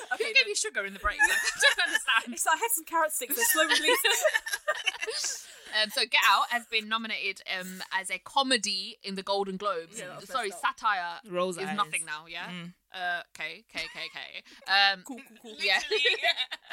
Who 0.10 0.16
Okay, 0.16 0.32
gave 0.34 0.48
you 0.48 0.56
sugar 0.56 0.86
in 0.86 0.94
the 0.94 1.00
break? 1.00 1.18
I 1.22 1.28
don't 1.28 1.88
understand. 1.88 2.32
Like 2.32 2.40
I 2.54 2.58
had 2.58 2.72
some 2.72 2.86
carrot 2.86 3.12
sticks. 3.12 3.36
They're 3.36 3.46
slow 3.46 3.66
release. 3.66 5.37
Um, 5.82 5.90
so 5.90 6.02
Get 6.02 6.22
Out 6.30 6.48
has 6.50 6.66
been 6.66 6.88
nominated 6.90 7.42
um, 7.60 7.84
as 7.98 8.10
a 8.10 8.20
comedy 8.20 8.98
in 9.04 9.16
the 9.16 9.24
Golden 9.24 9.58
Globes. 9.58 10.00
Yeah, 10.00 10.20
Sorry, 10.24 10.52
satire 10.52 11.20
Rolls 11.30 11.58
is 11.58 11.66
eyes. 11.66 11.78
nothing 11.78 12.06
now. 12.06 12.26
Yeah. 12.28 12.48
Mm. 12.48 12.74
Uh, 12.94 13.22
okay. 13.36 13.64
Okay. 13.70 13.86
Okay. 13.86 14.06
Okay. 14.08 14.44
Um, 14.68 15.04
cool, 15.06 15.20
cool, 15.28 15.38
cool. 15.42 15.56
yeah. 15.60 15.80
Literally. 15.90 16.14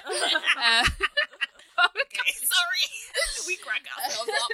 Uh, 0.55 0.85
okay, 1.97 2.31
sorry. 2.45 2.87
we 3.47 3.57
crack 3.57 3.83
ourselves 3.97 4.31
up. 4.43 4.51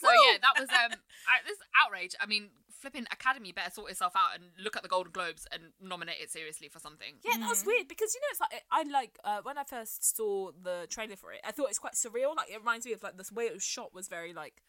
so 0.00 0.08
yeah, 0.10 0.38
that 0.42 0.58
was 0.58 0.68
um, 0.70 0.98
I, 1.26 1.46
this 1.46 1.58
outrage. 1.74 2.14
I 2.20 2.26
mean, 2.26 2.48
flipping 2.78 3.06
Academy 3.12 3.52
better 3.52 3.70
sort 3.70 3.90
itself 3.90 4.14
out 4.16 4.34
and 4.34 4.44
look 4.62 4.76
at 4.76 4.82
the 4.82 4.88
Golden 4.88 5.12
Globes 5.12 5.46
and 5.52 5.62
nominate 5.80 6.16
it 6.22 6.30
seriously 6.30 6.68
for 6.68 6.78
something. 6.78 7.14
Yeah, 7.24 7.38
that 7.38 7.48
was 7.48 7.64
weird 7.66 7.88
because 7.88 8.14
you 8.14 8.20
know 8.20 8.26
it's 8.30 8.40
like 8.40 8.62
I 8.70 8.82
like 8.84 9.18
uh, 9.24 9.40
when 9.42 9.58
I 9.58 9.64
first 9.64 10.16
saw 10.16 10.50
the 10.62 10.86
trailer 10.88 11.16
for 11.16 11.32
it, 11.32 11.40
I 11.44 11.52
thought 11.52 11.68
it's 11.68 11.78
quite 11.78 11.94
surreal. 11.94 12.36
Like 12.36 12.50
it 12.50 12.58
reminds 12.58 12.86
me 12.86 12.92
of 12.92 13.02
like 13.02 13.16
this 13.16 13.32
way 13.32 13.44
it 13.44 13.54
was 13.54 13.64
shot 13.64 13.94
was 13.94 14.08
very 14.08 14.32
like 14.32 14.62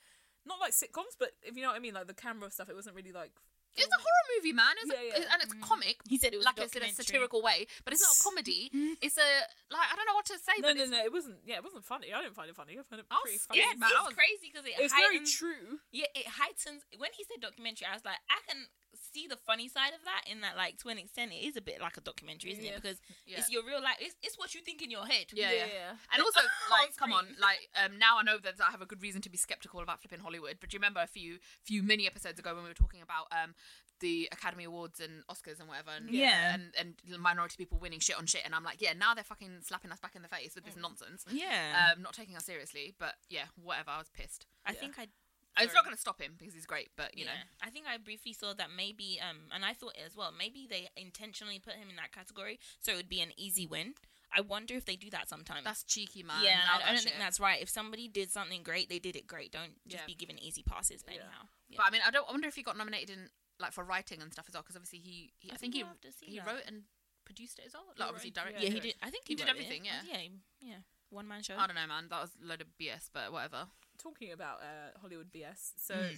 not 0.45 0.59
like 0.59 0.71
sitcoms, 0.71 1.15
but 1.17 1.31
if 1.43 1.55
you 1.55 1.61
know 1.61 1.69
what 1.69 1.77
I 1.77 1.79
mean, 1.79 1.93
like 1.93 2.07
the 2.07 2.13
camera 2.13 2.49
stuff. 2.51 2.69
It 2.69 2.75
wasn't 2.75 2.95
really 2.95 3.11
like 3.11 3.31
It's 3.75 3.87
a 3.93 4.01
horror 4.01 4.25
movie, 4.37 4.53
man. 4.53 4.73
It's 4.81 4.91
a, 4.91 4.95
Yeah, 4.95 5.23
yeah. 5.23 5.33
and 5.33 5.39
it's 5.43 5.53
a 5.53 5.61
comic. 5.61 5.97
He 6.07 6.17
said 6.17 6.33
it 6.33 6.37
was 6.37 6.45
like 6.45 6.59
a 6.59 6.63
it's 6.63 6.75
in 6.75 6.83
a 6.83 6.89
satirical 6.91 7.41
way, 7.41 7.67
but 7.85 7.93
it's 7.93 8.01
not 8.01 8.15
a 8.17 8.23
comedy. 8.23 8.69
it's 9.01 9.17
a 9.17 9.29
like 9.71 9.87
I 9.91 9.95
don't 9.95 10.05
know 10.07 10.15
what 10.15 10.25
to 10.27 10.37
say. 10.39 10.57
no, 10.59 10.69
but 10.69 10.77
no, 10.77 10.83
it's, 10.83 10.91
no. 10.91 10.99
It 11.03 11.13
wasn't. 11.13 11.37
Yeah, 11.45 11.55
it 11.57 11.63
wasn't 11.63 11.85
funny. 11.85 12.11
I 12.13 12.21
didn't 12.21 12.35
find 12.35 12.49
it 12.49 12.55
funny. 12.55 12.73
I 12.73 12.83
found 12.83 12.99
it 13.01 13.07
I 13.11 13.15
was 13.15 13.23
pretty 13.23 13.37
funny. 13.39 13.61
scared, 13.61 13.73
It's, 13.77 13.79
man. 13.79 13.89
It's 13.93 14.05
was- 14.09 14.15
crazy 14.17 14.47
because 14.51 14.65
it, 14.65 14.73
It 14.79 14.83
was 14.83 14.93
very 14.93 15.19
true. 15.23 15.79
Yeah, 15.91 16.09
it 16.15 16.27
heightens. 16.27 16.83
When 16.97 17.11
he 17.15 17.23
said 17.23 17.39
documentary, 17.41 17.87
I 17.87 17.93
was 17.93 18.03
like, 18.03 18.19
I 18.29 18.41
can 18.49 18.65
see 19.13 19.25
the 19.27 19.37
funny 19.37 19.67
side 19.69 19.93
of 19.93 20.01
that. 20.05 20.25
In 20.29 20.41
that, 20.41 20.57
like, 20.57 20.77
to 20.85 20.89
an 20.89 20.97
extent, 20.97 21.31
it 21.31 21.41
is 21.45 21.55
a 21.55 21.61
bit 21.61 21.79
like 21.81 21.97
a 21.97 22.01
documentary, 22.01 22.51
isn't 22.53 22.63
Yeah. 22.63 22.77
it? 22.77 22.81
Because 22.81 22.99
Yeah. 23.25 23.37
it's 23.39 23.49
your 23.49 23.63
real 23.65 23.81
life. 23.81 23.97
It's, 24.01 24.15
it's 24.21 24.37
what 24.37 24.53
you 24.53 24.61
think 24.61 24.81
in 24.81 24.89
your 24.91 25.05
head. 25.05 25.29
Yeah, 25.33 25.49
Yeah, 25.51 25.65
yeah. 25.65 25.73
yeah. 25.73 25.91
And 26.13 26.21
also, 26.21 26.41
like, 26.73 26.95
come 26.97 27.13
on, 27.13 27.25
like, 27.39 27.69
um, 27.77 27.97
now 27.97 28.17
I 28.19 28.23
know 28.23 28.37
that 28.41 28.55
I 28.61 28.69
have 28.71 28.81
a 28.81 28.85
good 28.85 29.01
reason 29.01 29.21
to 29.23 29.29
be 29.29 29.37
skeptical 29.37 29.79
about 29.81 30.01
flipping 30.01 30.19
Hollywood. 30.19 30.57
But 30.59 30.69
do 30.69 30.75
you 30.75 30.79
remember 30.79 31.01
a 31.01 31.07
few, 31.07 31.37
few 31.63 31.81
mini 31.81 32.05
episodes 32.07 32.37
ago 32.39 32.53
when 32.53 32.63
we 32.63 32.69
were 32.69 32.73
talking 32.77 33.01
about 33.01 33.27
um 33.31 33.53
the 33.99 34.29
Academy 34.31 34.63
Awards 34.63 34.99
and 34.99 35.23
Oscars 35.27 35.59
and 35.59 35.67
whatever, 35.67 35.91
and 35.91 36.09
Yeah. 36.09 36.53
and 36.53 36.73
and 36.77 37.21
minority 37.21 37.55
people 37.57 37.77
winning 37.79 37.99
shit 37.99 38.17
on 38.17 38.25
shit, 38.25 38.41
and 38.45 38.55
I'm 38.55 38.63
like, 38.63 38.81
yeah, 38.81 38.93
now 38.93 39.13
they're 39.13 39.23
fucking 39.23 39.61
slapping 39.63 39.91
us 39.91 39.99
back 39.99 40.15
in 40.15 40.21
the 40.21 40.27
face 40.29 40.55
with 40.55 40.65
this 40.65 40.75
nonsense. 40.75 41.25
Yeah. 41.29 41.91
Um, 41.95 42.01
not 42.01 42.13
taking 42.13 42.35
us 42.37 42.45
seriously, 42.45 42.95
but 42.97 43.15
yeah, 43.29 43.45
whatever. 43.61 43.91
I 43.91 43.97
was 43.97 44.09
pissed. 44.09 44.45
I 44.65 44.71
yeah. 44.71 44.79
think 44.79 44.99
I. 44.99 45.07
It's 45.61 45.73
not 45.73 45.83
going 45.83 45.95
to 45.95 45.99
stop 45.99 46.21
him 46.21 46.35
because 46.37 46.53
he's 46.53 46.65
great, 46.65 46.89
but 46.95 47.17
you 47.17 47.25
yeah. 47.25 47.31
know, 47.31 47.39
I 47.61 47.69
think 47.69 47.85
I 47.85 47.97
briefly 47.97 48.31
saw 48.31 48.53
that 48.53 48.69
maybe, 48.73 49.19
um, 49.19 49.37
and 49.53 49.65
I 49.65 49.73
thought 49.73 49.93
as 50.05 50.15
well. 50.15 50.31
Maybe 50.31 50.67
they 50.69 50.87
intentionally 50.95 51.59
put 51.59 51.73
him 51.73 51.89
in 51.89 51.97
that 51.97 52.13
category 52.13 52.59
so 52.79 52.93
it 52.93 52.95
would 52.95 53.09
be 53.09 53.19
an 53.19 53.31
easy 53.35 53.67
win. 53.67 53.95
I 54.31 54.39
wonder 54.39 54.75
if 54.75 54.85
they 54.85 54.95
do 54.95 55.09
that 55.09 55.27
sometimes. 55.27 55.65
that's 55.65 55.83
cheeky, 55.83 56.23
man. 56.23 56.37
yeah, 56.43 56.59
I, 56.71 56.83
I 56.83 56.85
don't 56.85 56.95
shit. 56.97 57.05
think 57.05 57.15
that's 57.19 57.39
right. 57.41 57.61
If 57.61 57.67
somebody 57.67 58.07
did 58.07 58.31
something 58.31 58.63
great, 58.63 58.87
they 58.87 58.99
did 58.99 59.17
it 59.17 59.27
great. 59.27 59.51
Don't 59.51 59.73
just 59.87 60.03
Yeah. 60.03 60.05
be 60.07 60.13
given 60.15 60.39
easy 60.39 60.63
passes. 60.63 61.03
But 61.03 61.15
Yeah. 61.15 61.21
anyhow, 61.21 61.47
yeah. 61.67 61.77
But 61.77 61.85
I 61.87 61.89
mean, 61.89 62.01
I 62.05 62.11
don't. 62.11 62.29
I 62.29 62.31
wonder 62.31 62.47
if 62.47 62.55
he 62.55 62.63
got 62.63 62.77
nominated 62.77 63.09
in 63.09 63.29
like 63.59 63.71
for 63.73 63.83
writing 63.83 64.21
and 64.21 64.31
stuff 64.31 64.45
as 64.47 64.53
well, 64.53 64.63
because 64.63 64.75
obviously 64.75 64.99
he, 64.99 65.33
he 65.37 65.49
I, 65.51 65.55
I 65.55 65.57
think 65.57 65.73
think 65.73 65.73
he 65.75 65.79
have 65.87 66.01
to 66.01 66.11
see 66.11 66.25
he 66.27 66.37
that. 66.37 66.47
wrote 66.47 66.63
and 66.67 66.83
produced 67.25 67.59
it 67.59 67.65
as 67.67 67.73
well. 67.73 67.83
Like 67.89 67.97
He 67.97 68.03
obviously 68.03 68.31
directed. 68.31 68.61
yeah, 68.63 68.69
it. 68.69 68.73
he 68.73 68.79
did. 68.79 68.95
I 69.03 69.09
think 69.09 69.23
He 69.27 69.33
he, 69.33 69.35
did 69.35 69.43
wrote 69.47 69.55
it. 69.55 69.59
everything, 69.59 69.85
yeah. 69.85 70.01
yeah, 70.11 70.21
yeah. 70.61 70.75
One 71.11 71.27
man 71.27 71.41
show. 71.43 71.55
I 71.57 71.65
don't 71.67 71.75
know, 71.75 71.87
man. 71.87 72.05
That 72.09 72.21
was 72.21 72.31
a 72.41 72.45
load 72.47 72.61
of 72.61 72.67
BS, 72.79 73.09
but 73.13 73.31
whatever. 73.31 73.67
Talking 73.97 74.31
about 74.31 74.61
uh, 74.61 74.97
Hollywood 75.01 75.31
BS. 75.31 75.71
So 75.77 75.95
Mm. 75.95 76.17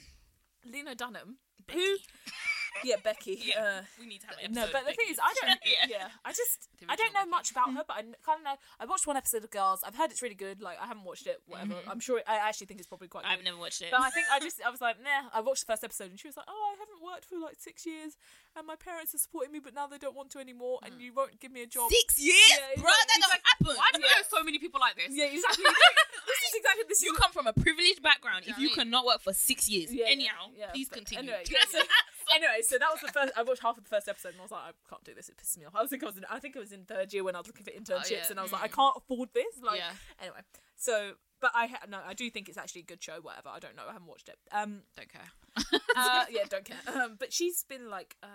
Lena 0.71 0.93
Dunham, 0.95 1.37
Becky. 1.65 1.79
who, 1.79 1.95
yeah, 2.83 2.95
Becky. 3.03 3.39
Yeah. 3.43 3.61
Uh, 3.61 3.81
we 3.99 4.05
need 4.07 4.21
to 4.21 4.27
have 4.27 4.37
an 4.43 4.53
no, 4.53 4.65
but 4.71 4.85
the 4.85 4.93
thing 4.93 5.07
is, 5.09 5.17
I 5.21 5.33
don't. 5.39 5.59
Yeah. 5.65 5.85
yeah. 5.89 6.07
I 6.25 6.31
just 6.31 6.69
I 6.89 6.95
don't 6.95 7.13
know 7.13 7.25
much 7.25 7.51
about 7.51 7.71
her, 7.73 7.83
but 7.87 7.95
I 7.97 8.01
kind 8.25 8.39
of 8.39 8.43
know. 8.43 8.55
I 8.79 8.85
watched 8.85 9.07
one 9.07 9.17
episode 9.17 9.43
of 9.43 9.51
Girls. 9.51 9.81
I've 9.85 9.95
heard 9.95 10.11
it's 10.11 10.21
really 10.21 10.35
good. 10.35 10.61
Like 10.61 10.77
I 10.81 10.87
haven't 10.87 11.03
watched 11.03 11.27
it. 11.27 11.41
Whatever. 11.47 11.75
I'm 11.89 11.99
sure. 11.99 12.21
I 12.27 12.37
actually 12.37 12.67
think 12.67 12.79
it's 12.79 12.87
probably 12.87 13.07
quite. 13.07 13.23
good. 13.23 13.31
I've 13.31 13.43
never 13.43 13.57
watched 13.57 13.81
it. 13.81 13.89
But 13.91 14.01
I 14.01 14.09
think 14.09 14.27
I 14.31 14.39
just 14.47 14.61
I 14.65 14.69
was 14.69 14.81
like, 14.81 14.97
nah. 15.01 15.29
I 15.33 15.41
watched 15.41 15.65
the 15.65 15.71
first 15.71 15.83
episode 15.83 16.09
and 16.11 16.19
she 16.19 16.27
was 16.27 16.37
like, 16.37 16.47
oh, 16.49 16.73
I 16.75 16.79
haven't 16.79 17.01
worked 17.03 17.25
for 17.25 17.37
like 17.37 17.55
six 17.59 17.85
years, 17.85 18.17
and 18.55 18.65
my 18.67 18.75
parents 18.75 19.13
are 19.15 19.19
supporting 19.19 19.51
me, 19.51 19.59
but 19.59 19.73
now 19.73 19.87
they 19.87 19.97
don't 19.97 20.15
want 20.15 20.29
to 20.31 20.39
anymore, 20.39 20.79
and 20.83 20.99
you 21.01 21.13
won't 21.13 21.39
give 21.39 21.51
me 21.51 21.63
a 21.63 21.67
job. 21.67 21.89
Six 21.91 22.19
years, 22.19 22.35
Yeah, 22.51 22.81
bro. 22.81 22.89
exactly. 22.89 23.07
That 23.07 23.19
don't 23.21 23.45
happen. 23.45 23.75
Why 23.77 23.89
do 23.93 23.99
know 24.01 24.23
so 24.27 24.43
many 24.43 24.59
people 24.59 24.79
like 24.79 24.95
this? 24.95 25.09
Yeah, 25.11 25.25
exactly. 25.25 25.63
this 25.63 26.39
is 26.49 26.53
exactly 26.55 26.83
this. 26.89 27.01
You 27.03 27.13
come 27.13 27.31
from 27.31 27.47
a 27.47 27.53
privileged 27.53 28.01
background. 28.01 28.43
Yeah, 28.45 28.53
if 28.53 28.59
you 28.59 28.69
cannot 28.69 29.05
work 29.05 29.21
for 29.21 29.33
six 29.33 29.69
years, 29.69 29.93
Yeah, 29.93 30.05
yeah, 30.05 30.11
anyhow, 30.11 30.41
yeah, 30.57 30.71
please 30.73 30.89
continue. 30.89 31.31
Anyway, 31.31 31.43
yeah, 31.49 31.81
anyway, 32.35 32.61
so 32.63 32.77
that 32.77 32.89
was 32.91 33.01
the 33.01 33.11
first. 33.11 33.33
I 33.37 33.43
watched 33.43 33.61
half 33.61 33.77
of 33.77 33.83
the 33.83 33.89
first 33.89 34.07
episode 34.07 34.29
and 34.29 34.39
I 34.39 34.43
was 34.43 34.51
like, 34.51 34.61
I 34.61 34.71
can't 34.89 35.03
do 35.03 35.13
this. 35.13 35.29
It 35.29 35.37
pisses 35.37 35.57
me 35.57 35.65
off. 35.65 35.75
I 35.75 35.81
was 35.81 35.89
think 35.89 36.03
I 36.03 36.07
was 36.07 36.17
in. 36.17 36.25
I 36.29 36.39
think 36.39 36.55
I 36.55 36.59
was 36.59 36.71
in 36.71 36.83
third 36.85 37.13
year 37.13 37.23
when 37.23 37.35
I 37.35 37.39
was 37.39 37.47
looking 37.47 37.63
for 37.65 37.71
internships, 37.71 38.11
yeah. 38.11 38.27
and 38.29 38.39
I 38.39 38.43
was 38.43 38.51
like, 38.51 38.63
I 38.63 38.67
can't 38.67 38.95
afford 38.97 39.29
this. 39.33 39.59
Like, 39.63 39.79
Yeah. 39.79 39.91
anyway, 40.19 40.39
so. 40.75 41.13
But 41.39 41.51
I 41.55 41.65
ha- 41.65 41.87
no, 41.89 41.97
I 42.05 42.13
do 42.13 42.29
think 42.29 42.49
it's 42.49 42.57
actually 42.59 42.81
a 42.81 42.85
good 42.85 43.01
show. 43.01 43.17
Whatever, 43.19 43.49
I 43.49 43.57
don't 43.57 43.75
know. 43.75 43.81
I 43.89 43.93
haven't 43.93 44.07
watched 44.07 44.29
it. 44.29 44.37
Um, 44.51 44.83
Don't 44.95 45.09
care. 45.11 45.31
uh, 45.95 46.25
yeah, 46.29 46.43
don't 46.47 46.63
care. 46.63 46.77
Um, 46.85 47.15
but 47.17 47.33
she's 47.33 47.63
been 47.63 47.89
like 47.89 48.15
uh, 48.21 48.27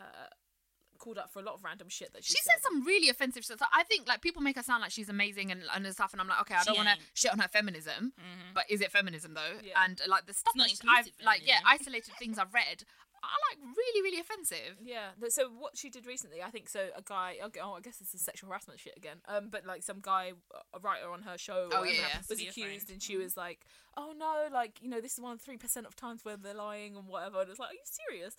called 0.99 1.19
up 1.19 1.33
for 1.33 1.39
a 1.41 1.43
lot 1.43 1.55
of 1.55 1.65
random 1.65 1.89
shit 1.89 2.13
that 2.13 2.25
she, 2.25 2.35
She 2.35 2.43
said 2.43 2.57
some 2.63 2.85
really 2.85 3.09
offensive 3.09 3.45
stuff. 3.45 3.59
So 3.61 3.67
I 3.73 3.83
think 3.85 4.09
like 4.09 4.21
people 4.23 4.43
make 4.43 4.57
her 4.57 4.63
sound 4.63 4.83
like 4.83 4.91
she's 4.91 5.09
amazing 5.09 5.51
and, 5.53 5.63
and 5.75 5.87
stuff, 5.95 6.13
and 6.13 6.21
I'm 6.21 6.29
like, 6.29 6.41
okay, 6.43 6.55
I 6.55 6.65
don't 6.65 6.77
want 6.77 6.89
to 6.89 6.97
shit 7.15 7.33
on 7.33 7.39
her 7.39 7.49
feminism, 7.49 8.13
Mhm. 8.19 8.55
but 8.55 8.65
is 8.69 8.81
it 8.81 8.91
feminism 8.93 9.35
though? 9.35 9.59
Yeah. 9.63 9.83
And 9.85 10.01
like 10.09 10.27
the 10.27 10.35
stuff 10.35 10.55
that 10.57 10.71
I've 10.89 11.11
like 11.25 11.43
yeah 11.47 11.61
isolated 11.67 12.15
things 12.19 12.39
I've 12.39 12.53
read 12.55 12.85
are 13.23 13.41
like 13.51 13.59
really 13.77 14.03
really 14.03 14.21
offensive. 14.21 14.77
Yeah. 14.85 15.09
So 15.31 15.49
what 15.49 15.77
she 15.77 15.89
did 15.91 16.07
recently, 16.07 16.43
I 16.43 16.51
think, 16.51 16.69
so 16.69 16.89
a 16.97 17.03
guy. 17.03 17.37
okay, 17.47 17.61
Oh, 17.63 17.73
I 17.73 17.81
guess 17.81 17.97
this 17.97 18.15
is 18.15 18.21
sexual 18.21 18.51
harassment 18.51 18.79
shit 18.79 18.97
again. 18.97 19.17
Um, 19.27 19.49
but 19.51 19.67
like 19.67 19.83
some 19.83 19.99
guy, 20.01 20.33
a 20.73 20.79
writer 20.79 21.11
on 21.11 21.23
her 21.23 21.37
show, 21.39 21.69
Oh, 21.73 21.83
yeah, 21.83 21.93
yeah. 21.93 22.19
was 22.29 22.41
accused, 22.41 22.91
and 22.91 23.03
she 23.03 23.17
was 23.17 23.37
like, 23.37 23.61
"Oh 23.97 24.13
no, 24.17 24.47
like 24.53 24.81
you 24.81 24.89
know, 24.89 25.01
this 25.01 25.15
is 25.15 25.21
one 25.21 25.33
of 25.33 25.41
three 25.41 25.57
percent 25.57 25.87
of 25.87 25.97
times 25.97 26.25
where 26.25 26.37
they're 26.37 26.55
lying 26.55 26.95
and 26.95 27.09
whatever." 27.09 27.41
And 27.41 27.51
it's 27.51 27.59
like, 27.59 27.71
"Are 27.71 27.75
you 27.75 27.81
serious?" 27.85 28.37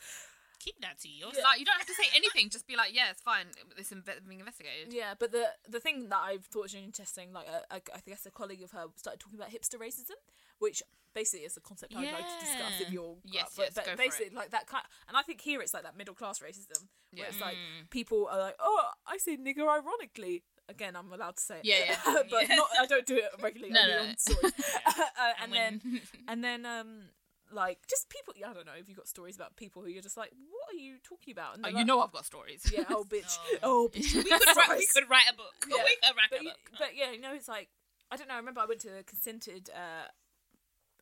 Keep 0.59 0.81
that 0.81 0.99
to 1.01 1.07
yourself. 1.09 1.43
Like 1.43 1.59
you 1.59 1.65
don't 1.65 1.77
have 1.77 1.87
to 1.87 1.93
say 1.93 2.05
anything. 2.15 2.49
Just 2.49 2.67
be 2.67 2.75
like, 2.75 2.93
yeah, 2.93 3.11
it's 3.11 3.21
fine. 3.21 3.45
It's 3.77 3.91
inve- 3.91 4.25
being 4.27 4.39
investigated. 4.39 4.91
Yeah, 4.93 5.13
but 5.17 5.31
the 5.31 5.45
the 5.69 5.79
thing 5.79 6.09
that 6.09 6.19
I've 6.23 6.45
thought 6.45 6.63
was 6.63 6.73
interesting, 6.75 7.31
like 7.33 7.47
a, 7.47 7.75
a, 7.75 7.81
I 7.95 7.99
guess 8.07 8.25
a 8.25 8.31
colleague 8.31 8.63
of 8.63 8.71
her 8.71 8.85
started 8.95 9.19
talking 9.19 9.37
about 9.39 9.51
hipster 9.51 9.79
racism, 9.79 10.17
which 10.59 10.81
basically 11.13 11.45
is 11.45 11.57
a 11.57 11.61
concept 11.61 11.95
I'd 11.95 12.11
like 12.11 12.27
to 12.27 12.45
discuss 12.45 12.81
if 12.81 12.91
you're 12.91 13.15
Yes, 13.23 13.53
but, 13.55 13.63
yes, 13.65 13.73
but 13.75 13.85
go 13.85 13.91
for 13.91 13.97
basically 13.97 14.35
like 14.35 14.51
that 14.51 14.67
kind, 14.67 14.83
and 15.07 15.15
I 15.17 15.21
think 15.23 15.41
here 15.41 15.61
it's 15.61 15.73
like 15.73 15.83
that 15.83 15.97
middle 15.97 16.13
class 16.13 16.39
racism 16.39 16.83
where 17.11 17.23
Yeah. 17.23 17.29
it's 17.29 17.41
like 17.41 17.55
Mm. 17.55 17.89
people 17.89 18.27
are 18.29 18.37
like, 18.39 18.55
oh, 18.59 18.83
I 19.07 19.17
say 19.17 19.37
nigger 19.37 19.67
ironically. 19.67 20.43
Again, 20.69 20.95
I'm 20.97 21.11
allowed 21.13 21.37
to 21.37 21.41
say 21.43 21.55
it. 21.59 21.65
Yeah, 21.65 21.75
yeah. 21.87 21.95
but 22.29 22.49
Yeah. 22.49 22.55
not. 22.55 22.67
I 22.81 22.85
don't 22.87 23.05
do 23.05 23.15
it 23.15 23.29
regularly. 23.41 23.73
No, 23.73 23.87
no, 23.87 24.03
no. 24.03 24.49
uh, 24.85 25.33
and, 25.41 25.53
then 25.53 25.81
when- 25.83 26.01
and 26.27 26.43
then 26.43 26.65
um 26.65 27.03
like 27.51 27.79
just 27.89 28.09
people. 28.09 28.33
I 28.45 28.53
don't 28.53 28.65
know 28.65 28.73
if 28.79 28.87
you've 28.89 28.97
got 28.97 29.07
stories 29.07 29.35
about 29.35 29.55
people 29.55 29.81
who 29.81 29.89
you're 29.89 30.01
just 30.01 30.17
like, 30.17 30.31
what 30.49 30.73
are 30.75 30.79
you 30.79 30.95
talking 31.03 31.31
about? 31.31 31.55
And 31.55 31.65
Oh, 31.65 31.69
they're 31.69 31.79
you 31.79 31.85
know 31.85 32.01
I've 32.01 32.11
got 32.11 32.25
stories. 32.25 32.61
yeah, 32.75 32.83
oh 32.89 33.03
bitch, 33.09 33.37
Oh. 33.63 33.89
oh 33.89 33.89
bitch. 33.93 34.13
we 34.15 34.23
could 34.29 34.57
write. 34.57 34.77
We 34.77 34.87
could 34.87 35.09
write 35.09 35.29
a 35.31 35.35
book. 35.35 35.53
Yeah. 35.69 35.83
We 35.83 35.97
could 36.01 36.15
write 36.17 36.29
but, 36.31 36.39
a 36.39 36.43
you, 36.43 36.49
book. 36.49 36.71
but 36.79 36.89
yeah, 36.95 37.11
you 37.11 37.21
know, 37.21 37.33
it's 37.33 37.47
like 37.47 37.69
I 38.11 38.15
don't 38.17 38.27
know. 38.27 38.35
I 38.35 38.37
remember 38.37 38.61
I 38.61 38.65
went 38.65 38.81
to 38.81 38.99
a 38.99 39.03
consented 39.03 39.69
uh, 39.75 40.07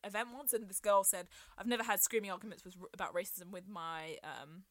event 0.04 0.30
once, 0.36 0.54
and 0.54 0.68
this 0.70 0.80
girl 0.80 1.04
said, 1.04 1.28
"I've 1.58 1.68
never 1.68 1.84
had 1.84 2.02
screaming 2.02 2.32
arguments 2.32 2.64
with 2.64 2.76
about 2.94 3.14
racism 3.14 3.52
with 3.52 3.68
my 3.68 4.18
um, 4.24 4.64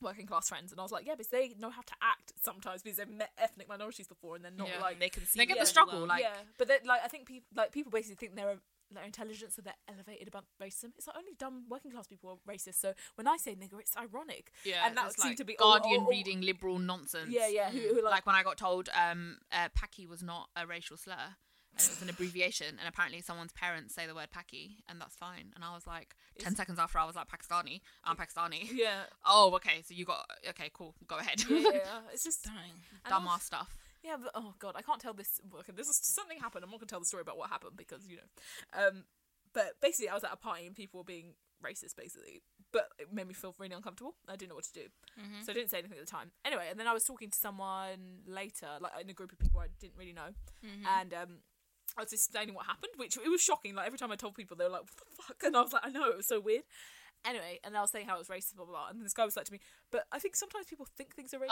working 0.00 0.26
class 0.26 0.48
friends," 0.48 0.70
and 0.72 0.80
I 0.80 0.82
was 0.82 0.92
like, 0.92 1.06
"Yeah, 1.06 1.14
because 1.14 1.28
they 1.28 1.54
know 1.58 1.70
how 1.70 1.82
to 1.82 1.94
act 2.02 2.32
sometimes 2.42 2.82
because 2.82 2.98
they've 2.98 3.08
met 3.10 3.30
ethnic 3.38 3.68
minorities 3.68 4.06
before, 4.08 4.36
and 4.36 4.44
they're 4.44 4.52
not 4.52 4.68
Yeah. 4.68 4.80
like." 4.80 4.98
they 5.00 5.08
can 5.08 5.24
see 5.26 5.38
They 5.38 5.46
get 5.46 5.56
it 5.56 5.60
the 5.60 5.66
struggle, 5.66 5.98
well. 6.00 6.06
like- 6.08 6.22
yeah, 6.22 6.36
but 6.58 6.68
like 6.84 7.00
I 7.04 7.08
think 7.08 7.26
people 7.26 7.48
like 7.54 7.72
people 7.72 7.90
basically 7.90 8.16
think 8.16 8.36
they're 8.36 8.58
their 8.94 9.04
intelligence, 9.04 9.56
so 9.56 9.62
they're 9.62 9.74
elevated 9.88 10.28
above 10.28 10.44
racism. 10.62 10.90
It's 10.96 11.06
like 11.06 11.16
only 11.16 11.32
dumb 11.38 11.64
working 11.68 11.90
class 11.90 12.06
people 12.06 12.30
are 12.30 12.52
racist. 12.52 12.76
So 12.80 12.92
when 13.16 13.26
I 13.26 13.36
say 13.36 13.54
nigger, 13.54 13.80
it's 13.80 13.96
ironic. 13.96 14.52
Yeah, 14.64 14.86
and 14.86 14.96
that 14.96 15.04
that's 15.04 15.16
seemed 15.22 15.30
like 15.32 15.36
to 15.38 15.44
be 15.44 15.56
all- 15.58 15.72
Guardian 15.78 16.00
all- 16.00 16.04
all- 16.06 16.10
reading 16.10 16.40
liberal 16.42 16.78
nonsense. 16.78 17.30
Yeah, 17.30 17.48
yeah. 17.48 17.70
Who, 17.70 17.78
who 17.78 18.02
like, 18.02 18.12
Like 18.12 18.26
when 18.26 18.36
I 18.36 18.42
got 18.42 18.56
told 18.56 18.88
um, 18.94 19.38
uh, 19.52 19.68
Paki 19.78 20.06
was 20.08 20.22
not 20.22 20.48
a 20.56 20.66
racial 20.66 20.96
slur. 20.96 21.36
And 21.78 21.84
it 21.84 21.90
was 21.90 22.00
an 22.00 22.08
abbreviation, 22.14 22.78
and 22.78 22.88
apparently 22.88 23.20
someone's 23.20 23.52
parents 23.52 23.94
say 23.94 24.06
the 24.06 24.14
word 24.14 24.28
Paki, 24.34 24.76
and 24.88 24.98
that's 24.98 25.14
fine. 25.14 25.52
And 25.54 25.62
I 25.62 25.74
was 25.74 25.86
like, 25.86 26.14
ten 26.38 26.54
seconds 26.56 26.78
after, 26.78 26.98
I 26.98 27.04
was 27.04 27.16
like, 27.16 27.26
Pakistani, 27.28 27.82
I'm 28.02 28.16
Pakistani. 28.16 28.70
yeah, 28.72 29.02
Oh, 29.26 29.52
okay, 29.56 29.82
so 29.84 29.92
you 29.92 30.06
got 30.06 30.24
okay, 30.48 30.70
cool, 30.72 30.94
go 31.06 31.18
ahead. 31.18 31.42
yeah, 31.50 31.58
yeah, 31.58 31.70
yeah. 31.74 31.98
It's 32.14 32.24
just 32.24 32.44
Dying. 32.44 32.80
and 33.04 33.12
Dumbass 33.12 33.42
stuff. 33.42 33.76
Yeah, 34.06 34.16
but 34.22 34.30
oh 34.34 34.54
god, 34.60 34.74
I 34.76 34.82
can't 34.82 35.00
tell 35.00 35.14
this. 35.14 35.40
Okay, 35.60 35.72
this 35.76 35.88
is 35.88 35.98
something 36.02 36.38
happened. 36.38 36.64
I'm 36.64 36.70
not 36.70 36.78
gonna 36.78 36.86
tell 36.86 37.00
the 37.00 37.06
story 37.06 37.22
about 37.22 37.38
what 37.38 37.50
happened 37.50 37.76
because 37.76 38.06
you 38.06 38.18
know. 38.18 38.28
Um, 38.86 39.04
but 39.52 39.72
basically, 39.82 40.08
I 40.08 40.14
was 40.14 40.22
at 40.22 40.32
a 40.32 40.36
party 40.36 40.66
and 40.66 40.76
people 40.76 40.98
were 41.00 41.04
being 41.04 41.34
racist, 41.64 41.96
basically. 41.96 42.42
But 42.72 42.88
it 42.98 43.12
made 43.12 43.26
me 43.26 43.34
feel 43.34 43.54
really 43.58 43.74
uncomfortable. 43.74 44.14
I 44.28 44.36
didn't 44.36 44.50
know 44.50 44.56
what 44.56 44.64
to 44.64 44.72
do, 44.72 44.86
so 45.42 45.50
I 45.50 45.54
didn't 45.54 45.70
say 45.70 45.78
anything 45.78 45.98
at 45.98 46.04
the 46.04 46.10
time. 46.10 46.30
Anyway, 46.44 46.66
and 46.70 46.78
then 46.78 46.86
I 46.86 46.92
was 46.92 47.04
talking 47.04 47.30
to 47.30 47.38
someone 47.38 48.20
later, 48.26 48.68
like 48.80 48.92
in 49.00 49.10
a 49.10 49.14
group 49.14 49.32
of 49.32 49.38
people 49.38 49.58
I 49.60 49.68
didn't 49.80 49.96
really 49.98 50.12
know, 50.12 50.30
and 51.00 51.12
um. 51.14 51.38
I 51.96 52.02
was 52.02 52.12
explaining 52.12 52.54
what 52.54 52.66
happened, 52.66 52.92
which 52.96 53.16
it 53.16 53.30
was 53.30 53.40
shocking. 53.40 53.74
Like 53.74 53.86
every 53.86 53.98
time 53.98 54.10
I 54.12 54.16
told 54.16 54.34
people, 54.34 54.56
they 54.56 54.64
were 54.64 54.70
like, 54.70 54.82
"What 54.82 54.96
the 54.98 55.22
fuck?" 55.22 55.36
And 55.44 55.56
I 55.56 55.62
was 55.62 55.72
like, 55.72 55.86
"I 55.86 55.88
know 55.88 56.10
it 56.10 56.16
was 56.16 56.26
so 56.26 56.40
weird." 56.40 56.64
Anyway, 57.26 57.58
and 57.64 57.76
I 57.76 57.80
was 57.80 57.90
saying 57.90 58.06
how 58.06 58.14
it 58.14 58.18
was 58.18 58.28
racist, 58.28 58.54
blah 58.54 58.64
blah 58.64 58.74
blah. 58.74 58.88
And 58.88 58.98
then 58.98 59.04
this 59.04 59.12
guy 59.12 59.24
was 59.24 59.36
like 59.36 59.46
to 59.46 59.52
me, 59.52 59.60
"But 59.90 60.04
I 60.12 60.18
think 60.20 60.36
sometimes 60.36 60.66
people 60.66 60.86
think 60.96 61.14
things 61.14 61.34
are 61.34 61.38
racist, 61.38 61.50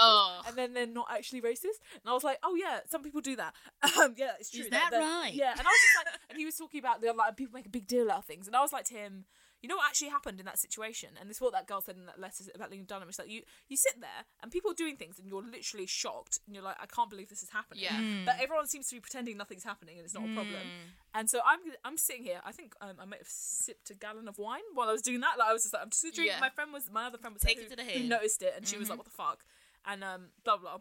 and 0.49 0.57
then 0.57 0.73
they're 0.73 0.87
not 0.87 1.09
actually 1.11 1.41
racist." 1.43 1.81
And 1.95 2.07
I 2.07 2.13
was 2.13 2.23
like, 2.25 2.39
"Oh 2.43 2.55
yeah, 2.55 2.81
some 2.89 3.03
people 3.03 3.21
do 3.21 3.37
that. 3.37 3.55
Um, 4.01 4.15
yeah, 4.17 4.33
it's 4.39 4.51
true. 4.51 4.65
Is 4.65 4.71
that 4.71 4.89
they're- 4.91 5.01
right? 5.01 5.33
Yeah." 5.35 5.51
And 5.53 5.61
I 5.61 5.65
was 5.65 5.81
just 5.83 5.97
like, 6.07 6.21
and 6.31 6.39
he 6.39 6.45
was 6.45 6.55
talking 6.57 6.79
about 6.81 7.01
the 7.01 7.13
like 7.13 7.37
people 7.37 7.55
make 7.55 7.67
a 7.67 7.71
big 7.71 7.87
deal 7.87 8.11
out 8.11 8.19
of 8.19 8.25
things, 8.25 8.47
and 8.47 8.55
I 8.57 8.61
was 8.63 8.73
like 8.73 8.85
to 8.87 8.95
him, 8.95 9.25
"You 9.65 9.69
know 9.69 9.77
what 9.77 9.89
actually 9.89 10.11
happened 10.11 10.39
in 10.39 10.45
that 10.45 10.59
situation?" 10.59 11.17
And 11.19 11.31
this 11.31 11.39
is 11.39 11.41
what 11.41 11.53
that 11.53 11.67
girl 11.67 11.81
said 11.81 11.97
in 11.97 12.05
that 12.05 12.21
letter 12.21 12.45
about 12.55 12.71
Lena 12.71 12.85
Dunham. 12.85 13.09
It's 13.09 13.19
like 13.19 13.31
you 13.31 13.43
you 13.69 13.79
sit 13.79 13.97
there 13.99 14.29
and 14.43 14.53
people 14.53 14.71
are 14.71 14.75
doing 14.75 14.97
things, 14.97 15.19
and 15.19 15.27
you're 15.27 15.43
literally 15.43 15.87
shocked, 15.87 16.39
and 16.47 16.55
you're 16.55 16.63
like, 16.65 16.77
"I 16.79 16.85
can't 16.85 17.09
believe 17.09 17.31
this 17.31 17.43
is 17.43 17.49
happening." 17.49 17.85
Yeah. 17.85 18.25
But 18.27 18.37
everyone 18.39 18.67
seems 18.67 18.89
to 18.89 18.95
be 18.97 19.01
pretending 19.01 19.39
nothing's 19.39 19.65
happening, 19.65 19.97
and 19.97 20.05
it's 20.05 20.13
not 20.13 20.25
a 20.25 20.35
problem. 20.35 20.61
Mm. 20.61 20.93
And 21.15 21.31
so 21.31 21.41
I'm 21.47 21.61
I'm 21.83 21.97
sitting 21.97 22.25
here. 22.25 22.41
I 22.45 22.53
think 22.53 22.75
um, 22.83 22.97
I 23.01 23.07
might 23.07 23.21
have 23.21 23.29
sipped 23.29 23.89
a 23.89 23.95
gallon 23.95 24.29
of 24.29 24.37
wine 24.39 24.69
while 24.75 24.91
I 24.91 24.93
was 24.93 25.03
doing 25.03 25.21
that. 25.21 25.39
Like 25.39 25.49
I 25.49 25.53
was 25.55 25.63
just 25.63 25.73
like 25.73 25.83
I'm 25.83 25.91
just 25.91 26.03
drinking. 26.03 26.27
Yeah. 26.27 26.41
My 26.41 26.51
friend 26.51 26.71
was 26.71 26.91
my 26.93 27.07
other 27.07 27.19
friend 27.19 27.35
was 27.35 27.43
Take 27.43 27.57
there 27.57 27.65
it 27.65 27.71
who, 27.71 27.77
to 27.77 27.83
the 27.83 27.91
who 27.91 28.01
head. 28.01 28.09
noticed 28.09 28.43
it, 28.43 28.53
and 28.57 28.69
she 28.69 28.77
was 28.77 28.91
like, 28.91 28.99
"What 28.99 29.07
the 29.07 29.19
fuck?" 29.25 29.45
And 29.87 30.05
um, 30.05 30.29
blah 30.45 30.59
blah. 30.59 30.79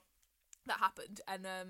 That 0.65 0.79
happened, 0.79 1.19
and 1.27 1.45
um, 1.45 1.69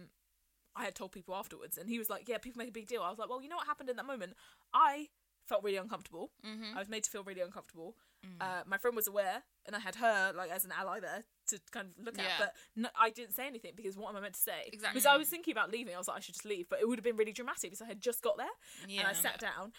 I 0.76 0.86
had 0.86 0.96
told 0.96 1.12
people 1.12 1.36
afterwards, 1.36 1.78
and 1.78 1.90
he 1.90 1.98
was 1.98 2.10
like, 2.10 2.28
"Yeah, 2.28 2.38
people 2.38 2.60
make 2.60 2.70
a 2.70 2.72
big 2.72 2.88
deal." 2.88 3.02
I 3.02 3.10
was 3.10 3.20
like, 3.20 3.30
"Well, 3.30 3.42
you 3.42 3.50
know 3.50 3.56
what 3.56 3.68
happened 3.68 3.90
in 3.90 3.96
that 3.98 4.06
moment? 4.06 4.34
I 4.74 5.10
felt 5.48 5.64
really 5.64 5.78
uncomfortable. 5.78 6.32
Mm-hmm. 6.46 6.76
I 6.76 6.80
was 6.80 6.90
made 6.90 7.04
to 7.04 7.10
feel 7.10 7.24
really 7.24 7.42
uncomfortable. 7.42 7.96
Mm. 8.26 8.42
Uh, 8.42 8.64
my 8.66 8.78
friend 8.78 8.96
was 8.96 9.08
aware, 9.08 9.44
and 9.66 9.76
I 9.76 9.80
had 9.80 9.96
her 9.96 10.32
like 10.36 10.50
as 10.52 10.64
an 10.66 10.72
ally 10.78 11.00
there 11.00 11.24
to 11.48 11.60
kind 11.72 11.88
of 11.98 12.06
look 12.06 12.18
at. 12.18 12.26
But 12.40 12.54
no, 12.76 12.90
I 13.00 13.10
didn't 13.10 13.34
say 13.34 13.48
anything 13.48 13.74
because 13.76 13.98
what 13.98 14.10
am 14.10 14.16
I 14.18 14.22
meant 14.22 14.36
to 14.36 14.40
say? 14.40 14.64
Exactly. 14.68 15.00
Because 15.00 15.06
I 15.06 15.18
was 15.18 15.28
thinking 15.30 15.52
about 15.52 15.72
leaving. 15.72 15.94
I 15.94 15.98
was 15.98 16.08
like, 16.08 16.18
I 16.18 16.20
should 16.22 16.36
just 16.36 16.46
leave, 16.46 16.68
but 16.70 16.80
it 16.80 16.88
would 16.88 16.98
have 16.98 17.04
been 17.04 17.18
really 17.18 17.34
dramatic 17.34 17.64
because 17.72 17.82
I 17.82 17.86
had 17.88 18.00
just 18.02 18.22
got 18.22 18.38
there 18.38 18.46
Yeah. 18.88 19.00
and 19.02 19.10
I 19.10 19.14
sat 19.14 19.40
down 19.40 19.74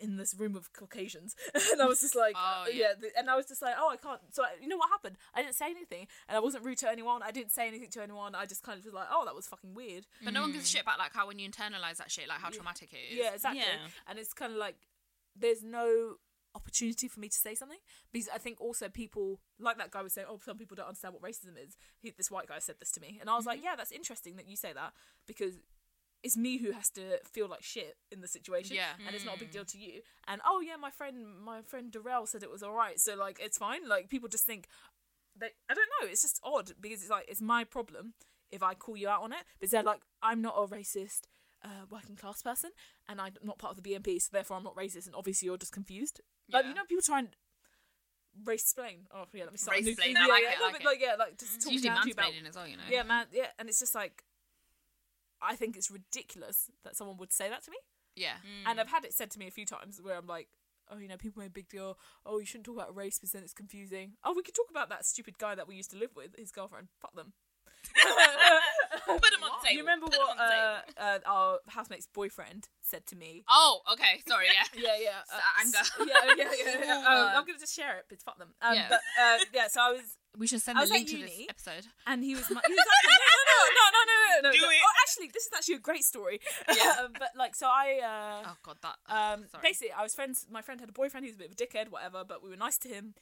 in 0.00 0.16
this 0.16 0.32
room 0.38 0.54
of 0.54 0.72
Caucasians, 0.72 1.34
and 1.72 1.82
I 1.82 1.86
was 1.86 2.00
just 2.00 2.14
like, 2.14 2.34
Oh, 2.36 2.66
yeah, 2.72 2.92
yeah. 3.02 3.08
and 3.18 3.28
I 3.28 3.34
was 3.34 3.46
just 3.46 3.60
like, 3.60 3.74
oh, 3.76 3.88
I 3.90 3.96
can't. 3.96 4.20
So 4.30 4.44
I, 4.44 4.50
you 4.62 4.68
know 4.68 4.76
what 4.76 4.90
happened? 4.90 5.16
I 5.34 5.42
didn't 5.42 5.56
say 5.56 5.66
anything, 5.70 6.06
and 6.28 6.36
I 6.36 6.40
wasn't 6.40 6.64
rude 6.64 6.78
to 6.78 6.88
anyone. 6.88 7.20
I 7.24 7.32
didn't 7.32 7.50
say 7.50 7.66
anything 7.66 7.90
to 7.90 8.02
anyone. 8.04 8.36
I 8.36 8.46
just 8.46 8.62
kind 8.62 8.78
of 8.78 8.84
was 8.84 8.94
like, 8.94 9.08
oh, 9.10 9.24
that 9.24 9.34
was 9.34 9.48
fucking 9.48 9.74
weird. 9.74 10.06
But 10.22 10.34
no 10.34 10.42
one 10.42 10.52
gives 10.52 10.66
a 10.66 10.68
shit 10.68 10.82
about 10.82 11.00
like 11.00 11.12
how 11.14 11.26
when 11.26 11.40
you 11.40 11.48
internalize 11.50 11.96
that 11.96 12.12
shit, 12.12 12.28
like 12.28 12.38
how 12.38 12.50
traumatic 12.50 12.90
it 12.92 13.12
is. 13.12 13.18
Yeah, 13.18 13.34
exactly. 13.34 13.62
Yeah. 13.62 13.88
And 14.08 14.20
it's 14.20 14.32
kind 14.32 14.52
of 14.52 14.58
like 14.58 14.76
there's 15.38 15.62
no 15.62 16.14
opportunity 16.54 17.08
for 17.08 17.20
me 17.20 17.28
to 17.28 17.36
say 17.36 17.54
something 17.54 17.78
because 18.12 18.28
I 18.34 18.38
think 18.38 18.60
also 18.60 18.88
people 18.88 19.40
like 19.60 19.78
that 19.78 19.90
guy 19.90 20.02
was 20.02 20.12
saying, 20.12 20.26
oh, 20.30 20.40
some 20.44 20.58
people 20.58 20.74
don't 20.74 20.88
understand 20.88 21.14
what 21.14 21.22
racism 21.22 21.54
is. 21.62 21.76
He, 22.00 22.12
this 22.16 22.30
white 22.30 22.48
guy 22.48 22.58
said 22.58 22.76
this 22.80 22.90
to 22.92 23.00
me, 23.00 23.18
and 23.20 23.30
I 23.30 23.36
was 23.36 23.46
like, 23.46 23.58
mm-hmm. 23.58 23.66
yeah, 23.66 23.76
that's 23.76 23.92
interesting 23.92 24.36
that 24.36 24.48
you 24.48 24.56
say 24.56 24.72
that 24.72 24.92
because 25.26 25.54
it's 26.22 26.36
me 26.36 26.58
who 26.58 26.72
has 26.72 26.90
to 26.90 27.18
feel 27.24 27.48
like 27.48 27.62
shit 27.62 27.96
in 28.10 28.20
the 28.20 28.28
situation. 28.28 28.76
Yeah. 28.76 28.94
and 29.06 29.14
it's 29.14 29.24
not 29.24 29.36
a 29.36 29.38
big 29.38 29.52
deal 29.52 29.62
mm. 29.62 29.72
to 29.72 29.78
you. 29.78 30.00
And 30.26 30.40
oh 30.44 30.60
yeah, 30.60 30.76
my 30.76 30.90
friend, 30.90 31.24
my 31.44 31.62
friend 31.62 31.92
Darrell 31.92 32.26
said 32.26 32.42
it 32.42 32.50
was 32.50 32.62
all 32.62 32.72
right, 32.72 32.98
so 32.98 33.14
like 33.14 33.38
it's 33.40 33.58
fine. 33.58 33.88
Like 33.88 34.08
people 34.08 34.28
just 34.28 34.44
think 34.44 34.66
they, 35.38 35.48
I 35.68 35.74
don't 35.74 35.88
know. 36.00 36.08
It's 36.08 36.22
just 36.22 36.40
odd 36.42 36.72
because 36.80 37.02
it's 37.02 37.10
like 37.10 37.26
it's 37.28 37.40
my 37.40 37.64
problem 37.64 38.14
if 38.50 38.62
I 38.62 38.74
call 38.74 38.96
you 38.96 39.08
out 39.08 39.22
on 39.22 39.32
it. 39.32 39.40
but 39.60 39.70
they're 39.70 39.82
like, 39.82 40.00
I'm 40.22 40.40
not 40.42 40.54
a 40.56 40.66
racist 40.66 41.22
uh, 41.64 41.86
working 41.90 42.16
class 42.16 42.42
person, 42.42 42.70
and 43.08 43.20
I'm 43.20 43.32
not 43.42 43.58
part 43.58 43.76
of 43.76 43.82
the 43.82 43.90
BNP, 43.90 44.20
so 44.22 44.28
therefore 44.32 44.56
I'm 44.56 44.64
not 44.64 44.76
racist. 44.76 45.06
And 45.06 45.14
obviously 45.14 45.46
you're 45.46 45.58
just 45.58 45.72
confused. 45.72 46.20
Like 46.52 46.64
you 46.66 46.74
know, 46.74 46.84
people 46.88 47.02
try 47.02 47.20
and 47.20 47.28
race 48.44 48.62
explain. 48.62 49.06
Oh 49.14 49.24
yeah, 49.32 49.44
let 49.44 49.52
me 49.52 49.58
start. 49.58 49.76
Race-splain, 49.78 49.96
thing. 49.96 50.16
Yeah, 50.16 50.26
like 50.26 50.42
yeah, 50.42 50.52
it, 50.52 50.62
like 50.62 50.80
it. 50.80 50.84
like 50.84 51.00
yeah, 51.00 51.14
like 51.18 51.38
just 51.38 51.60
talk 51.60 51.82
down 51.82 52.02
to 52.02 52.08
you 52.08 52.12
about 52.12 52.32
as 52.48 52.56
well, 52.56 52.68
you 52.68 52.76
know. 52.76 52.82
yeah, 52.90 53.02
man. 53.02 53.26
Yeah, 53.32 53.46
and 53.58 53.68
it's 53.68 53.80
just 53.80 53.94
like, 53.94 54.24
I 55.42 55.56
think 55.56 55.76
it's 55.76 55.90
ridiculous 55.90 56.70
that 56.84 56.96
someone 56.96 57.16
would 57.18 57.32
say 57.32 57.48
that 57.48 57.64
to 57.64 57.70
me. 57.70 57.78
Yeah. 58.16 58.34
And 58.66 58.80
I've 58.80 58.88
had 58.88 59.04
it 59.04 59.14
said 59.14 59.30
to 59.32 59.38
me 59.38 59.46
a 59.46 59.50
few 59.50 59.64
times 59.64 60.00
where 60.02 60.16
I'm 60.16 60.26
like, 60.26 60.48
oh, 60.90 60.98
you 60.98 61.08
know, 61.08 61.16
people 61.16 61.40
make 61.40 61.50
a 61.50 61.52
big 61.52 61.68
deal. 61.68 61.96
Oh, 62.26 62.38
you 62.38 62.46
shouldn't 62.46 62.66
talk 62.66 62.76
about 62.76 62.96
race 62.96 63.18
because 63.18 63.32
then 63.32 63.42
it's 63.42 63.54
confusing. 63.54 64.14
Oh, 64.24 64.34
we 64.34 64.42
could 64.42 64.54
talk 64.54 64.70
about 64.70 64.88
that 64.88 65.06
stupid 65.06 65.38
guy 65.38 65.54
that 65.54 65.68
we 65.68 65.76
used 65.76 65.90
to 65.92 65.96
live 65.96 66.10
with, 66.16 66.36
his 66.36 66.50
girlfriend. 66.50 66.88
Fuck 67.00 67.14
them. 67.14 67.32
Put 69.06 69.22
them 69.32 69.42
on 69.42 69.50
the 69.60 69.66
table. 69.66 69.74
You 69.74 69.80
remember 69.80 70.06
Put 70.06 70.14
'em 70.14 70.20
what 70.20 70.38
uh, 70.38 70.80
uh, 70.98 71.18
our 71.26 71.58
housemate's 71.68 72.06
boyfriend 72.12 72.68
said 72.82 73.06
to 73.06 73.16
me? 73.16 73.44
Oh, 73.48 73.80
okay. 73.92 74.22
Sorry. 74.26 74.46
Yeah. 74.52 74.64
Yeah, 74.88 74.96
yeah. 75.00 75.20
Uh, 75.32 75.60
anger. 75.60 75.78
Yeah, 76.06 76.34
yeah, 76.36 76.50
yeah. 76.64 76.84
yeah. 76.84 76.98
Um, 76.98 77.28
I'm 77.36 77.44
gonna 77.46 77.58
just 77.58 77.74
share 77.74 77.98
it, 77.98 78.04
but 78.08 78.20
fuck 78.22 78.38
them. 78.38 78.54
Um, 78.62 78.74
Yeah. 78.74 78.86
But 78.88 79.00
uh, 79.20 79.38
yeah, 79.52 79.68
so 79.68 79.80
I 79.80 79.92
was, 79.92 80.16
We 80.36 80.46
should 80.46 80.62
send 80.62 80.78
I 80.78 80.84
the 80.84 80.92
link 80.92 81.08
at 81.08 81.14
to 81.14 81.20
this 81.22 81.46
episode. 81.48 81.86
and 82.06 82.22
he 82.22 82.34
was, 82.34 82.48
my, 82.50 82.60
he 82.66 82.72
was 82.72 82.86
like, 82.86 83.04
no, 83.08 83.16
no, 83.16 83.58
no, 83.74 83.84
no, 83.90 84.00
no, 84.04 84.14
no, 84.42 84.48
no. 84.48 84.52
Do 84.52 84.60
no. 84.60 84.70
it. 84.70 84.76
Oh, 84.84 84.92
actually, 85.02 85.28
this 85.32 85.44
is 85.44 85.50
actually 85.56 85.74
a 85.76 85.80
great 85.80 86.04
story. 86.04 86.40
Yeah. 86.74 86.94
um, 87.04 87.12
but 87.18 87.30
like, 87.36 87.54
so 87.54 87.66
I. 87.66 88.00
Uh, 88.04 88.48
Oh 88.50 88.56
god, 88.62 88.76
that. 88.82 88.96
Um, 89.08 89.46
sorry. 89.50 89.62
basically, 89.62 89.92
I 89.92 90.02
was 90.02 90.14
friends. 90.14 90.46
My 90.50 90.62
friend 90.62 90.80
had 90.80 90.88
a 90.88 90.92
boyfriend. 90.92 91.24
He 91.24 91.30
was 91.30 91.36
a 91.36 91.38
bit 91.38 91.48
of 91.50 91.54
a 91.54 91.56
dickhead, 91.56 91.90
whatever. 91.90 92.24
But 92.26 92.42
we 92.42 92.50
were 92.50 92.56
nice 92.56 92.78
to 92.78 92.88
him. 92.88 93.14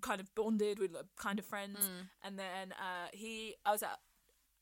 Kind 0.00 0.20
of 0.20 0.34
bonded. 0.34 0.78
We 0.78 0.86
were 0.88 1.04
kind 1.16 1.38
of 1.38 1.44
friends. 1.44 1.78
Mm. 1.80 2.08
And 2.24 2.38
then 2.38 2.72
uh, 2.72 3.08
he, 3.12 3.56
I 3.66 3.72
was 3.72 3.82
at 3.82 3.98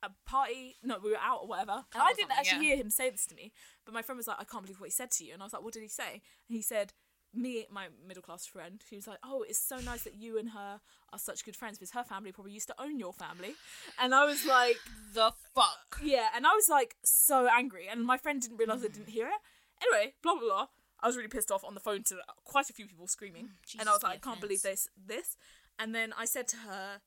a 0.02 0.10
party. 0.26 0.76
No, 0.82 0.98
we 1.02 1.10
were 1.10 1.16
out 1.16 1.40
or 1.42 1.48
whatever. 1.48 1.84
And 1.94 2.02
I 2.02 2.12
didn't 2.14 2.32
actually 2.32 2.66
yeah. 2.66 2.74
hear 2.74 2.84
him 2.84 2.90
say 2.90 3.10
this 3.10 3.26
to 3.26 3.34
me. 3.34 3.52
But 3.84 3.94
my 3.94 4.02
friend 4.02 4.16
was 4.16 4.26
like, 4.26 4.38
"I 4.40 4.44
can't 4.44 4.62
believe 4.62 4.80
what 4.80 4.88
he 4.88 4.92
said 4.92 5.10
to 5.12 5.24
you." 5.24 5.32
And 5.34 5.42
I 5.42 5.46
was 5.46 5.52
like, 5.52 5.62
"What 5.62 5.74
did 5.74 5.82
he 5.82 5.88
say?" 5.88 6.22
And 6.48 6.56
he 6.56 6.62
said. 6.62 6.92
Me, 7.32 7.64
my 7.70 7.86
middle 8.04 8.24
class 8.24 8.44
friend, 8.44 8.82
she 8.88 8.96
was 8.96 9.06
like, 9.06 9.20
"Oh, 9.22 9.44
it's 9.48 9.56
so 9.56 9.76
nice 9.76 10.02
that 10.02 10.16
you 10.16 10.36
and 10.36 10.50
her 10.50 10.80
are 11.12 11.18
such 11.18 11.44
good 11.44 11.54
friends 11.54 11.78
because 11.78 11.92
her 11.92 12.02
family 12.02 12.32
probably 12.32 12.50
used 12.50 12.66
to 12.66 12.82
own 12.82 12.98
your 12.98 13.12
family," 13.12 13.54
and 14.00 14.12
I 14.12 14.24
was 14.24 14.44
like, 14.44 14.78
the 15.14 15.30
fuck. 15.54 16.00
yeah, 16.02 16.30
and 16.34 16.44
I 16.44 16.54
was 16.54 16.68
like 16.68 16.96
so 17.04 17.46
angry, 17.46 17.86
and 17.88 18.04
my 18.04 18.16
friend 18.16 18.42
didn't 18.42 18.56
realize 18.56 18.80
I 18.80 18.88
didn't 18.88 19.10
hear 19.10 19.28
it. 19.28 19.40
Anyway, 19.80 20.14
blah 20.24 20.34
blah 20.34 20.42
blah. 20.42 20.66
I 21.02 21.06
was 21.06 21.16
really 21.16 21.28
pissed 21.28 21.52
off 21.52 21.62
on 21.62 21.74
the 21.74 21.80
phone 21.80 22.02
to 22.04 22.16
quite 22.44 22.68
a 22.68 22.72
few 22.72 22.86
people 22.88 23.06
screaming, 23.06 23.50
and 23.78 23.88
I 23.88 23.92
was 23.92 24.02
like, 24.02 24.16
I 24.16 24.18
can't 24.18 24.40
believe 24.40 24.62
this, 24.62 24.88
this. 24.96 25.36
And 25.78 25.94
then 25.94 26.12
I 26.18 26.24
said 26.24 26.48
to 26.48 26.56
her, 26.56 27.00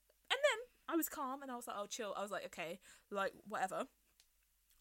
I 0.93 0.95
was 0.95 1.09
calm, 1.09 1.41
and 1.41 1.51
I 1.51 1.55
was 1.55 1.65
like, 1.67 1.75
oh, 1.79 1.87
chill. 1.87 2.13
I 2.15 2.21
was 2.21 2.31
like, 2.31 2.45
okay, 2.45 2.79
like 3.11 3.33
whatever. 3.47 3.85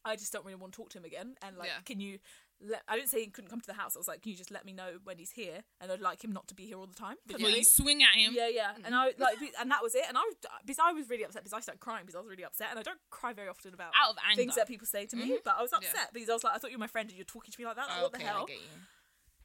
I 0.04 0.16
just 0.16 0.32
don't 0.32 0.44
really 0.44 0.56
want 0.58 0.72
to 0.72 0.76
talk 0.76 0.90
to 0.90 0.98
him 0.98 1.04
again, 1.04 1.36
and 1.42 1.56
like, 1.56 1.68
Yeah. 1.68 1.80
can 1.84 2.00
you? 2.00 2.18
Let, 2.64 2.82
I 2.86 2.94
didn't 2.94 3.08
say 3.10 3.20
he 3.20 3.26
couldn't 3.26 3.50
come 3.50 3.60
to 3.60 3.66
the 3.66 3.72
house. 3.74 3.96
I 3.96 3.98
was 3.98 4.06
like, 4.06 4.22
can 4.22 4.30
you 4.30 4.38
just 4.38 4.52
let 4.52 4.64
me 4.64 4.72
know 4.72 4.98
when 5.02 5.18
he's 5.18 5.30
here, 5.32 5.62
and 5.80 5.90
I'd 5.90 6.00
like 6.00 6.22
him 6.22 6.30
not 6.32 6.46
to 6.48 6.54
be 6.54 6.64
here 6.66 6.76
all 6.78 6.86
the 6.86 6.94
time. 6.94 7.16
Kind 7.28 7.40
you 7.42 7.64
swing 7.64 8.02
at 8.04 8.16
him. 8.16 8.34
Yeah, 8.36 8.46
yeah, 8.48 8.72
and 8.84 8.94
I 8.94 9.06
like, 9.18 9.38
and 9.60 9.70
that 9.70 9.82
was 9.82 9.94
it. 9.96 10.04
And 10.08 10.16
I 10.16 10.20
was 10.22 10.34
because 10.64 10.78
I 10.80 10.92
was 10.92 11.08
really 11.08 11.24
upset 11.24 11.42
because 11.42 11.54
I 11.56 11.60
started 11.60 11.80
crying 11.80 12.02
because 12.04 12.14
I 12.16 12.20
was 12.20 12.28
really 12.28 12.44
upset, 12.44 12.68
and 12.70 12.78
I 12.78 12.82
don't 12.82 13.00
cry 13.10 13.32
very 13.32 13.48
often 13.48 13.74
about 13.74 13.92
Out 14.00 14.10
of 14.10 14.16
anger. 14.28 14.42
things 14.42 14.54
that 14.56 14.68
people 14.68 14.86
say 14.86 15.06
to 15.06 15.16
me. 15.16 15.24
Mm-hmm. 15.24 15.42
But 15.44 15.56
I 15.58 15.62
was 15.62 15.72
upset 15.72 15.92
Yeah. 15.94 16.04
because 16.12 16.28
I 16.30 16.34
was 16.34 16.44
like, 16.44 16.54
I 16.54 16.58
thought 16.58 16.70
you 16.70 16.76
were 16.78 16.86
my 16.86 16.86
friend 16.88 17.08
and 17.08 17.16
you're 17.16 17.24
talking 17.24 17.50
to 17.50 17.60
me 17.60 17.64
like 17.66 17.76
that. 17.76 17.88
Like, 17.88 18.02
what 18.02 18.12
the 18.12 18.20
hell? 18.20 18.46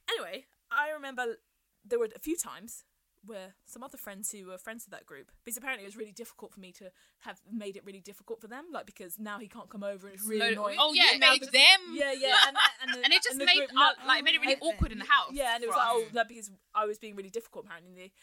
Anyway, 0.09 0.45
I 0.71 0.91
remember 0.91 1.37
there 1.85 1.99
were 1.99 2.09
a 2.15 2.19
few 2.19 2.35
times 2.37 2.83
where 3.25 3.55
some 3.65 3.83
other 3.83 3.97
friends 3.97 4.31
who 4.31 4.47
were 4.47 4.57
friends 4.57 4.85
with 4.85 4.91
that 4.91 5.05
group, 5.05 5.31
because 5.43 5.57
apparently 5.57 5.83
it 5.83 5.87
was 5.87 5.97
really 5.97 6.11
difficult 6.11 6.53
for 6.53 6.59
me 6.59 6.71
to 6.73 6.91
have 7.19 7.39
made 7.51 7.75
it 7.75 7.83
really 7.85 7.99
difficult 7.99 8.39
for 8.39 8.47
them, 8.47 8.65
like 8.71 8.85
because 8.85 9.19
now 9.19 9.39
he 9.39 9.47
can't 9.47 9.69
come 9.69 9.83
over 9.83 10.07
and 10.07 10.15
it's 10.15 10.25
really 10.25 10.39
No, 10.55 10.63
annoying. 10.65 10.77
Oh, 10.79 10.93
Yeah, 10.93 11.17
now 11.17 11.31
made 11.31 11.41
the- 11.41 11.51
them. 11.51 11.79
Yeah, 11.93 12.11
yeah, 12.13 12.35
and, 12.47 12.57
and, 12.83 12.93
the, 12.93 13.03
And 13.05 13.13
it 13.13 13.23
just 13.23 13.37
the 13.39 13.45
made 13.45 13.57
group- 13.57 13.71
up- 13.77 13.95
like, 14.07 14.23
made 14.23 14.35
it 14.35 14.41
really 14.41 14.53
and- 14.53 14.61
awkward 14.63 14.91
in 14.91 14.99
the 14.99 15.05
house 15.05 15.31
Yeah, 15.33 15.55
and 15.55 15.63
it 15.63 15.67
was 15.67 15.75
like, 15.75 15.87
oh, 15.89 16.05
that 16.13 16.27
because 16.29 16.51
I 16.73 16.85
was 16.85 16.97
being 16.99 17.15
really 17.15 17.29
difficult 17.29 17.65
apparently. 17.65 18.13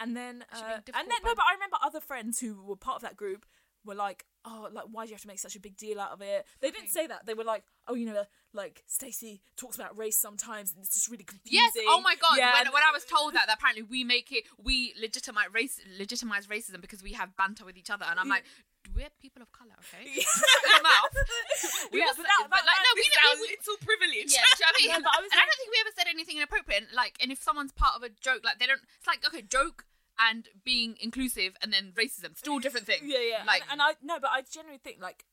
And 0.00 0.16
then, 0.16 0.44
uh, 0.52 0.56
and 0.76 0.82
then, 1.10 1.18
no, 1.24 1.34
but 1.34 1.44
I 1.48 1.54
remember 1.54 1.76
other 1.82 2.00
friends 2.00 2.40
who 2.40 2.60
were 2.62 2.76
part 2.76 2.96
of 2.96 3.02
that 3.02 3.16
group 3.16 3.46
were 3.84 3.94
like, 3.94 4.24
oh, 4.44 4.68
like 4.72 4.84
why 4.90 5.04
do 5.04 5.10
you 5.10 5.14
have 5.14 5.22
to 5.22 5.28
make 5.28 5.38
such 5.38 5.54
a 5.56 5.60
big 5.60 5.76
deal 5.76 6.00
out 6.00 6.10
of 6.12 6.20
it? 6.22 6.46
They 6.60 6.70
didn't 6.70 6.88
say 6.88 7.06
that. 7.06 7.26
They 7.26 7.34
were 7.34 7.44
like, 7.44 7.62
oh, 7.88 7.94
you 7.94 8.06
know, 8.06 8.24
like 8.52 8.82
Stacey 8.86 9.40
talks 9.56 9.76
about 9.76 9.96
race 9.98 10.18
sometimes, 10.18 10.72
and 10.72 10.84
it's 10.84 10.94
just 10.94 11.08
really 11.10 11.24
confusing. 11.24 11.58
Yes. 11.58 11.72
Oh 11.88 12.00
my 12.00 12.14
god. 12.20 12.36
Yeah, 12.38 12.52
when, 12.54 12.72
when 12.72 12.82
I 12.82 12.90
was 12.92 13.04
told 13.04 13.34
that, 13.34 13.46
that 13.46 13.58
apparently 13.58 13.82
we 13.82 14.04
make 14.04 14.30
it, 14.32 14.44
we 14.62 14.94
legitimize 15.00 15.46
race, 15.52 15.80
legitimize 15.98 16.46
racism 16.46 16.80
because 16.80 17.02
we 17.02 17.12
have 17.14 17.36
banter 17.36 17.64
with 17.64 17.76
each 17.76 17.90
other, 17.90 18.04
and 18.08 18.20
I'm 18.20 18.28
like, 18.28 18.44
we're 18.94 19.08
people 19.20 19.40
of 19.42 19.50
color, 19.52 19.72
okay? 19.78 20.04
Yeah. 20.16 20.82
Mouth. 20.82 21.14
We 21.92 22.00
Yeah, 22.00 22.06
was- 22.12 22.16
but 22.18 22.26
that- 22.26 22.46
but 22.50 22.60
that- 22.60 22.66
like, 22.66 22.80
no, 22.82 22.90
we 22.94 23.00
this 23.02 23.08
didn't. 23.08 23.24
sounds 23.24 23.40
We, 23.40 23.48
little 23.56 23.78
privilege. 23.86 24.28
yeah, 24.34 24.42
do 24.52 24.82
you 24.82 24.88
know 24.90 24.94
I 24.94 24.96
mean? 24.98 25.02
But 25.06 25.12
I 25.14 25.18
and 25.22 25.38
I 25.40 25.44
don't 25.46 25.58
think 25.58 25.70
we 25.70 25.80
ever 25.80 25.94
said 25.96 26.06
anything 26.10 26.36
inappropriate. 26.36 26.84
Like, 26.92 27.14
and 27.22 27.30
if 27.32 27.40
someone's 27.42 27.72
part 27.72 27.94
of 27.96 28.02
a 28.02 28.10
joke, 28.10 28.42
like 28.44 28.58
they 28.58 28.66
don't. 28.66 28.82
It's 28.98 29.06
like 29.06 29.24
okay, 29.26 29.42
joke 29.42 29.86
and 30.18 30.48
being 30.64 30.96
inclusive, 31.00 31.56
and 31.62 31.72
then 31.72 31.92
racism, 31.96 32.36
still 32.36 32.58
different 32.58 32.84
things. 32.86 33.02
Yeah, 33.06 33.22
yeah. 33.24 33.44
Like, 33.46 33.62
and, 33.70 33.80
and 33.80 33.82
I 33.82 33.94
no, 34.02 34.18
but 34.20 34.30
I 34.30 34.42
genuinely 34.42 34.80
think 34.82 35.00
like 35.00 35.24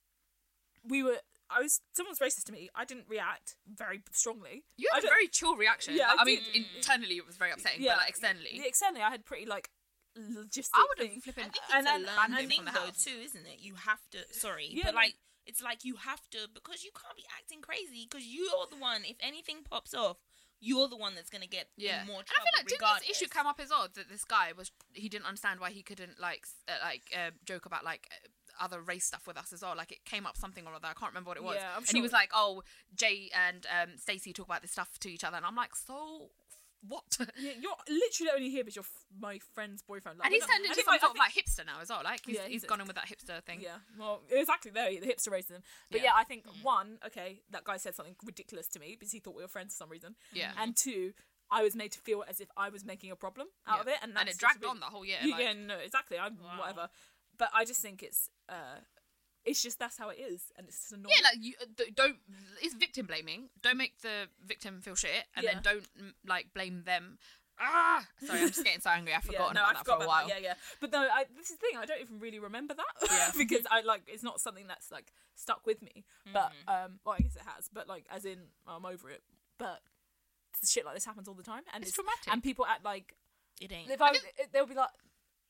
we 0.88 1.04
were. 1.04 1.18
I 1.50 1.62
was 1.62 1.82
someone's 1.94 2.20
racist 2.20 2.44
to 2.46 2.52
me. 2.52 2.70
I 2.76 2.86
didn't 2.86 3.06
react 3.10 3.56
very 3.68 4.02
strongly. 4.12 4.64
you 4.78 4.88
I 4.94 4.98
had 4.98 5.04
a 5.06 5.08
very 5.08 5.28
chill 5.28 5.56
reaction. 5.56 5.96
Yeah, 5.96 6.10
Like, 6.10 6.20
I 6.20 6.22
I, 6.22 6.26
mean, 6.26 6.40
internally 6.78 7.18
it 7.18 7.26
was 7.26 7.38
very 7.38 7.52
upsetting, 7.52 7.82
Yeah. 7.82 7.94
but 7.94 7.98
like 8.02 8.10
externally, 8.10 8.50
Yeah, 8.54 8.64
externally, 8.66 9.02
I 9.02 9.10
had 9.10 9.26
pretty 9.26 9.46
like 9.46 9.70
logistic. 10.18 10.70
I 10.74 10.86
would 10.90 11.00
have 11.00 11.10
things. 11.10 11.24
flipping. 11.24 11.46
I 11.46 11.50
think 11.50 11.64
And 11.74 11.86
then- 11.88 11.94
a 11.94 11.98
and 11.98 12.06
learned 12.06 12.34
then- 12.38 12.48
thing 12.50 12.56
from 12.58 12.66
the 12.66 12.72
though 12.72 12.86
house. 12.88 13.04
too, 13.04 13.12
isn't 13.20 13.46
it? 13.46 13.60
You 13.60 13.76
have 13.76 14.02
to. 14.12 14.34
Sorry, 14.34 14.68
Yeah, 14.72 14.86
but 14.86 14.96
like 14.96 15.16
it's 15.46 15.62
like 15.62 15.84
you 15.84 15.96
have 15.96 16.30
to 16.32 16.48
because 16.54 16.84
you 16.84 16.92
can't 16.92 17.16
be 17.16 17.26
acting 17.38 17.62
crazy 17.62 18.08
because 18.10 18.26
you're 18.28 18.68
the 18.70 18.76
one. 18.78 19.04
If 19.06 19.18
anything 19.20 19.64
pops 19.64 19.94
off, 19.94 20.18
you're 20.60 20.88
the 20.88 20.98
one 20.98 21.16
that's 21.16 21.30
gonna 21.30 21.48
get 21.48 21.70
Yeah, 21.78 22.04
more 22.06 22.20
and 22.20 22.28
I 22.30 22.34
feel 22.34 22.44
like 22.58 22.68
didn't 22.68 22.82
regardless. 22.82 23.08
this 23.08 23.22
issue 23.22 23.30
come 23.30 23.48
up 23.48 23.60
as 23.60 23.72
odd 23.72 23.94
that 23.96 24.10
this 24.10 24.26
guy 24.26 24.52
was 24.52 24.72
he 24.94 25.08
didn't 25.10 25.26
understand 25.26 25.60
why 25.60 25.72
he 25.72 25.82
couldn't 25.82 26.20
like 26.20 26.46
uh, 26.68 26.74
like 26.84 27.04
uh, 27.16 27.32
joke 27.46 27.66
about 27.66 27.84
like 27.86 28.10
other 28.60 28.82
race 28.82 29.06
stuff 29.06 29.26
with 29.28 29.38
us 29.38 29.52
as 29.54 29.62
well. 29.62 29.74
Like 29.76 29.92
it 29.92 30.06
came 30.06 30.26
up 30.26 30.38
something 30.38 30.66
or 30.68 30.74
other. 30.74 30.88
I 30.88 30.94
can't 30.94 31.12
remember 31.12 31.30
what 31.30 31.38
it 31.38 31.44
was. 31.44 31.56
Yeah, 31.60 31.70
I'm 31.76 31.84
sure. 31.84 31.90
and 31.90 31.96
he 31.98 32.02
was 32.02 32.12
like, 32.12 32.30
"Oh, 32.34 32.64
Jay 32.96 33.30
and 33.48 33.66
um, 33.82 33.98
Stacey 33.98 34.34
talk 34.34 34.46
about 34.48 34.62
this 34.62 34.72
stuff 34.72 35.00
to 35.00 35.10
each 35.10 35.24
other," 35.24 35.38
and 35.38 35.46
I'm 35.46 35.56
like, 35.56 35.76
"So 35.76 36.30
what?" 36.88 37.04
Yeah, 37.38 37.52
you're 37.62 37.72
literally 37.90 38.32
only 38.36 38.50
here 38.50 38.64
because 38.64 38.76
you're 38.76 38.84
f- 38.84 39.06
my 39.20 39.40
friend's 39.54 39.82
boyfriend. 39.82 40.20
Like, 40.20 40.28
and 40.28 40.34
he's 40.34 40.46
turned 40.46 40.64
into 40.66 40.76
some 40.84 40.98
sort 41.00 41.12
of 41.12 41.18
like 41.18 41.34
hipster 41.34 41.66
now 41.66 41.80
as 41.82 41.90
well. 41.90 42.02
Like 42.04 42.22
he's, 42.26 42.36
Yeah, 42.36 42.44
he's 42.44 42.62
he's 42.62 42.66
gone 42.66 42.80
in 42.82 42.88
with 42.88 42.96
that 42.96 43.08
hipster 43.08 43.44
thing. 43.44 43.60
Yeah, 43.62 43.78
well, 43.98 44.22
exactly. 44.30 44.72
There, 44.72 44.90
the 44.90 45.08
hipster 45.08 45.30
racism. 45.30 45.62
But 45.92 46.02
Yeah. 46.02 46.06
yeah, 46.06 46.12
I 46.16 46.24
think 46.24 46.46
one, 46.64 46.98
okay, 47.06 47.42
that 47.52 47.64
guy 47.66 47.78
said 47.78 47.96
something 47.96 48.16
ridiculous 48.26 48.68
to 48.70 48.80
me 48.80 48.96
because 48.98 49.12
he 49.12 49.20
thought 49.20 49.36
we 49.36 49.42
were 49.42 49.48
friends 49.50 49.74
for 49.74 49.78
some 49.84 49.90
reason. 49.90 50.16
Yeah. 50.34 50.52
And 50.58 50.76
two, 50.76 51.14
I 51.52 51.64
was 51.64 51.76
made 51.76 51.92
to 51.94 52.00
feel 52.00 52.24
as 52.30 52.40
if 52.40 52.48
I 52.56 52.70
was 52.70 52.86
making 52.86 53.10
a 53.12 53.16
problem 53.16 53.48
out 53.68 53.78
Yeah. 53.78 53.82
of 53.82 53.88
it, 53.88 53.96
and, 54.04 54.18
and 54.18 54.30
it 54.30 54.38
dragged 54.38 54.62
really- 54.62 54.70
on 54.72 54.80
the 54.80 54.86
whole 54.86 55.04
year. 55.04 55.18
Yeah, 55.24 55.32
like- 55.36 55.44
yeah, 55.44 55.54
no, 55.54 55.78
exactly. 55.80 56.18
I'm 56.20 56.38
Wow. 56.42 56.60
whatever, 56.60 56.90
but 57.40 57.50
I 57.54 57.66
just 57.66 57.82
think 57.82 58.04
it's 58.04 58.30
uh, 58.48 58.82
it's 59.46 59.64
just 59.64 59.80
that's 59.80 59.98
how 59.98 60.10
it 60.10 60.20
is, 60.20 60.52
and 60.58 60.68
it's 60.68 60.78
just 60.82 60.92
annoying. 60.92 61.16
Yeah, 61.18 61.28
like 61.30 61.38
you 61.44 61.54
uh, 61.62 61.84
don't. 61.96 62.18
It's 62.62 62.76
victim 62.76 63.08
blaming. 63.08 63.50
Don't 63.64 63.78
make 63.78 64.00
the 64.02 64.28
victim 64.46 64.82
feel 64.82 64.94
shit, 64.96 65.26
and 65.36 65.44
Yeah. 65.44 65.54
then 65.56 65.62
don't 65.64 65.84
mm, 66.00 66.14
like 66.28 66.54
blame 66.54 66.84
them. 66.86 67.18
Ah, 67.62 68.06
sorry, 68.26 68.40
I'm 68.42 68.48
just 68.48 68.64
getting 68.64 68.80
so 68.80 68.90
angry. 68.90 69.14
I've 69.14 69.26
Yeah, 69.26 69.32
forgotten 69.32 69.56
no, 69.56 69.62
about 69.64 69.70
I 69.70 69.74
that 69.74 69.80
forgot 69.80 69.98
for 69.98 70.04
a 70.04 70.06
about 70.06 70.08
while. 70.08 70.28
that. 70.30 70.42
Yeah, 70.42 70.48
yeah. 70.50 70.54
But 70.80 70.92
no, 70.94 71.00
I, 71.00 71.26
this 71.36 71.50
is 71.50 71.58
the 71.58 71.66
thing. 71.68 71.78
I 71.78 71.86
don't 71.86 72.00
even 72.00 72.20
really 72.20 72.40
remember 72.40 72.74
that 72.74 73.10
Yeah. 73.12 73.32
because 73.38 73.66
I 73.72 73.82
like 73.82 74.04
it's 74.08 74.24
not 74.24 74.40
something 74.40 74.68
that's 74.68 74.92
like 74.92 75.12
stuck 75.36 75.66
with 75.66 75.82
me. 75.82 76.06
But 76.32 76.52
um, 76.68 77.00
well, 77.06 77.16
I 77.18 77.22
guess 77.22 77.36
it 77.36 77.42
has. 77.46 77.70
But 77.74 77.88
like, 77.90 78.06
as 78.10 78.24
in, 78.24 78.40
I'm 78.68 78.86
over 78.86 79.10
it. 79.10 79.24
But 79.58 79.80
shit 80.66 80.86
like 80.86 80.96
this 80.96 81.06
happens 81.06 81.28
all 81.28 81.34
the 81.34 81.44
time, 81.44 81.64
and 81.74 81.84
It's 81.84 81.92
traumatic. 81.94 82.32
and 82.32 82.42
people 82.44 82.66
act 82.66 82.86
like 82.86 83.16
It 83.60 83.72
ain't. 83.74 83.90
if 83.92 84.02
I, 84.02 84.14
they'll 84.54 84.66
be 84.66 84.76
like, 84.76 84.90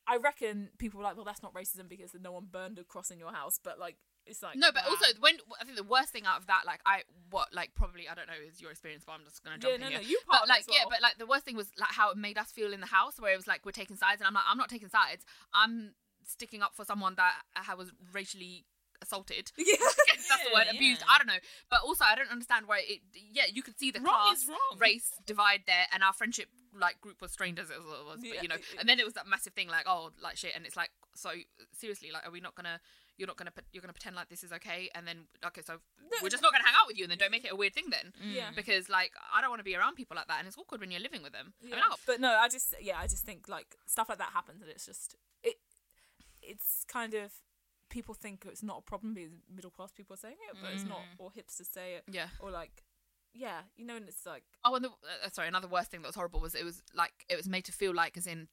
I 0.09 0.17
reckon 0.17 0.69
people 0.79 0.99
are 1.01 1.03
like, 1.03 1.15
well, 1.15 1.25
that's 1.25 1.43
not 1.43 1.53
racism 1.53 1.87
because 1.87 2.15
no 2.19 2.31
one 2.31 2.47
burned 2.51 2.79
a 2.79 2.83
cross 2.83 3.11
in 3.11 3.19
your 3.19 3.31
house. 3.31 3.59
But 3.63 3.77
like, 3.79 3.97
it's 4.25 4.41
like 4.41 4.55
No, 4.55 4.71
but 4.73 4.83
also 4.87 5.05
when 5.19 5.35
I 5.61 5.65
think 5.65 5.77
the 5.77 5.83
worst 5.83 6.09
thing 6.09 6.25
out 6.25 6.39
of 6.39 6.47
that, 6.47 6.61
like 6.65 6.79
I 6.85 7.03
what 7.29 7.53
like 7.53 7.75
probably 7.75 8.09
I 8.09 8.15
don't 8.15 8.27
know 8.27 8.33
is 8.47 8.59
your 8.61 8.71
experience, 8.71 9.03
but 9.05 9.13
I'm 9.13 9.23
just 9.23 9.43
gonna 9.43 9.57
jump 9.57 9.69
yeah, 9.69 9.75
in 9.75 9.81
no, 9.81 9.87
here. 9.87 9.99
no, 9.99 10.07
you 10.07 10.19
part 10.27 10.41
But 10.41 10.49
like 10.49 10.67
well. 10.67 10.77
yeah, 10.77 10.85
but 10.89 11.01
like 11.01 11.17
the 11.17 11.25
worst 11.27 11.45
thing 11.45 11.55
was 11.55 11.69
like 11.79 11.91
how 11.91 12.11
it 12.11 12.17
made 12.17 12.37
us 12.37 12.51
feel 12.51 12.73
in 12.73 12.79
the 12.79 12.87
house, 12.87 13.19
where 13.19 13.33
it 13.33 13.37
was 13.37 13.47
like 13.47 13.65
we're 13.65 13.71
taking 13.71 13.95
sides, 13.95 14.19
and 14.19 14.27
I'm 14.27 14.33
like 14.33 14.43
I'm 14.49 14.57
not 14.57 14.69
taking 14.69 14.89
sides. 14.89 15.23
I'm 15.53 15.93
sticking 16.25 16.61
up 16.61 16.75
for 16.75 16.85
someone 16.85 17.15
that 17.15 17.33
I 17.55 17.75
was 17.75 17.91
racially 18.13 18.65
assaulted. 19.01 19.51
yeah, 19.57 19.75
That's 20.29 20.43
the 20.43 20.53
word 20.53 20.65
Yeah, 20.71 20.75
abused. 20.77 21.03
I 21.09 21.17
don't 21.17 21.27
know, 21.27 21.41
but 21.69 21.81
also 21.83 22.05
I 22.05 22.15
don't 22.15 22.29
understand 22.31 22.67
why 22.67 22.81
it. 22.87 22.99
Yeah, 23.13 23.43
you 23.51 23.61
could 23.63 23.77
see 23.79 23.91
the 23.91 23.99
Wrong 23.99 24.13
class 24.35 24.45
wrong. 24.47 24.77
race 24.79 25.11
divide 25.25 25.61
there, 25.67 25.85
and 25.93 26.03
our 26.03 26.13
friendship 26.13 26.47
like 26.79 27.01
group 27.01 27.21
was 27.21 27.31
strained 27.31 27.59
as 27.59 27.69
it 27.69 27.77
was. 27.79 28.19
Yeah. 28.21 28.33
But 28.35 28.43
you 28.43 28.49
know, 28.49 28.57
and 28.79 28.87
then 28.87 28.99
it 28.99 29.05
was 29.05 29.13
that 29.15 29.27
massive 29.27 29.53
thing 29.53 29.67
like 29.69 29.85
oh 29.87 30.11
like 30.21 30.37
shit, 30.37 30.53
and 30.55 30.65
it's 30.65 30.75
like 30.77 30.91
so 31.15 31.31
seriously 31.73 32.11
like 32.11 32.25
are 32.25 32.31
we 32.31 32.39
not 32.41 32.55
gonna. 32.55 32.79
You're 33.17 33.27
not 33.27 33.35
gonna. 33.35 33.51
put- 33.51 33.65
You're 33.73 33.81
gonna 33.81 33.91
pretend 33.91 34.15
like 34.15 34.29
this 34.29 34.45
is 34.45 34.53
okay, 34.53 34.89
and 34.95 35.05
then 35.05 35.27
okay, 35.45 35.61
so 35.61 35.75
we're 36.23 36.29
just 36.29 36.41
not 36.41 36.53
gonna 36.53 36.63
hang 36.63 36.73
out 36.79 36.87
with 36.87 36.97
you, 36.97 37.03
and 37.03 37.11
then 37.11 37.17
don't 37.17 37.31
make 37.31 37.43
it 37.43 37.51
a 37.51 37.55
weird 37.55 37.73
thing 37.73 37.89
then, 37.89 38.13
mm. 38.15 38.33
yeah. 38.33 38.51
because 38.55 38.87
like 38.87 39.11
I 39.35 39.41
don't 39.41 39.49
want 39.49 39.59
to 39.59 39.65
be 39.65 39.75
around 39.75 39.95
people 39.95 40.15
like 40.15 40.27
that, 40.27 40.39
and 40.39 40.47
it's 40.47 40.57
awkward 40.57 40.79
when 40.79 40.89
you're 40.89 41.01
living 41.01 41.21
with 41.21 41.33
them. 41.33 41.51
I 41.61 41.65
mean, 41.65 41.73
Yeah. 41.75 41.83
I- 41.91 41.95
But 42.07 42.21
no, 42.21 42.29
I 42.29 42.47
just 42.47 42.73
yeah, 42.79 42.95
I 42.97 43.07
just 43.07 43.25
think 43.25 43.49
like 43.49 43.75
stuff 43.87 44.07
like 44.07 44.19
that 44.19 44.31
happens, 44.33 44.61
and 44.61 44.71
it's 44.71 44.85
just 44.85 45.17
it. 45.43 45.55
It's 46.41 46.85
kind 46.87 47.13
of 47.13 47.33
people 47.89 48.13
think 48.13 48.45
it's 48.47 48.63
not 48.63 48.77
a 48.79 48.81
problem 48.81 49.13
because 49.13 49.31
middle 49.53 49.71
class 49.71 49.91
people 49.91 50.13
are 50.13 50.17
saying 50.17 50.37
it, 50.51 50.57
but 50.61 50.71
it's 50.73 50.85
not, 50.85 50.99
or 51.17 51.29
hipsters 51.31 51.71
say 51.71 51.95
it, 51.95 52.03
yeah. 52.11 52.27
or 52.39 52.51
like 52.51 52.83
yeah, 53.33 53.59
you 53.77 53.85
know, 53.85 53.95
and 53.95 54.07
it's 54.07 54.25
like 54.25 54.43
Oh, 54.65 54.73
and 54.75 54.83
the 54.83 54.89
uh, 54.89 55.29
sorry, 55.31 55.47
another 55.47 55.67
worst 55.67 55.91
thing 55.91 56.01
that 56.01 56.07
was 56.07 56.15
horrible 56.15 56.39
was 56.39 56.55
it 56.55 56.65
was 56.65 56.81
like 56.95 57.13
it 57.29 57.35
was 57.37 57.47
made 57.47 57.65
to 57.65 57.71
feel 57.71 57.93
like 57.93 58.17
as 58.17 58.25
in 58.25 58.47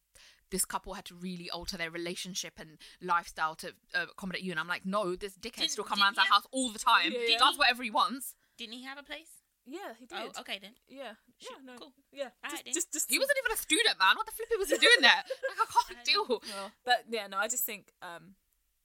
this 0.51 0.65
couple 0.65 0.95
had 0.95 1.05
to 1.07 1.15
really 1.15 1.49
alter 1.51 1.77
their 1.77 1.91
relationship 1.91 2.53
and 2.59 2.79
lifestyle 3.03 3.55
to 3.57 3.69
uh, 3.95 4.03
accommodate 4.11 4.43
you, 4.43 4.51
and 4.53 4.61
I'm 4.61 4.69
like, 4.69 4.85
no, 4.87 5.17
this 5.17 5.33
dickhead 5.35 5.57
Didn't- 5.57 5.71
still 5.71 5.85
come 5.85 5.97
didn't 5.97 6.05
around 6.07 6.15
to 6.15 6.21
our 6.21 6.27
have- 6.27 6.33
house 6.35 6.47
all 6.53 6.71
the 6.71 6.79
time, 6.79 7.11
Yeah, 7.13 7.27
he 7.27 7.37
does 7.37 7.57
whatever 7.59 7.83
he 7.83 7.91
wants. 7.91 8.35
Didn't 8.59 8.75
he 8.75 8.85
have 8.85 8.99
a 8.99 9.03
place? 9.03 9.31
yeah, 9.69 9.95
he 9.99 10.07
did. 10.07 10.17
Oh, 10.37 10.41
okay 10.43 10.59
then. 10.63 10.71
Yeah, 10.87 11.15
Shit, 11.39 11.51
yeah, 11.59 11.73
no, 11.73 11.79
cool. 11.79 11.93
yeah, 12.13 12.29
Alright 12.45 12.51
just, 12.53 12.65
then. 12.67 12.75
just, 12.75 12.93
just 12.93 13.11
He 13.11 13.19
wasn't 13.19 13.39
even 13.45 13.51
a 13.53 13.57
student, 13.57 13.99
man. 13.99 14.15
What 14.17 14.27
the 14.27 14.33
flippy 14.33 14.55
was 14.57 14.69
he 14.71 14.79
doing 14.79 15.01
there? 15.01 15.11
Like, 15.49 15.59
I 15.59 15.67
can't 15.73 15.91
Alright. 15.91 16.05
deal. 16.07 16.27
Well, 16.55 16.71
but 16.85 17.05
yeah, 17.11 17.27
no, 17.27 17.39
I 17.39 17.49
just 17.49 17.65
think 17.65 17.91
um, 18.01 18.37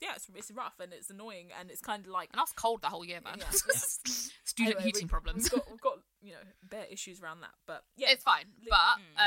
yeah, 0.01 0.13
it's 0.15 0.27
it's 0.35 0.51
rough 0.51 0.79
and 0.79 0.91
it's 0.93 1.09
annoying 1.09 1.47
and 1.59 1.69
it's 1.69 1.81
kind 1.81 2.03
of 2.05 2.11
like 2.11 2.29
And 2.31 2.39
I 2.39 2.43
was 2.43 2.51
cold 2.53 2.81
the 2.81 2.87
whole 2.87 3.05
year, 3.05 3.19
man. 3.23 3.35
Yeah, 3.37 3.45
yeah. 3.51 3.79
Student 4.43 4.75
Anyway, 4.77 4.83
heating 4.83 5.05
we- 5.07 5.09
problems. 5.09 5.43
We've 5.43 5.61
got, 5.61 5.71
we've 5.71 5.81
got 5.81 5.97
you 6.21 6.31
know 6.33 6.39
bare 6.63 6.85
issues 6.91 7.21
around 7.21 7.41
that, 7.41 7.51
but 7.67 7.83
yeah, 7.95 8.09
it's 8.11 8.23
fine, 8.23 8.45
but 8.69 8.77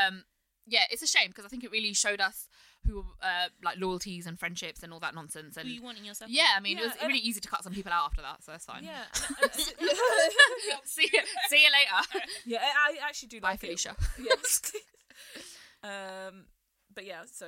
um, 0.09 0.25
yeah, 0.67 0.85
it's 0.91 1.03
a 1.03 1.07
shame 1.07 1.29
because 1.29 1.45
I 1.45 1.49
think 1.49 1.63
it 1.65 1.71
really 1.71 1.93
showed 1.93 2.21
us 2.21 2.49
who 2.87 3.05
uh 3.23 3.49
like 3.63 3.79
loyalties 3.79 4.27
and 4.27 4.39
friendships 4.39 4.83
and 4.83 4.93
all 4.93 5.01
that 5.01 5.15
nonsense. 5.15 5.55
Who 5.57 5.61
And 5.63 5.71
you 5.71 5.83
want 5.83 5.99
in 5.99 6.05
yourself? 6.05 6.31
yeah, 6.31 6.49
I 6.57 6.61
mean, 6.61 6.79
it 6.79 6.83
was 6.85 6.93
really 7.03 7.19
easy 7.19 7.41
to 7.41 7.49
cut 7.49 7.63
some 7.65 7.73
people 7.73 7.93
out 7.93 8.07
after 8.07 8.23
that, 8.23 8.43
so 8.45 8.53
that's 8.53 8.65
fine. 8.67 8.85
yeah, 8.85 9.05
see, 10.85 11.09
you, 11.13 11.21
see 11.49 11.63
you 11.63 11.71
later. 11.71 12.25
yeah. 12.47 12.59
I 12.63 12.97
I 13.03 13.09
actually 13.09 13.29
do 13.29 13.41
Bye, 13.41 13.51
like 13.51 13.65
it. 13.65 13.67
Felicia. 13.67 13.97
Yes. 14.19 14.73
um, 15.83 16.47
but 16.95 17.05
yeah, 17.07 17.23
so 17.31 17.47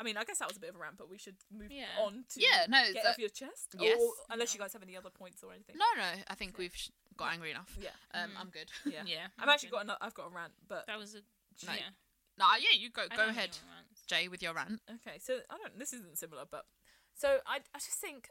I 0.00 0.02
mean, 0.02 0.16
I 0.16 0.24
guess 0.24 0.38
that 0.38 0.48
was 0.48 0.56
a 0.56 0.60
bit 0.60 0.70
of 0.70 0.76
a 0.76 0.78
rant, 0.78 0.96
but 0.96 1.10
we 1.10 1.18
should 1.18 1.36
move 1.52 1.70
Yeah. 1.70 1.84
on 2.00 2.24
to 2.30 2.40
Yeah, 2.40 2.64
no, 2.68 2.82
get 2.82 2.96
it's 2.96 3.06
off 3.06 3.18
your 3.18 3.28
chest. 3.28 3.74
yes. 3.78 3.98
Or, 4.00 4.12
unless 4.30 4.54
you 4.54 4.60
guys 4.60 4.72
have 4.72 4.82
any 4.82 4.96
other 4.96 5.10
points 5.10 5.42
or 5.44 5.52
anything. 5.52 5.76
No, 5.76 5.84
no, 5.96 6.08
I 6.28 6.34
think 6.34 6.56
we've 6.56 6.74
sh- 6.74 6.88
got 7.16 7.32
angry 7.34 7.50
enough. 7.50 7.76
Yeah, 7.78 7.90
Um, 8.14 8.30
Mm. 8.30 8.40
I'm 8.40 8.50
good. 8.50 8.70
yeah. 8.86 9.02
Yeah. 9.06 9.26
I've 9.38 9.48
actually 9.50 9.70
got 9.70 9.82
another, 9.84 9.98
I've 10.00 10.14
got 10.14 10.26
a 10.26 10.30
rant, 10.30 10.54
but 10.66 10.86
That 10.86 10.98
was 10.98 11.14
a. 11.14 11.18
No. 11.66 11.74
Yeah. 11.74 11.90
No, 12.38 12.46
yeah, 12.58 12.72
you 12.78 12.88
go 12.90 13.02
I 13.10 13.16
go 13.16 13.24
know 13.24 13.28
ahead, 13.28 13.54
your 13.60 13.74
rants. 13.74 14.02
Jay, 14.06 14.28
with 14.28 14.42
your 14.42 14.54
rant. 14.54 14.80
Okay, 14.90 15.18
so 15.18 15.40
I 15.50 15.58
don't. 15.58 15.78
This 15.78 15.92
isn't 15.92 16.16
similar, 16.16 16.44
but 16.50 16.64
so 17.14 17.40
I 17.46 17.56
I 17.74 17.78
just 17.78 17.98
think 18.00 18.30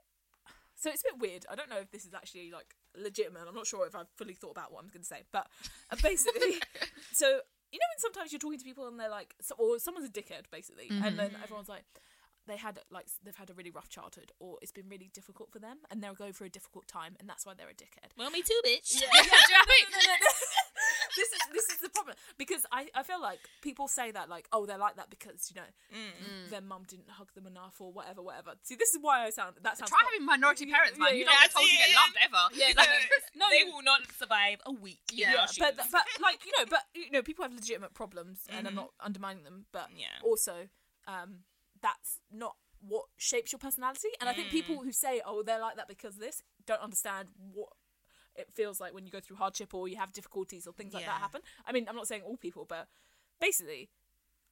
so 0.76 0.90
it's 0.90 1.04
a 1.04 1.14
bit 1.14 1.20
weird. 1.20 1.46
I 1.50 1.54
don't 1.56 1.70
know 1.70 1.78
if 1.78 1.92
this 1.92 2.06
is 2.06 2.14
actually 2.16 2.50
like 2.50 2.74
legitimate. 2.96 3.48
I'm 3.48 3.54
not 3.54 3.68
sure 3.68 3.86
if 3.86 3.94
I've 3.96 4.10
fully 4.18 4.34
thought 4.34 4.52
about 4.52 4.72
what 4.72 4.82
I'm 4.84 4.90
going 4.90 5.02
to 5.04 5.08
say, 5.08 5.26
but 5.32 5.46
uh, 5.92 5.98
basically, 6.02 6.56
so 7.14 7.42
you 7.72 7.80
know 7.80 7.90
when 7.92 8.00
sometimes 8.00 8.32
you're 8.32 8.40
talking 8.40 8.60
to 8.60 8.66
people 8.66 8.88
and 8.88 9.00
they're 9.00 9.10
like, 9.10 9.36
so, 9.42 9.56
or 9.58 9.80
someone's 9.80 10.08
a 10.08 10.12
dickhead 10.12 10.50
basically, 10.52 10.88
and 10.90 11.18
then 11.18 11.30
mm-hmm. 11.32 11.44
everyone's 11.44 11.70
like. 11.70 11.84
They 12.48 12.58
had 12.58 12.80
like 12.90 13.06
they've 13.24 13.36
had 13.36 13.52
a 13.52 13.54
really 13.54 13.70
rough 13.70 13.90
childhood, 13.90 14.32
or 14.40 14.58
it's 14.60 14.72
been 14.72 14.90
really 14.90 15.12
difficult 15.14 15.52
for 15.52 15.60
them, 15.60 15.78
and 15.92 16.02
they're 16.02 16.16
going 16.16 16.34
through 16.34 16.48
a 16.48 16.50
difficult 16.50 16.88
time, 16.88 17.16
and 17.20 17.30
that's 17.30 17.46
why 17.46 17.54
they're 17.54 17.70
a 17.70 17.76
dickhead. 17.78 18.10
Well, 18.18 18.32
me 18.32 18.42
too, 18.42 18.60
bitch. 18.66 19.00
Yeah, 19.00 19.06
Do 19.14 19.18
you 19.20 19.30
know 19.30 19.30
what 19.30 19.54
I 19.54 19.66
mean? 19.70 19.86
no, 19.92 20.00
no, 20.02 20.14
no. 20.20 20.49
This 21.20 21.30
is 21.36 21.42
this 21.58 21.68
is 21.74 21.80
the 21.86 21.90
problem 21.90 22.16
because 22.38 22.64
I, 22.72 22.88
I 22.96 23.04
feel 23.04 23.22
like 23.22 23.40
people 23.62 23.88
say 23.88 24.12
that 24.12 24.30
like 24.30 24.48
oh 24.56 24.66
they're 24.66 24.78
like 24.88 24.96
that 24.96 25.10
because 25.10 25.52
you 25.52 25.60
know 25.60 25.68
Mm. 25.92 26.50
their 26.50 26.62
mum 26.62 26.84
didn't 26.88 27.10
hug 27.10 27.34
them 27.34 27.46
enough 27.48 27.76
or 27.82 27.92
whatever 27.92 28.22
whatever. 28.22 28.52
See 28.64 28.76
this 28.76 28.90
is 28.96 29.00
why 29.02 29.26
I 29.26 29.30
sound 29.32 29.56
that 29.62 29.78
sounds 29.78 29.90
Try 29.92 30.00
not- 30.02 30.12
having 30.12 30.26
minority 30.26 30.66
parents, 30.66 30.98
man. 30.98 31.10
yeah, 31.10 31.14
you 31.14 31.20
yeah. 31.26 31.32
don't 31.32 31.42
get 31.42 31.52
told 31.52 31.68
you 31.68 31.78
get 31.78 31.96
loved 32.02 32.18
ever. 32.28 32.44
Yeah, 32.54 32.72
Like, 32.78 32.90
no, 33.42 33.46
they 33.52 33.64
will 33.72 33.84
not 33.84 34.02
survive 34.18 34.58
a 34.66 34.72
week. 34.72 35.02
in 35.12 35.18
Yeah. 35.20 35.46
but 35.60 35.76
but 35.92 36.06
like 36.28 36.46
you 36.46 36.52
know 36.58 36.66
but 36.70 36.84
you 36.96 37.12
know 37.12 37.22
people 37.22 37.44
have 37.44 37.54
legitimate 37.54 37.94
problems 37.94 38.40
and 38.50 38.68
I'm 38.68 38.74
Mhm. 38.74 38.84
not 38.84 38.92
undermining 39.00 39.44
them 39.44 39.66
but 39.72 39.88
Yeah. 39.94 40.08
also 40.24 40.70
um 41.08 41.44
that's 41.82 42.20
not 42.32 42.56
what 42.82 43.06
shapes 43.18 43.52
your 43.52 43.60
personality 43.60 44.10
and 44.22 44.30
I 44.30 44.34
think 44.34 44.50
people 44.50 44.78
Mm. 44.78 44.84
who 44.86 44.92
say 44.94 45.22
oh 45.26 45.44
they're 45.44 45.60
like 45.60 45.76
that 45.76 45.88
because 45.90 46.16
of 46.16 46.22
this 46.22 46.42
don't 46.66 46.82
understand 46.82 47.28
what 47.54 47.70
it 48.40 48.48
feels 48.56 48.80
like 48.80 48.94
when 48.94 49.06
you 49.06 49.12
go 49.12 49.20
through 49.20 49.36
hardship 49.38 49.74
or 49.74 49.88
you 49.88 49.98
have 49.98 50.12
difficulties 50.14 50.66
or 50.68 50.74
things 50.74 50.94
like 50.94 51.06
that 51.06 51.20
happen. 51.22 51.42
I 51.66 51.72
mean, 51.72 51.86
I'm 51.90 51.96
not 51.96 52.08
saying 52.08 52.22
all 52.24 52.38
people, 52.38 52.66
but 52.68 52.88
basically, 53.40 53.90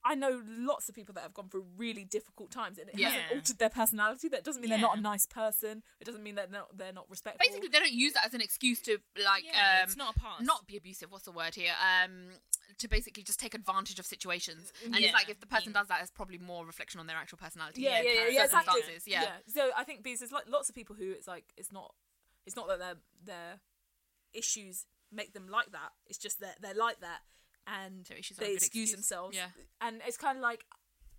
I 0.04 0.16
know 0.16 0.42
lots 0.48 0.88
of 0.88 0.96
people 0.96 1.14
that 1.16 1.22
have 1.22 1.34
gone 1.34 1.50
through 1.50 1.66
really 1.76 2.06
difficult 2.06 2.52
times, 2.52 2.78
and 2.78 2.88
it 2.90 2.98
Yeah. 2.98 3.10
hasn't 3.10 3.32
altered 3.36 3.58
their 3.58 3.70
personality. 3.70 4.30
That 4.30 4.44
doesn't 4.44 4.62
mean 4.62 4.70
they're 4.70 4.80
not 4.80 4.98
a 4.98 5.02
nice 5.02 5.26
person. 5.26 5.84
It 6.00 6.06
doesn't 6.06 6.24
mean 6.24 6.36
that 6.36 6.52
they're 6.52 6.62
not, 6.62 6.78
they're 6.78 6.94
not 6.94 7.10
respectful. 7.10 7.44
Basically, 7.46 7.68
they 7.70 7.80
don't 7.80 7.92
use 7.92 8.14
that 8.14 8.26
as 8.26 8.34
an 8.34 8.42
excuse 8.42 8.80
to 8.84 9.00
like 9.24 9.44
Yeah, 9.44 9.80
um, 9.82 9.84
it's 9.84 9.98
not 9.98 10.16
a 10.16 10.20
pass. 10.20 10.42
not 10.42 10.68
be 10.68 10.78
abusive. 10.78 11.12
What's 11.12 11.26
the 11.26 11.32
word 11.32 11.56
here? 11.56 11.74
Um, 11.82 12.30
to 12.78 12.88
basically 12.88 13.24
just 13.24 13.40
take 13.40 13.54
advantage 13.56 13.98
of 13.98 14.06
situations. 14.06 14.72
And 14.86 14.96
Yeah. 14.96 15.08
it's 15.08 15.14
like 15.14 15.30
if 15.30 15.40
the 15.40 15.48
person 15.48 15.72
Yeah. 15.74 15.80
does 15.80 15.88
that, 15.88 16.02
it's 16.02 16.12
probably 16.12 16.38
more 16.38 16.66
reflection 16.66 17.00
on 17.00 17.08
their 17.08 17.18
actual 17.18 17.40
personality. 17.40 17.82
yeah, 17.82 18.02
yeah, 18.02 18.12
yeah, 18.12 18.28
yeah, 18.28 18.44
exactly. 18.44 18.74
circumstances. 18.82 19.08
Yeah. 19.08 19.38
So 19.48 19.72
I 19.76 19.84
think 19.84 20.04
because 20.04 20.20
there's 20.20 20.32
like 20.32 20.48
lots 20.48 20.70
of 20.70 20.76
people 20.76 20.96
who 20.96 21.12
it's 21.12 21.28
like 21.28 21.46
it's 21.58 21.72
not 21.72 21.96
it's 22.46 22.56
not 22.56 22.68
that 22.70 22.80
their 22.80 22.96
their 23.24 23.60
issues 24.34 24.86
make 25.12 25.34
them 25.34 25.48
like 25.50 25.72
that. 25.72 25.90
It's 26.08 26.18
just 26.18 26.40
that 26.42 26.58
they're 26.62 26.74
like 26.74 27.00
that 27.02 27.20
and 27.66 28.06
So 28.08 28.14
issues 28.16 28.40
are 28.40 28.44
a 28.44 28.48
they 28.48 28.54
excuse, 28.54 28.90
excuse. 28.90 28.92
themselves. 28.92 29.36
Yeah. 29.36 29.48
And 29.82 30.02
it's 30.06 30.18
kind 30.18 30.38
of 30.38 30.42
like 30.42 30.64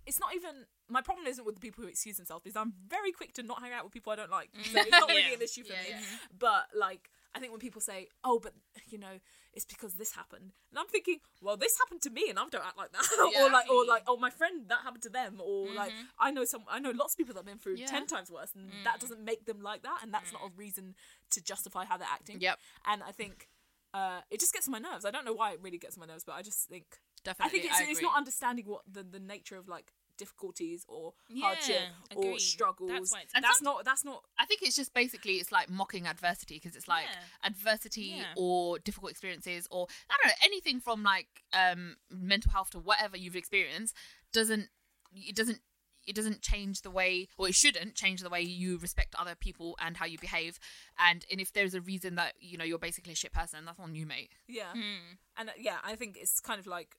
it's 0.06 0.18
not 0.20 0.34
even 0.34 0.64
my 0.88 1.02
problem 1.02 1.26
isn't 1.26 1.44
with 1.44 1.54
the 1.54 1.60
people 1.60 1.82
who 1.84 1.88
excuse 1.90 2.16
themselves 2.16 2.42
because 2.42 2.56
I'm 2.56 2.72
very 2.88 3.12
quick 3.12 3.34
to 3.34 3.42
not 3.42 3.60
hang 3.60 3.72
out 3.72 3.84
with 3.84 3.92
people 3.92 4.10
I 4.12 4.16
don't 4.16 4.30
like. 4.30 4.48
So 4.72 4.78
it's 4.80 4.90
not 4.90 5.08
really 5.08 5.28
Yeah. 5.28 5.34
an 5.36 5.42
issue 5.42 5.64
for 5.64 5.72
Yeah, 5.74 5.96
me. 5.98 6.04
But 6.38 6.64
like 6.74 7.10
I 7.34 7.40
think 7.40 7.52
when 7.52 7.60
people 7.60 7.80
say, 7.80 8.08
"Oh, 8.24 8.38
but 8.38 8.54
you 8.88 8.98
know, 8.98 9.20
it's 9.52 9.64
because 9.64 9.94
this 9.94 10.14
happened," 10.14 10.52
and 10.70 10.78
I'm 10.78 10.86
thinking, 10.86 11.18
"Well, 11.42 11.56
this 11.56 11.76
happened 11.78 12.02
to 12.02 12.10
me, 12.10 12.26
and 12.30 12.38
I 12.38 12.44
don't 12.50 12.64
act 12.64 12.76
like 12.78 12.92
that." 12.92 13.06
Yeah. 13.32 13.44
or 13.44 13.50
like, 13.50 13.70
or 13.70 13.84
like, 13.86 14.02
"Oh, 14.06 14.16
my 14.16 14.30
friend, 14.30 14.68
that 14.68 14.80
happened 14.82 15.02
to 15.02 15.10
them," 15.10 15.40
or 15.40 15.72
like, 15.74 15.92
Mm-hmm. 15.92 16.02
I 16.18 16.30
know 16.30 16.44
some, 16.44 16.62
I 16.68 16.78
know 16.78 16.90
lots 16.90 17.14
of 17.14 17.18
people 17.18 17.34
that 17.34 17.40
have 17.40 17.46
been 17.46 17.58
through 17.58 17.76
Yeah. 17.76 17.86
ten 17.86 18.06
times 18.06 18.30
worse, 18.30 18.52
and 18.54 18.70
Mm. 18.72 18.84
that 18.84 19.00
doesn't 19.00 19.22
make 19.22 19.44
them 19.46 19.60
like 19.60 19.82
that, 19.82 20.00
and 20.02 20.12
that's 20.12 20.32
not 20.32 20.42
a 20.44 20.50
reason 20.56 20.94
to 21.30 21.42
justify 21.42 21.84
how 21.84 21.96
they're 21.96 22.08
acting. 22.10 22.40
Yep. 22.40 22.58
And 22.86 23.02
I 23.02 23.12
think 23.12 23.48
uh, 23.94 24.20
it 24.30 24.40
just 24.40 24.52
gets 24.52 24.66
on 24.68 24.72
my 24.72 24.78
nerves. 24.78 25.04
I 25.04 25.10
don't 25.10 25.24
know 25.24 25.32
why 25.34 25.52
it 25.52 25.60
really 25.62 25.78
gets 25.78 25.96
on 25.96 26.00
my 26.00 26.06
nerves, 26.06 26.24
but 26.24 26.34
I 26.34 26.42
just 26.42 26.68
think 26.68 26.98
Definitely. 27.24 27.60
I 27.60 27.62
think 27.62 27.80
it's, 27.82 27.90
it's 27.90 28.02
not 28.02 28.16
understanding 28.16 28.64
what 28.66 28.82
the, 28.90 29.02
the 29.02 29.18
nature 29.18 29.56
of 29.56 29.66
like 29.68 29.92
difficulties 30.18 30.84
or 30.88 31.14
hardship 31.40 31.80
Yeah, 32.10 32.16
or 32.16 32.38
struggles. 32.38 32.90
That's 33.10 33.32
that's 33.40 33.62
not 33.62 33.84
that's 33.84 34.04
not 34.04 34.22
I 34.38 34.44
think 34.44 34.62
it's 34.62 34.76
just 34.76 34.92
basically 34.92 35.34
it's 35.36 35.50
like 35.50 35.70
mocking 35.70 36.06
adversity 36.06 36.56
because 36.56 36.76
it's 36.76 36.88
like 36.88 37.04
Yeah. 37.04 37.48
adversity 37.48 38.14
Yeah. 38.18 38.24
or 38.36 38.78
difficult 38.78 39.10
experiences 39.12 39.66
or 39.70 39.86
I 40.10 40.16
don't 40.22 40.28
know 40.28 40.34
anything 40.44 40.80
from 40.80 41.02
like 41.02 41.28
um 41.52 41.96
mental 42.10 42.52
health 42.52 42.70
to 42.70 42.78
whatever 42.78 43.16
you've 43.16 43.36
experienced 43.36 43.94
doesn't 44.32 44.68
it 45.14 45.34
doesn't 45.34 45.60
it 46.06 46.16
doesn't 46.16 46.40
change 46.40 46.80
the 46.80 46.90
way 46.90 47.28
or 47.36 47.48
it 47.48 47.54
shouldn't 47.54 47.94
change 47.94 48.22
the 48.22 48.30
way 48.30 48.40
you 48.40 48.78
respect 48.78 49.14
other 49.18 49.34
people 49.34 49.76
and 49.78 49.98
how 49.98 50.06
you 50.06 50.18
behave 50.18 50.58
and 50.98 51.24
and 51.30 51.40
if 51.40 51.52
there's 51.52 51.74
a 51.74 51.80
reason 51.82 52.14
that 52.14 52.32
you 52.40 52.56
know 52.56 52.64
you're 52.64 52.78
basically 52.78 53.12
a 53.12 53.16
shit 53.16 53.32
person 53.32 53.64
that's 53.66 53.78
on 53.78 53.94
you 53.94 54.06
mate 54.06 54.30
yeah. 54.46 54.72
Mm. 54.74 55.18
And 55.36 55.48
uh, 55.50 55.52
yeah, 55.56 55.76
I 55.84 55.94
think 55.94 56.16
it's 56.20 56.40
kind 56.40 56.58
of 56.58 56.66
like 56.66 56.96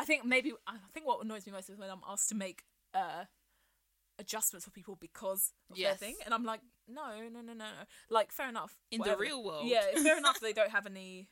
I 0.00 0.04
think 0.04 0.24
maybe 0.24 0.52
I 0.66 0.76
think 0.94 1.06
what 1.06 1.22
annoys 1.24 1.44
me 1.46 1.52
most 1.52 1.68
is 1.70 1.78
when 1.78 1.90
I'm 1.90 2.00
asked 2.08 2.28
to 2.30 2.34
make 2.34 2.62
uh 2.94 3.24
adjustments 4.18 4.64
for 4.64 4.70
people 4.70 4.96
because 5.00 5.52
of 5.70 5.76
their 5.76 5.94
thing, 5.94 6.16
and 6.24 6.34
I'm 6.34 6.44
like, 6.44 6.60
no, 6.88 7.02
no, 7.32 7.40
no, 7.40 7.52
no, 7.52 7.52
no. 7.54 7.70
Like, 8.10 8.32
fair 8.32 8.48
enough. 8.48 8.76
In 8.90 9.00
the 9.00 9.16
real 9.16 9.42
world. 9.42 9.66
yeah, 9.68 9.82
fair 10.02 10.18
enough. 10.18 10.38
They 10.42 10.52
don't 10.52 10.70
have 10.70 10.86
any. 10.86 11.28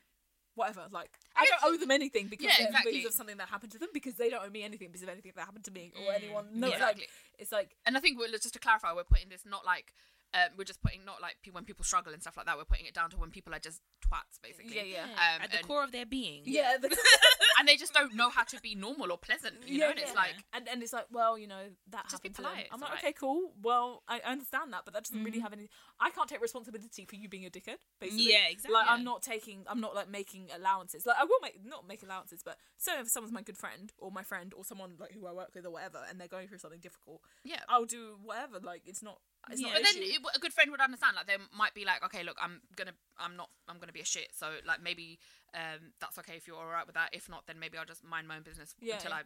Whatever, 0.55 0.87
like 0.91 1.11
I 1.37 1.43
I 1.43 1.45
don't 1.45 1.63
owe 1.73 1.77
them 1.77 1.91
anything 1.91 2.27
because 2.27 2.47
Yeah, 2.47 2.63
of- 2.63 2.69
exactly. 2.69 2.91
because 2.91 3.05
of 3.05 3.13
something 3.13 3.37
that 3.37 3.47
happened 3.47 3.71
to 3.73 3.77
them 3.77 3.89
because 3.93 4.15
they 4.15 4.29
don't 4.29 4.43
owe 4.45 4.49
me 4.49 4.63
anything 4.63 4.89
because 4.89 5.03
of 5.03 5.09
anything 5.09 5.31
that 5.37 5.45
happened 5.45 5.63
to 5.65 5.71
me 5.71 5.93
or 5.95 6.11
Mm, 6.11 6.15
anyone. 6.15 6.45
No, 6.53 6.67
yeah. 6.67 6.73
like 6.73 6.97
Exactly. 6.97 7.07
it's 7.37 7.51
like 7.53 7.69
and 7.85 7.95
I 7.95 8.01
think 8.01 8.19
we're 8.19 8.27
just 8.27 8.51
to 8.53 8.59
clarify 8.59 8.91
we're 8.93 9.05
putting 9.05 9.29
this 9.29 9.43
not 9.45 9.63
like 9.65 9.93
um, 10.33 10.49
we're 10.57 10.63
just 10.63 10.81
putting 10.81 11.03
not 11.05 11.21
like 11.21 11.37
pe- 11.43 11.51
when 11.51 11.63
people 11.65 11.83
struggle 11.83 12.13
and 12.13 12.21
stuff 12.21 12.37
like 12.37 12.45
that 12.45 12.57
we're 12.57 12.65
putting 12.65 12.85
it 12.85 12.93
down 12.93 13.09
to 13.09 13.17
when 13.17 13.31
people 13.31 13.53
are 13.53 13.59
just 13.59 13.81
twats 14.05 14.37
basically 14.43 14.75
yeah, 14.75 14.83
yeah, 14.83 15.05
Yeah, 15.07 15.35
Um, 15.35 15.41
at 15.43 15.51
the 15.51 15.57
and- 15.57 15.67
core 15.67 15.83
of 15.83 15.91
their 15.91 16.05
being. 16.05 16.43
yeah, 16.45 16.77
the, 16.81 16.87
and 17.59 17.67
they 17.67 17.75
just 17.77 17.93
don't 17.93 18.13
know 18.15 18.29
how 18.29 18.43
to 18.43 18.59
be 18.61 18.75
normal 18.75 19.11
or 19.11 19.17
pleasant 19.17 19.55
you 19.67 19.79
know 19.79 19.89
and 19.89 19.97
it's 19.99 20.11
yeah. 20.13 20.19
like 20.19 20.35
and 20.53 20.67
and 20.69 20.83
it's 20.83 20.93
like, 20.93 21.05
well, 21.11 21.37
you 21.37 21.47
know, 21.47 21.63
that 21.89 22.05
Just 22.09 22.21
be 22.23 22.29
happened 22.29 22.35
to 22.35 22.41
them. 22.43 22.51
polite, 22.51 22.67
I'm 22.71 22.79
like, 22.79 22.89
alright. 22.89 23.03
okay, 23.03 23.13
cool. 23.13 23.51
Well, 23.61 24.03
I 24.07 24.19
I 24.25 24.31
understand 24.31 24.71
that, 24.73 24.81
but 24.85 24.93
that 24.93 25.03
doesn't 25.03 25.17
Mm-hmm. 25.17 25.25
really 25.25 25.39
have 25.39 25.53
any. 25.53 25.69
I 25.99 26.09
can't 26.11 26.29
take 26.29 26.41
responsibility 26.41 27.05
for 27.05 27.15
you 27.15 27.27
being 27.27 27.45
a 27.45 27.49
dickhead. 27.49 27.77
Basically, 27.99 28.31
Yeah, 28.31 28.47
exactly. 28.49 28.73
Like 28.73 28.85
I'm 28.89 29.03
not 29.03 29.21
taking. 29.21 29.63
I'm 29.67 29.79
not 29.81 29.95
like 29.95 30.09
making 30.09 30.49
allowances. 30.55 31.05
Like 31.05 31.17
I 31.19 31.23
will 31.23 31.39
make 31.41 31.59
not 31.65 31.87
make 31.87 32.03
allowances, 32.03 32.41
but 32.43 32.57
so 32.77 32.91
if 32.99 33.09
someone's 33.09 33.33
my 33.33 33.41
good 33.41 33.57
friend 33.57 33.91
or 33.97 34.11
my 34.11 34.23
friend 34.23 34.53
or 34.55 34.63
someone 34.63 34.91
like 34.99 35.11
who 35.13 35.25
I 35.27 35.31
work 35.33 35.49
with 35.55 35.65
or 35.65 35.71
whatever, 35.71 35.99
and 36.09 36.19
they're 36.19 36.27
going 36.27 36.47
through 36.47 36.59
something 36.59 36.79
difficult, 36.79 37.21
yeah 37.43 37.61
I'll 37.67 37.85
do 37.85 38.17
whatever. 38.23 38.59
Like 38.61 38.83
it's 38.85 39.01
not. 39.03 39.17
It's 39.49 39.61
not. 39.61 39.71
Yeah. 39.71 39.77
an 39.77 39.83
but 39.83 39.93
then 39.93 40.03
it, 40.03 40.21
a 40.35 40.39
good 40.39 40.53
friend 40.53 40.69
would 40.71 40.81
understand 40.81 41.15
like 41.15 41.27
they 41.27 41.37
might 41.57 41.73
be 41.73 41.85
like 41.85 42.03
okay 42.05 42.23
look 42.23 42.37
i'm 42.41 42.61
gonna 42.75 42.91
i'm 43.17 43.35
not 43.35 43.49
i'm 43.67 43.79
gonna 43.79 43.93
be 43.93 44.01
a 44.01 44.05
shit 44.05 44.29
so 44.35 44.47
like 44.67 44.81
maybe 44.83 45.17
um 45.55 45.93
that's 46.01 46.17
okay 46.19 46.33
if 46.35 46.45
you're 46.47 46.57
all 46.57 46.67
right 46.67 46.85
with 46.85 46.95
that 46.95 47.09
if 47.13 47.29
not 47.29 47.47
then 47.47 47.57
maybe 47.59 47.77
i'll 47.77 47.85
just 47.85 48.03
mind 48.03 48.27
my 48.27 48.35
own 48.35 48.43
business 48.43 48.75
Yeah. 48.81 48.95
until 48.95 49.13
i 49.13 49.21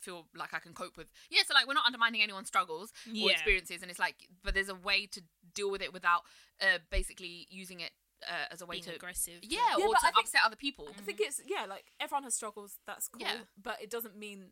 feel 0.00 0.26
like 0.36 0.54
i 0.54 0.58
can 0.60 0.72
cope 0.74 0.96
with 0.96 1.10
yeah 1.28 1.42
so 1.46 1.54
like 1.54 1.66
we're 1.66 1.74
not 1.74 1.84
undermining 1.86 2.22
anyone's 2.22 2.46
struggles 2.48 2.92
or 3.08 3.30
experiences 3.32 3.82
and 3.82 3.90
it's 3.90 3.98
like 4.00 4.28
but 4.44 4.54
there's 4.54 4.68
a 4.68 4.74
way 4.76 5.06
to 5.06 5.20
deal 5.54 5.70
with 5.70 5.82
it 5.82 5.92
without 5.92 6.22
uh 6.62 6.78
basically 6.90 7.46
using 7.50 7.80
it 7.80 7.90
uh, 8.28 8.46
as 8.52 8.60
a 8.62 8.66
way 8.66 8.76
being 8.76 8.84
to 8.84 8.94
aggressive. 8.96 9.38
yeah, 9.42 9.60
Yeah, 9.78 9.84
or 9.86 9.92
to 9.94 9.98
I 9.98 10.10
think- 10.10 10.18
upset 10.18 10.40
other 10.44 10.56
people 10.56 10.88
I 10.98 11.02
think 11.02 11.20
it's 11.20 11.40
yeah, 11.46 11.66
like 11.68 11.92
everyone 12.00 12.24
has 12.24 12.34
struggles. 12.34 12.78
That's 12.84 13.06
cool. 13.06 13.20
Yeah. 13.22 13.36
But 13.62 13.76
it 13.80 13.90
doesn't 13.90 14.16
mean 14.16 14.46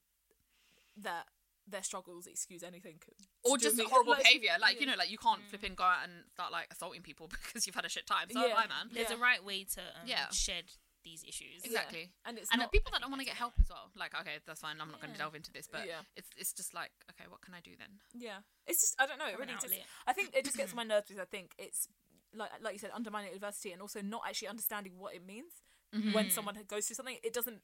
that 1.02 1.24
their 1.68 1.82
struggles 1.82 2.26
excuse 2.26 2.62
anything. 2.62 2.98
or 3.42 3.58
just 3.58 3.80
horrible 3.82 4.12
like, 4.12 4.22
behavior 4.22 4.52
like 4.60 4.80
you 4.80 4.86
know 4.86 4.94
like 4.96 5.10
you 5.10 5.18
can't 5.18 5.42
flip 5.48 5.62
and 5.64 5.76
go 5.76 5.84
out 5.84 5.98
and 6.04 6.12
start 6.32 6.52
like 6.52 6.66
assaulting 6.70 7.02
people 7.02 7.26
because 7.30 7.66
you've 7.66 7.74
had 7.74 7.84
a 7.84 7.88
shit 7.88 8.06
time 8.06 8.28
so 8.30 8.40
Yeah. 8.46 8.54
bye 8.54 8.66
man 8.68 8.88
There's 8.92 9.10
Yeah. 9.10 9.16
a 9.16 9.18
right 9.18 9.42
way 9.44 9.64
to 9.74 9.80
um, 9.80 10.06
Yeah. 10.06 10.28
shed 10.30 10.64
these 11.04 11.22
issues. 11.22 11.62
Yeah. 11.62 11.66
exactly 11.70 12.10
and 12.24 12.36
it's 12.38 12.50
and 12.52 12.60
not 12.60 12.72
people 12.72 12.90
that 12.92 13.00
don't 13.00 13.10
want 13.10 13.20
to 13.20 13.26
get 13.26 13.34
help 13.36 13.54
as 13.60 13.68
well 13.68 13.90
like 13.96 14.12
okay 14.20 14.38
that's 14.46 14.60
fine 14.60 14.76
i'm 14.80 14.90
not 14.90 15.00
going 15.00 15.12
to 15.12 15.18
delve 15.18 15.34
into 15.36 15.52
this 15.52 15.68
but 15.70 15.86
Yeah. 15.86 16.02
it's 16.16 16.28
it's 16.36 16.52
just 16.52 16.74
like 16.74 16.90
okay 17.10 17.28
what 17.28 17.40
can 17.42 17.54
i 17.54 17.60
do 17.60 17.72
then 17.78 17.98
Yeah, 18.14 18.38
it's 18.66 18.80
just 18.80 18.94
I 19.00 19.06
don't 19.06 19.18
know. 19.18 19.26
It 19.28 19.38
really 19.38 19.54
just. 19.60 19.74
I 20.06 20.12
think 20.12 20.34
it 20.34 20.44
just 20.44 20.56
gets 20.56 20.74
my 20.80 20.82
nerves 20.84 21.06
because 21.08 21.20
I 21.22 21.26
think 21.26 21.52
it's 21.58 21.88
like 22.34 22.50
like 22.62 22.72
you 22.74 22.78
said 22.78 22.90
undermining 22.94 23.32
adversity 23.34 23.70
and 23.72 23.80
also 23.82 24.00
not 24.02 24.22
actually 24.28 24.48
understanding 24.48 24.94
what 24.98 25.14
it 25.14 25.24
means 25.26 25.52
Mm-hmm. 25.94 26.12
when 26.12 26.30
someone 26.30 26.56
goes 26.66 26.86
through 26.86 26.96
something. 26.96 27.16
It 27.22 27.32
doesn't. 27.32 27.60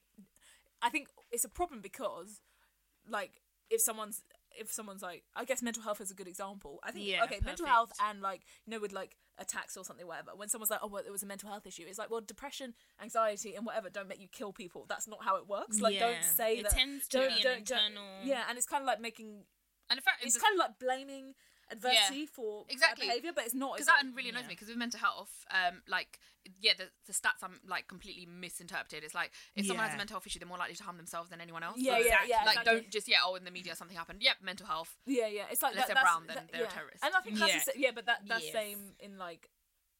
I 0.81 0.89
think 0.89 1.09
it's 1.29 1.43
a 1.43 1.49
problem 1.49 1.81
because 1.81 2.39
like 3.07 3.41
if 3.73 3.81
someone's 3.81 4.21
if 4.57 4.71
someone's 4.71 5.01
like 5.01 5.23
I 5.35 5.45
guess 5.45 5.61
mental 5.61 5.83
health 5.83 5.99
is 5.99 6.11
a 6.11 6.13
good 6.13 6.27
example. 6.27 6.79
I 6.83 6.91
think 6.91 7.07
Yeah, 7.07 7.23
okay 7.25 7.39
mental 7.43 7.65
health 7.65 7.91
and 8.07 8.21
like 8.21 8.41
you 8.65 8.71
know 8.71 8.79
with 8.79 8.93
like 8.93 9.15
attacks 9.39 9.75
or 9.75 9.83
something 9.83 10.05
whatever. 10.05 10.31
When 10.35 10.47
someone's 10.49 10.69
like 10.69 10.81
oh 10.83 10.87
well 10.87 11.03
it 11.05 11.11
was 11.11 11.23
a 11.23 11.25
mental 11.25 11.49
health 11.49 11.65
issue, 11.65 11.83
it's 11.87 11.97
like 11.97 12.11
well 12.11 12.21
depression, 12.21 12.73
anxiety 13.01 13.55
and 13.55 13.65
whatever 13.65 13.89
don't 13.89 14.07
make 14.07 14.21
you 14.21 14.27
kill 14.27 14.53
people. 14.53 14.85
That's 14.87 15.07
not 15.07 15.23
how 15.23 15.37
it 15.37 15.47
works. 15.47 15.81
Like 15.81 15.99
don't 15.99 16.23
say 16.23 16.57
it 16.57 16.63
that. 16.63 16.71
tends 16.73 17.07
to 17.09 17.17
don't, 17.17 17.35
be 17.35 17.47
an 17.47 17.57
internal. 17.59 18.03
yeah, 18.23 18.43
and 18.47 18.57
it's 18.57 18.67
kind 18.67 18.81
of 18.81 18.87
like 18.87 19.01
making 19.01 19.43
and 19.89 19.97
in 19.97 20.03
fact 20.03 20.23
it's 20.23 20.35
it's 20.35 20.43
kind 20.43 20.53
of 20.53 20.59
like 20.59 20.79
blaming 20.79 21.33
adversity 21.73 22.25
for 22.25 22.65
Exactly. 22.69 23.07
behavior, 23.07 23.31
but 23.35 23.45
it's 23.45 23.53
not. 23.53 23.73
because 23.73 23.87
that 23.87 24.03
really 24.15 24.29
annoys 24.29 24.43
yeah. 24.43 24.47
me 24.49 24.53
because 24.53 24.67
with 24.69 24.77
mental 24.77 24.99
health 24.99 25.45
um 25.51 25.81
like 25.87 26.19
yeah 26.59 26.73
the, 26.77 26.85
the 27.07 27.13
stats 27.13 27.41
i'm 27.41 27.59
like 27.67 27.87
completely 27.87 28.25
misinterpreted 28.25 29.03
it's 29.03 29.15
like 29.15 29.31
if 29.55 29.65
someone 29.65 29.85
has 29.85 29.93
a 29.93 29.97
mental 29.97 30.15
health 30.15 30.27
issue 30.27 30.39
they're 30.39 30.47
more 30.47 30.57
likely 30.57 30.75
to 30.75 30.83
harm 30.83 30.97
themselves 30.97 31.29
than 31.29 31.39
anyone 31.41 31.63
else 31.63 31.77
Yeah, 31.77 31.93
So, 31.93 31.97
yeah, 32.05 32.15
yeah. 32.27 32.35
like 32.45 32.57
exactly. 32.57 32.73
don't 32.81 32.89
just 32.91 33.07
yeah 33.07 33.17
oh 33.25 33.35
in 33.35 33.43
the 33.45 33.51
media 33.51 33.75
something 33.75 33.95
happened 33.97 34.21
yep 34.21 34.37
mental 34.41 34.67
health 34.67 34.97
Yeah, 35.05 35.27
yeah. 35.27 35.43
It's 35.51 35.61
like 35.61 35.71
Unless 35.73 35.87
that, 35.87 35.93
they're 35.95 36.03
brown, 36.03 36.23
then 36.27 36.35
that- 36.37 36.51
they're 36.51 36.65
a 36.65 36.67
terrorist. 36.67 37.03
And 37.03 37.13
I 37.15 37.21
think 37.21 37.39
that's 37.39 37.53
Yeah. 37.53 37.63
the 37.73 37.79
yeah, 37.79 37.91
but 37.95 38.05
that 38.07 38.19
that's 38.27 38.43
Yes. 38.45 38.53
same 38.53 38.95
in 38.99 39.17
like. 39.17 39.49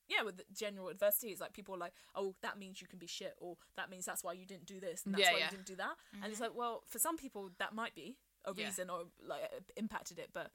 Yeah, 0.09 0.23
with 0.23 0.35
the 0.35 0.43
general 0.53 0.89
adversity, 0.89 1.29
it's 1.31 1.39
like 1.39 1.53
people 1.53 1.73
are 1.75 1.77
like, 1.77 1.93
oh, 2.13 2.35
that 2.41 2.59
means 2.59 2.81
you 2.81 2.87
can 2.87 2.99
be 2.99 3.07
shit, 3.07 3.35
or 3.39 3.55
that 3.77 3.89
means 3.89 4.03
that's 4.05 4.21
why 4.21 4.33
you 4.33 4.45
didn't 4.45 4.65
do 4.65 4.81
this, 4.81 5.05
and 5.05 5.13
that's 5.13 5.21
Yeah, 5.23 5.31
why 5.31 5.37
yeah. 5.39 5.45
you 5.45 5.51
didn't 5.51 5.65
do 5.65 5.77
that. 5.77 5.95
And 6.21 6.29
it's 6.29 6.41
like, 6.41 6.53
well, 6.53 6.83
for 6.87 6.99
some 6.99 7.15
people, 7.15 7.51
that 7.57 7.73
might 7.73 7.95
be 7.95 8.17
a 8.43 8.53
Yeah. 8.53 8.65
reason 8.65 8.89
or 8.89 9.05
like 9.25 9.43
impacted 9.77 10.19
it, 10.19 10.31
but 10.33 10.51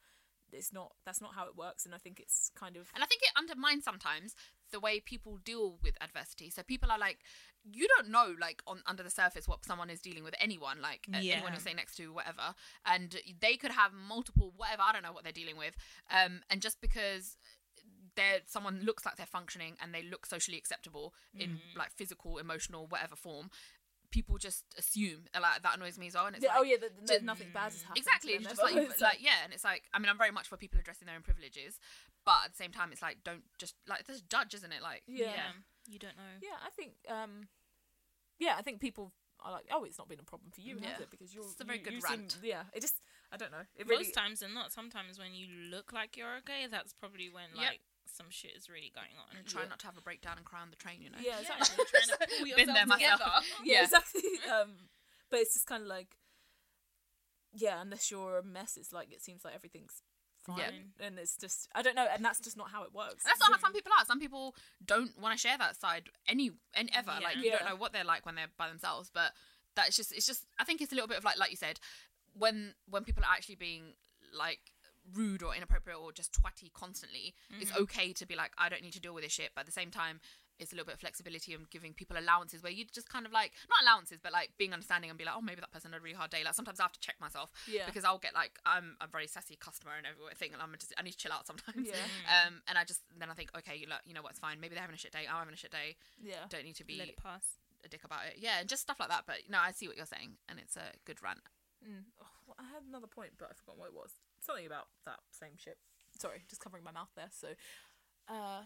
it's 0.52 0.72
not. 0.72 0.92
That's 1.04 1.20
not 1.20 1.34
how 1.34 1.46
it 1.46 1.56
works, 1.56 1.84
and 1.86 1.94
I 1.94 1.98
think 1.98 2.20
it's 2.20 2.50
kind 2.54 2.76
of 2.76 2.90
and 2.94 3.02
i 3.02 3.06
think 3.06 3.22
it 3.22 3.30
undermines 3.36 3.84
sometimes 3.84 4.34
the 4.72 4.80
way 4.80 5.00
people 5.00 5.38
deal 5.44 5.78
with 5.82 5.94
adversity 6.02 6.50
so 6.50 6.62
people 6.62 6.90
are 6.90 6.98
like 6.98 7.18
you 7.64 7.86
don't 7.96 8.08
know 8.10 8.34
like 8.40 8.60
on 8.66 8.80
under 8.86 9.02
the 9.02 9.10
surface 9.10 9.48
what 9.48 9.64
someone 9.64 9.88
is 9.88 10.00
dealing 10.00 10.22
with 10.24 10.34
anyone 10.40 10.80
like 10.82 11.06
a- 11.12 11.16
anyone 11.16 11.24
Yeah. 11.24 11.48
you're 11.50 11.58
sitting 11.60 11.76
next 11.76 11.96
to 11.96 12.12
whatever 12.12 12.54
and 12.84 13.16
they 13.40 13.56
could 13.56 13.70
have 13.72 13.92
multiple 13.94 14.52
whatever 14.56 14.82
i 14.82 14.92
don't 14.92 15.02
know 15.02 15.12
what 15.12 15.22
they're 15.24 15.32
dealing 15.32 15.56
with 15.56 15.74
um 16.10 16.40
and 16.50 16.60
just 16.60 16.80
because 16.82 17.36
they're 18.16 18.40
someone 18.46 18.80
looks 18.84 19.06
like 19.06 19.16
they're 19.16 19.26
functioning 19.26 19.74
and 19.80 19.94
they 19.94 20.02
look 20.02 20.26
socially 20.26 20.58
acceptable 20.58 21.14
in 21.38 21.50
Mm-hmm. 21.50 21.78
like 21.78 21.92
physical 21.92 22.38
emotional 22.38 22.86
whatever 22.86 23.16
form 23.16 23.50
people 24.10 24.38
just 24.38 24.64
assume 24.78 25.24
and, 25.34 25.42
like 25.42 25.62
that 25.62 25.76
annoys 25.76 25.98
me 25.98 26.06
as 26.06 26.14
well 26.14 26.26
and 26.26 26.34
it's 26.36 26.44
yeah, 26.44 26.50
like, 26.52 26.58
oh 26.60 26.62
yeah, 26.62 26.76
that, 26.80 27.06
that 27.06 27.20
ju- 27.20 27.24
nothing 27.26 27.48
bad 27.52 27.72
has 27.72 27.82
happened. 27.82 27.98
Exactly, 27.98 28.32
it's 28.32 28.46
just 28.48 28.62
like, 28.62 28.74
It's 28.90 29.00
like 29.00 29.18
yeah, 29.20 29.44
and 29.44 29.52
it's 29.52 29.64
like 29.64 29.82
I 29.92 29.98
mean 29.98 30.08
I'm 30.08 30.18
very 30.18 30.30
much 30.32 30.48
for 30.48 30.56
people 30.56 30.78
addressing 30.80 31.06
their 31.06 31.14
own 31.16 31.22
privileges, 31.22 31.78
but 32.24 32.38
at 32.46 32.50
the 32.52 32.56
same 32.56 32.72
time 32.72 32.90
it's 32.92 33.02
like 33.02 33.18
don't 33.24 33.42
just 33.58 33.74
like 33.86 34.06
there's 34.06 34.22
judge, 34.22 34.54
isn't 34.54 34.72
it? 34.72 34.82
Like 34.82 35.02
yeah. 35.06 35.26
Yeah. 35.26 35.52
You 35.88 35.98
don't 35.98 36.16
know. 36.16 36.34
Yeah, 36.42 36.56
I 36.64 36.70
think 36.70 36.92
um 37.08 37.48
yeah, 38.38 38.54
I 38.58 38.62
think 38.62 38.80
people 38.80 39.12
are 39.40 39.52
like, 39.52 39.66
oh, 39.70 39.84
it's 39.84 39.98
not 39.98 40.08
been 40.08 40.18
a 40.20 40.24
problem 40.24 40.50
for 40.52 40.60
you, 40.60 40.76
has 40.76 40.84
Yeah. 40.84 41.02
it? 41.02 41.10
Because 41.10 41.32
you're 41.34 41.44
It's 41.44 41.60
a 41.60 41.64
very 41.64 41.78
you- 41.78 41.84
good 41.84 41.94
you 41.94 42.00
seem- 42.00 42.10
rant. 42.20 42.38
yeah, 42.42 42.62
it 42.72 42.80
just 42.80 43.00
I 43.30 43.36
don't 43.36 43.52
know. 43.52 43.64
It 43.76 43.86
really 43.86 44.04
Most 44.04 44.14
times 44.14 44.40
and 44.42 44.54
not, 44.54 44.72
sometimes 44.72 45.18
when 45.18 45.34
you 45.34 45.46
look 45.70 45.92
like 45.92 46.16
you're 46.16 46.36
okay, 46.38 46.66
that's 46.70 46.92
probably 46.94 47.28
when 47.28 47.50
Yep. 47.54 47.58
like 47.66 47.80
some 48.12 48.26
shit 48.30 48.56
is 48.56 48.68
really 48.68 48.90
going 48.94 49.14
on. 49.18 49.36
and 49.36 49.46
try 49.46 49.62
Yeah. 49.62 49.68
not 49.68 49.78
to 49.80 49.86
have 49.86 49.96
a 49.96 50.00
breakdown 50.02 50.36
and 50.38 50.44
cry 50.46 50.60
on 50.60 50.70
the 50.70 50.76
train, 50.76 51.02
you 51.02 51.10
know. 51.10 51.18
Yeah, 51.20 51.40
Yeah, 51.40 51.56
exactly. 51.58 51.76
you're 51.78 51.86
trying 51.86 52.28
to 52.28 52.36
pull 52.38 52.56
Been 52.66 52.74
there 52.74 52.86
myself. 52.86 53.20
yeah, 53.64 53.74
Yeah. 53.78 53.82
exactly. 53.84 54.22
Um, 54.50 54.88
but 55.30 55.40
it's 55.40 55.54
just 55.54 55.66
kind 55.66 55.82
of 55.82 55.88
like, 55.88 56.16
yeah, 57.52 57.80
unless 57.80 58.10
you're 58.10 58.38
a 58.38 58.42
mess, 58.42 58.76
it's 58.76 58.92
like 58.92 59.12
it 59.12 59.22
seems 59.22 59.44
like 59.44 59.54
everything's 59.54 60.02
fine, 60.44 60.58
Yeah. 60.58 61.06
and 61.06 61.18
it's 61.18 61.36
just 61.36 61.68
I 61.74 61.82
don't 61.82 61.94
know, 61.96 62.06
and 62.12 62.24
that's 62.24 62.40
just 62.40 62.56
not 62.56 62.70
how 62.70 62.82
it 62.84 62.92
works. 62.94 63.24
And 63.24 63.30
that's 63.30 63.40
not 63.40 63.52
how 63.52 63.58
some 63.58 63.72
people 63.72 63.92
are. 63.98 64.04
Some 64.04 64.20
people 64.20 64.54
don't 64.84 65.18
want 65.18 65.36
to 65.36 65.40
share 65.40 65.56
that 65.58 65.76
side 65.80 66.08
any 66.26 66.50
and 66.74 66.90
ever. 66.94 67.12
Yeah. 67.20 67.26
Like 67.26 67.36
you 67.36 67.50
don't 67.50 67.64
know 67.64 67.76
what 67.76 67.92
they're 67.92 68.04
like 68.04 68.24
when 68.26 68.34
they're 68.34 68.50
by 68.56 68.68
themselves. 68.68 69.10
But 69.12 69.32
that's 69.74 69.96
just 69.96 70.12
it's 70.12 70.26
just 70.26 70.44
I 70.58 70.64
think 70.64 70.80
it's 70.80 70.92
a 70.92 70.94
little 70.94 71.08
bit 71.08 71.18
of 71.18 71.24
like 71.24 71.38
like 71.38 71.50
you 71.50 71.56
said, 71.56 71.80
when 72.34 72.74
when 72.88 73.04
people 73.04 73.24
are 73.24 73.32
actually 73.32 73.56
being 73.56 73.94
like 74.36 74.60
rude 75.14 75.42
or 75.42 75.54
inappropriate 75.54 75.98
or 75.98 76.12
just 76.12 76.32
twatty 76.32 76.72
constantly, 76.72 77.34
it's 77.60 77.74
okay 77.76 78.12
to 78.12 78.26
be 78.26 78.34
like, 78.36 78.52
I 78.58 78.68
don't 78.68 78.82
need 78.82 78.92
to 78.94 79.00
deal 79.00 79.14
with 79.14 79.24
this 79.24 79.32
shit. 79.32 79.50
But 79.54 79.60
at 79.62 79.66
the 79.66 79.72
same 79.72 79.90
time, 79.90 80.20
it's 80.58 80.72
a 80.72 80.74
little 80.74 80.86
bit 80.86 80.94
of 80.94 81.00
flexibility 81.00 81.54
and 81.54 81.70
giving 81.70 81.94
people 81.94 82.16
allowances 82.18 82.64
where 82.64 82.72
you 82.72 82.84
just 82.92 83.08
kind 83.08 83.24
of 83.24 83.30
like 83.32 83.52
not 83.70 83.82
allowances, 83.84 84.18
but 84.20 84.32
like 84.32 84.50
being 84.58 84.72
understanding 84.72 85.08
and 85.08 85.16
be 85.16 85.24
like, 85.24 85.34
oh, 85.36 85.40
maybe 85.40 85.60
that 85.60 85.70
person 85.70 85.92
had 85.92 86.00
a 86.00 86.02
really 86.02 86.16
hard 86.16 86.30
day. 86.32 86.42
Like 86.44 86.54
sometimes 86.54 86.80
I 86.80 86.82
have 86.82 86.92
to 86.92 87.00
check 87.00 87.14
myself 87.20 87.52
Yeah. 87.70 87.86
because 87.86 88.02
I'll 88.04 88.18
get 88.18 88.34
like 88.34 88.58
I'm 88.66 88.96
a 89.00 89.06
very 89.06 89.28
sassy 89.28 89.54
customer 89.54 89.92
and 89.96 90.04
everything, 90.04 90.52
and 90.52 90.60
I'm 90.60 90.74
just 90.78 90.92
I 90.98 91.02
need 91.02 91.12
to 91.12 91.18
chill 91.18 91.32
out 91.32 91.46
sometimes. 91.46 91.86
Yeah. 91.86 91.94
Um, 92.46 92.60
and 92.68 92.76
I 92.76 92.82
just 92.84 93.00
then 93.16 93.30
I 93.30 93.34
think, 93.34 93.50
okay, 93.56 93.76
you 93.76 93.86
look, 93.86 94.00
you 94.04 94.14
know 94.14 94.22
what's 94.22 94.38
fine. 94.40 94.58
Maybe 94.60 94.74
they're 94.74 94.82
having 94.82 94.94
a 94.94 94.98
shit 94.98 95.12
day. 95.12 95.26
I'm 95.30 95.38
having 95.38 95.54
a 95.54 95.56
shit 95.56 95.70
day. 95.70 95.96
yeah, 96.22 96.44
Don't 96.50 96.64
need 96.64 96.76
to 96.76 96.84
be 96.84 96.98
Let 96.98 97.08
it 97.08 97.16
pass. 97.22 97.44
a 97.84 97.88
dick 97.88 98.02
about 98.04 98.26
it. 98.26 98.34
Yeah, 98.38 98.58
and 98.60 98.68
just 98.68 98.82
stuff 98.82 98.98
like 98.98 99.08
that. 99.10 99.24
But 99.26 99.36
no, 99.48 99.58
I 99.62 99.70
see 99.70 99.86
what 99.86 99.96
you're 99.96 100.06
saying, 100.10 100.36
and 100.48 100.58
it's 100.58 100.76
a 100.76 100.90
good 101.06 101.22
rant. 101.22 101.38
Mm. 101.86 102.02
Oh, 102.20 102.54
I 102.58 102.64
had 102.74 102.82
another 102.88 103.06
point, 103.06 103.30
but 103.38 103.48
I 103.50 103.54
forgot 103.54 103.78
what 103.78 103.88
it 103.88 103.94
was. 103.94 104.10
Something 104.40 104.66
about 104.66 104.86
that 105.06 105.20
same 105.30 105.56
shit. 105.56 105.78
Sorry, 106.18 106.42
just 106.48 106.60
covering 106.62 106.84
my 106.84 106.92
mouth 106.92 107.10
there. 107.16 107.28
So, 107.30 107.48
uh, 108.28 108.62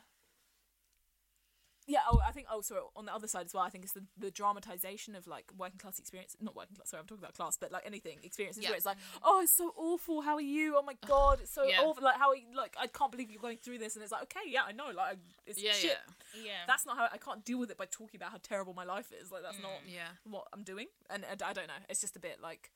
yeah. 1.88 1.98
Oh, 2.08 2.20
I 2.24 2.30
think. 2.30 2.46
Oh, 2.50 2.60
sorry. 2.60 2.80
On 2.94 3.06
the 3.06 3.12
other 3.12 3.26
side 3.26 3.46
as 3.46 3.52
well, 3.54 3.64
I 3.64 3.68
think 3.68 3.82
it's 3.82 3.92
the, 3.92 4.04
the 4.16 4.30
dramatization 4.30 5.16
of 5.16 5.26
like 5.26 5.46
working 5.58 5.78
class 5.78 5.98
experience. 5.98 6.36
Not 6.40 6.54
working 6.54 6.76
class. 6.76 6.90
Sorry, 6.90 7.00
I'm 7.00 7.06
talking 7.06 7.24
about 7.24 7.34
class, 7.34 7.56
but 7.60 7.72
like 7.72 7.82
anything 7.84 8.18
experiences 8.22 8.62
Yeah. 8.62 8.70
where 8.70 8.76
it's 8.76 8.86
like, 8.86 8.98
oh, 9.24 9.40
it's 9.42 9.52
so 9.52 9.74
awful. 9.76 10.20
How 10.22 10.34
are 10.36 10.40
you? 10.40 10.76
Oh 10.78 10.82
my 10.82 10.94
god, 11.08 11.40
it's 11.42 11.52
so 11.52 11.64
Yeah. 11.64 11.80
awful. 11.80 12.04
Like 12.04 12.16
how 12.16 12.28
are 12.30 12.36
you, 12.36 12.44
like 12.56 12.76
I 12.80 12.86
can't 12.86 13.10
believe 13.10 13.32
you're 13.32 13.42
going 13.42 13.56
through 13.58 13.78
this. 13.78 13.96
And 13.96 14.02
it's 14.04 14.12
like, 14.12 14.22
okay, 14.22 14.48
yeah, 14.48 14.60
I 14.64 14.70
know. 14.70 14.90
Like 14.94 15.16
it's 15.44 15.60
Yeah, 15.60 15.72
shit. 15.72 15.98
yeah, 16.36 16.42
Yeah. 16.44 16.52
That's 16.68 16.86
not 16.86 16.96
how 16.96 17.08
I 17.12 17.18
can't 17.18 17.44
deal 17.44 17.58
with 17.58 17.70
it 17.72 17.76
by 17.76 17.86
talking 17.90 18.16
about 18.18 18.30
how 18.30 18.38
terrible 18.40 18.74
my 18.74 18.84
life 18.84 19.12
is. 19.20 19.32
Like 19.32 19.42
that's 19.42 19.60
not 19.60 19.72
yeah. 19.84 20.06
what 20.24 20.44
I'm 20.52 20.62
doing, 20.62 20.86
and, 21.10 21.24
and 21.28 21.42
I 21.42 21.52
don't 21.52 21.66
know. 21.66 21.82
It's 21.88 22.00
just 22.00 22.14
a 22.14 22.20
bit 22.20 22.38
like 22.40 22.70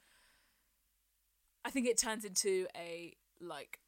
I 1.67 1.71
think 1.71 1.87
it 1.87 1.99
turns 1.99 2.25
into 2.25 2.67
a 2.77 3.15
like 3.41 3.79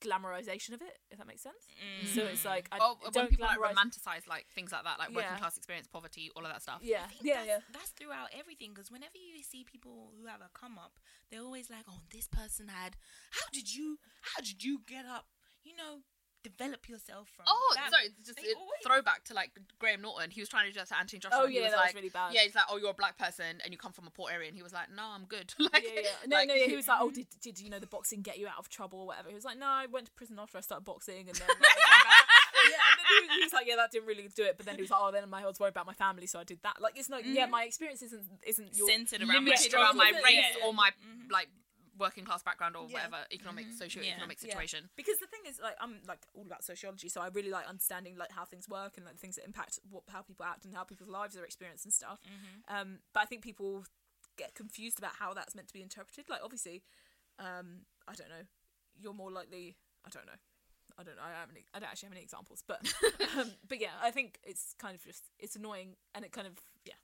glamorization 0.00 0.72
of 0.72 0.80
it, 0.80 0.96
if 1.10 1.18
that 1.18 1.26
makes 1.26 1.42
sense. 1.42 1.66
Mm. 1.76 2.06
So 2.14 2.22
it's 2.24 2.44
like 2.44 2.68
I 2.72 2.78
Oh, 2.80 2.96
when 3.02 3.12
don't 3.12 3.28
people 3.28 3.46
like 3.46 3.58
romanticize 3.58 4.26
like 4.26 4.46
things 4.54 4.72
like 4.72 4.84
that, 4.84 4.98
like 4.98 5.08
working 5.10 5.32
Yeah. 5.32 5.38
class 5.38 5.56
experience, 5.58 5.86
poverty, 5.88 6.30
all 6.34 6.44
of 6.46 6.50
that 6.52 6.62
stuff. 6.62 6.80
yeah, 6.82 7.02
I 7.04 7.08
think 7.08 7.20
yeah, 7.24 7.34
that's, 7.34 7.46
yeah. 7.48 7.58
That's 7.72 7.90
throughout 7.90 8.28
everything 8.38 8.70
because 8.74 8.90
whenever 8.90 9.16
you 9.18 9.42
see 9.42 9.64
people 9.64 10.12
who 10.18 10.26
have 10.26 10.40
a 10.40 10.48
come 10.54 10.78
up, 10.78 10.98
they're 11.30 11.42
always 11.42 11.68
like, 11.68 11.84
"Oh, 11.88 12.00
this 12.10 12.28
person 12.28 12.68
had. 12.68 12.96
How 13.32 13.46
did 13.52 13.74
you? 13.74 13.98
How 14.22 14.40
did 14.40 14.64
you 14.64 14.80
get 14.86 15.04
up? 15.04 15.26
You 15.62 15.76
know, 15.76 16.00
develop 16.42 16.88
yourself 16.88 17.28
from." 17.36 17.46
Oh, 17.48 17.72
that." 17.76 17.90
sorry, 17.90 18.10
just 18.24 18.38
it, 18.38 18.56
always- 18.56 18.82
throwback 18.84 19.24
to 19.24 19.34
like 19.34 19.50
Graham 19.78 20.02
Norton. 20.02 20.30
He 20.30 20.40
was 20.40 20.48
trying 20.48 20.66
to 20.66 20.72
do 20.72 20.78
that 20.78 20.88
to 20.88 20.98
Anthony 20.98 21.20
Joshua. 21.20 21.38
Oh, 21.40 21.44
and 21.44 21.52
he 21.52 21.58
yeah, 21.58 21.66
was 21.66 21.72
that 21.72 21.84
was 21.86 21.94
really 21.94 22.08
bad. 22.08 22.34
Yeah, 22.34 22.42
he's 22.42 22.54
like, 22.54 22.64
oh, 22.70 22.76
you're 22.76 22.90
a 22.90 22.94
black 22.94 23.18
person 23.18 23.60
and 23.62 23.72
you 23.72 23.78
come 23.78 23.92
from 23.92 24.06
a 24.06 24.10
poor 24.10 24.30
area, 24.30 24.48
and 24.48 24.56
he 24.56 24.62
was 24.62 24.72
like, 24.72 24.88
no, 24.94 25.02
I'm 25.02 25.24
good. 25.24 25.52
like, 25.58 25.82
yeah, 25.82 26.02
yeah. 26.02 26.10
No, 26.26 26.36
like- 26.36 26.48
no, 26.48 26.54
yeah. 26.54 26.66
He 26.66 26.76
was 26.76 26.88
like, 26.88 26.98
"Oh, 27.00 27.10
did 27.14 27.26
did 27.40 27.60
you 27.60 27.70
know 27.70 27.78
the 27.78 27.86
boxing 27.86 28.22
get 28.22 28.38
you 28.38 28.46
out 28.46 28.58
of 28.58 28.68
trouble 28.68 29.00
or 29.00 29.06
whatever?" 29.06 29.28
He 29.28 29.34
was 29.34 29.44
like, 29.44 29.58
"No, 29.58 29.66
I 29.66 29.86
went 29.86 30.06
to 30.06 30.12
prison 30.12 30.38
after 30.38 30.58
I 30.58 30.60
started 30.60 30.84
boxing, 30.84 31.28
and 31.28 31.36
then 31.36 31.48
like, 31.48 31.58
I 31.60 31.76
came 31.76 32.04
back." 32.04 32.26
yeah." 32.70 32.86
And 32.90 32.98
then 32.98 33.06
he 33.08 33.26
was, 33.26 33.36
he 33.36 33.44
was 33.44 33.52
like, 33.52 33.66
"Yeah, 33.66 33.76
that 33.76 33.90
didn't 33.90 34.06
really 34.06 34.28
do 34.34 34.44
it." 34.44 34.56
But 34.56 34.66
then 34.66 34.76
he 34.76 34.82
was 34.82 34.90
like, 34.90 35.00
"Oh, 35.02 35.10
then 35.12 35.24
I 35.32 35.46
was 35.46 35.60
worried 35.60 35.70
about 35.70 35.86
my 35.86 35.94
family, 35.94 36.26
so 36.26 36.38
I 36.38 36.44
did 36.44 36.58
that." 36.62 36.80
Like, 36.80 36.98
it's 36.98 37.08
not. 37.08 37.24
Yeah, 37.24 37.46
mm. 37.46 37.50
my 37.50 37.64
experience 37.64 38.02
isn't 38.02 38.22
isn't 38.46 38.76
your 38.76 38.88
centered 38.88 39.22
around 39.22 39.44
my 39.44 39.56
around 39.74 39.96
my 39.96 40.12
race 40.24 40.56
yeah, 40.58 40.66
or 40.66 40.72
my 40.72 40.90
mm-hmm. 40.90 41.30
like 41.30 41.48
working 42.00 42.24
class 42.24 42.42
background 42.42 42.74
or 42.74 42.86
Yeah. 42.88 42.94
whatever 42.94 43.18
economic 43.30 43.66
socio-economic 43.78 44.38
Yeah. 44.42 44.48
situation. 44.48 44.90
because 44.96 45.18
the 45.18 45.26
thing 45.26 45.40
is 45.46 45.60
like 45.62 45.76
i'm 45.80 46.00
like 46.08 46.22
all 46.34 46.46
about 46.46 46.64
sociology 46.64 47.08
so 47.08 47.20
i 47.20 47.28
really 47.28 47.50
like 47.50 47.66
understanding 47.68 48.16
like 48.16 48.32
how 48.32 48.44
things 48.44 48.68
work 48.68 48.96
and 48.96 49.04
like 49.06 49.18
things 49.18 49.36
that 49.36 49.44
impact 49.44 49.78
what 49.90 50.02
how 50.08 50.22
people 50.22 50.44
act 50.44 50.64
and 50.64 50.74
how 50.74 50.82
people's 50.82 51.08
lives 51.10 51.36
are 51.36 51.44
experienced 51.44 51.84
and 51.84 51.92
stuff 51.94 52.18
um 52.68 52.98
but 53.12 53.20
i 53.22 53.26
think 53.26 53.42
people 53.42 53.84
get 54.36 54.54
confused 54.54 54.98
about 54.98 55.14
how 55.18 55.34
that's 55.34 55.54
meant 55.54 55.68
to 55.68 55.74
be 55.74 55.82
interpreted 55.82 56.24
like 56.28 56.40
obviously 56.42 56.82
um 57.38 57.82
i 58.08 58.14
don't 58.14 58.28
know 58.30 58.44
you're 58.98 59.14
more 59.14 59.30
likely 59.30 59.76
i 60.06 60.08
don't 60.10 60.26
know 60.26 60.38
I 60.98 61.02
don't 61.02 61.16
know. 61.16 61.22
I, 61.22 61.30
have 61.30 61.48
any, 61.48 61.64
I 61.72 61.78
don't 61.78 61.88
actually 61.88 62.08
have 62.08 62.16
any 62.18 62.22
examples, 62.28 62.62
but 62.66 62.80
um, 63.38 63.52
but 63.66 63.80
yeah, 63.80 63.94
I 64.02 64.10
think 64.10 64.38
it's 64.42 64.74
kind 64.78 64.94
of 64.94 65.02
just 65.02 65.22
it's 65.38 65.56
annoying 65.56 65.96
and 66.14 66.26
it 66.26 66.32
kind 66.32 66.46
of 66.46 66.58
yeah 66.84 66.98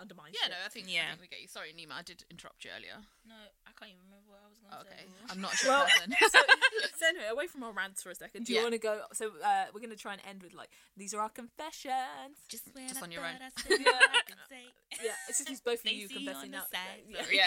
undermines. 0.00 0.32
Yeah, 0.40 0.48
shit. 0.48 0.50
no, 0.52 0.56
I 0.64 0.68
think, 0.70 0.86
I 0.86 0.90
Yeah. 0.90 1.08
think 1.10 1.20
we 1.20 1.28
get 1.28 1.42
you. 1.42 1.48
Sorry, 1.48 1.74
Nima, 1.76 1.92
I 1.98 2.02
did 2.02 2.24
interrupt 2.30 2.64
you 2.64 2.70
earlier. 2.74 2.96
No, 3.26 3.34
I 3.66 3.70
can't 3.76 3.90
even 3.92 4.00
remember 4.08 4.32
what 4.64 4.74
I 4.74 4.78
was 4.78 4.86
going 4.86 4.96
to 4.98 5.02
okay, 5.04 5.10
say. 5.26 5.32
I'm 5.32 5.40
not 5.40 5.52
sure. 5.54 5.70
Well, 5.70 5.86
so, 6.30 6.38
so 6.98 7.06
anyway, 7.08 7.28
away 7.30 7.46
from 7.46 7.62
our 7.62 7.72
rants 7.72 8.02
for 8.02 8.10
a 8.10 8.14
second. 8.14 8.44
Do 8.46 8.52
you 8.52 8.58
Yeah. 8.58 8.64
want 8.64 8.72
to 8.74 8.78
go? 8.78 9.00
So 9.12 9.30
uh, 9.44 9.64
we're 9.72 9.80
going 9.80 9.90
to 9.90 9.96
try 9.96 10.12
and 10.12 10.22
end 10.28 10.42
with 10.42 10.54
like 10.54 10.70
these 10.96 11.14
are 11.14 11.20
our 11.20 11.28
confessions. 11.30 12.36
Just 12.48 12.64
when 12.74 12.88
Just 12.88 13.02
on 13.02 13.12
your 13.12 13.22
own. 13.22 13.36
I 13.36 13.50
said 13.60 13.78
what 13.84 13.94
I 13.94 14.20
could 14.26 14.36
say. 14.48 14.64
Yeah, 15.04 15.12
it's 15.28 15.44
just 15.44 15.64
both 15.64 15.84
of 15.84 15.92
you 15.92 16.08
confessing 16.08 16.54
on 16.54 16.62
the 16.64 16.66
now. 16.72 16.80
Yeah. 17.08 17.22
Yeah. 17.32 17.46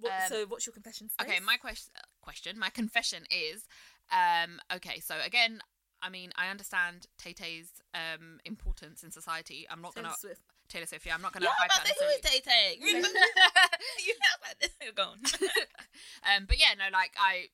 What, 0.00 0.12
Um, 0.12 0.28
so 0.28 0.46
what's 0.46 0.66
your 0.66 0.72
confession? 0.72 1.10
Stace? 1.10 1.26
Okay, 1.28 1.40
my 1.44 1.56
question, 1.58 1.92
question, 2.22 2.58
my 2.58 2.70
confession 2.70 3.24
is, 3.30 3.66
um, 4.10 4.58
okay, 4.74 4.98
so 5.00 5.14
again, 5.22 5.60
I 6.00 6.08
mean, 6.08 6.32
I 6.36 6.48
understand 6.48 7.06
Tay 7.18 7.34
Tay's 7.34 7.68
um 7.94 8.40
importance 8.46 9.02
in 9.02 9.10
society. 9.10 9.66
I'm 9.70 9.82
not 9.82 9.94
Taylor 9.94 10.06
gonna 10.08 10.16
Swift. 10.18 10.40
Taylor 10.70 10.86
Swift. 10.86 11.04
Yeah, 11.04 11.14
I'm 11.14 11.22
not 11.22 11.32
gonna 11.32 11.44
Yeah, 11.46 11.50
I'm 11.58 11.68
hype 11.68 11.70
about 11.74 11.84
that 11.84 11.92
to 11.92 11.98
say 11.98 12.06
who 12.06 12.10
is. 12.14 12.20
Tay 12.24 12.40
Tay. 12.40 12.78
You 14.06 14.14
know 14.14 14.36
like 14.46 14.58
this. 14.60 14.70
Go 14.94 15.02
on. 15.02 15.18
um, 16.36 16.46
but 16.46 16.58
yeah, 16.58 16.72
no, 16.78 16.84
like 16.92 17.12
I 17.18 17.48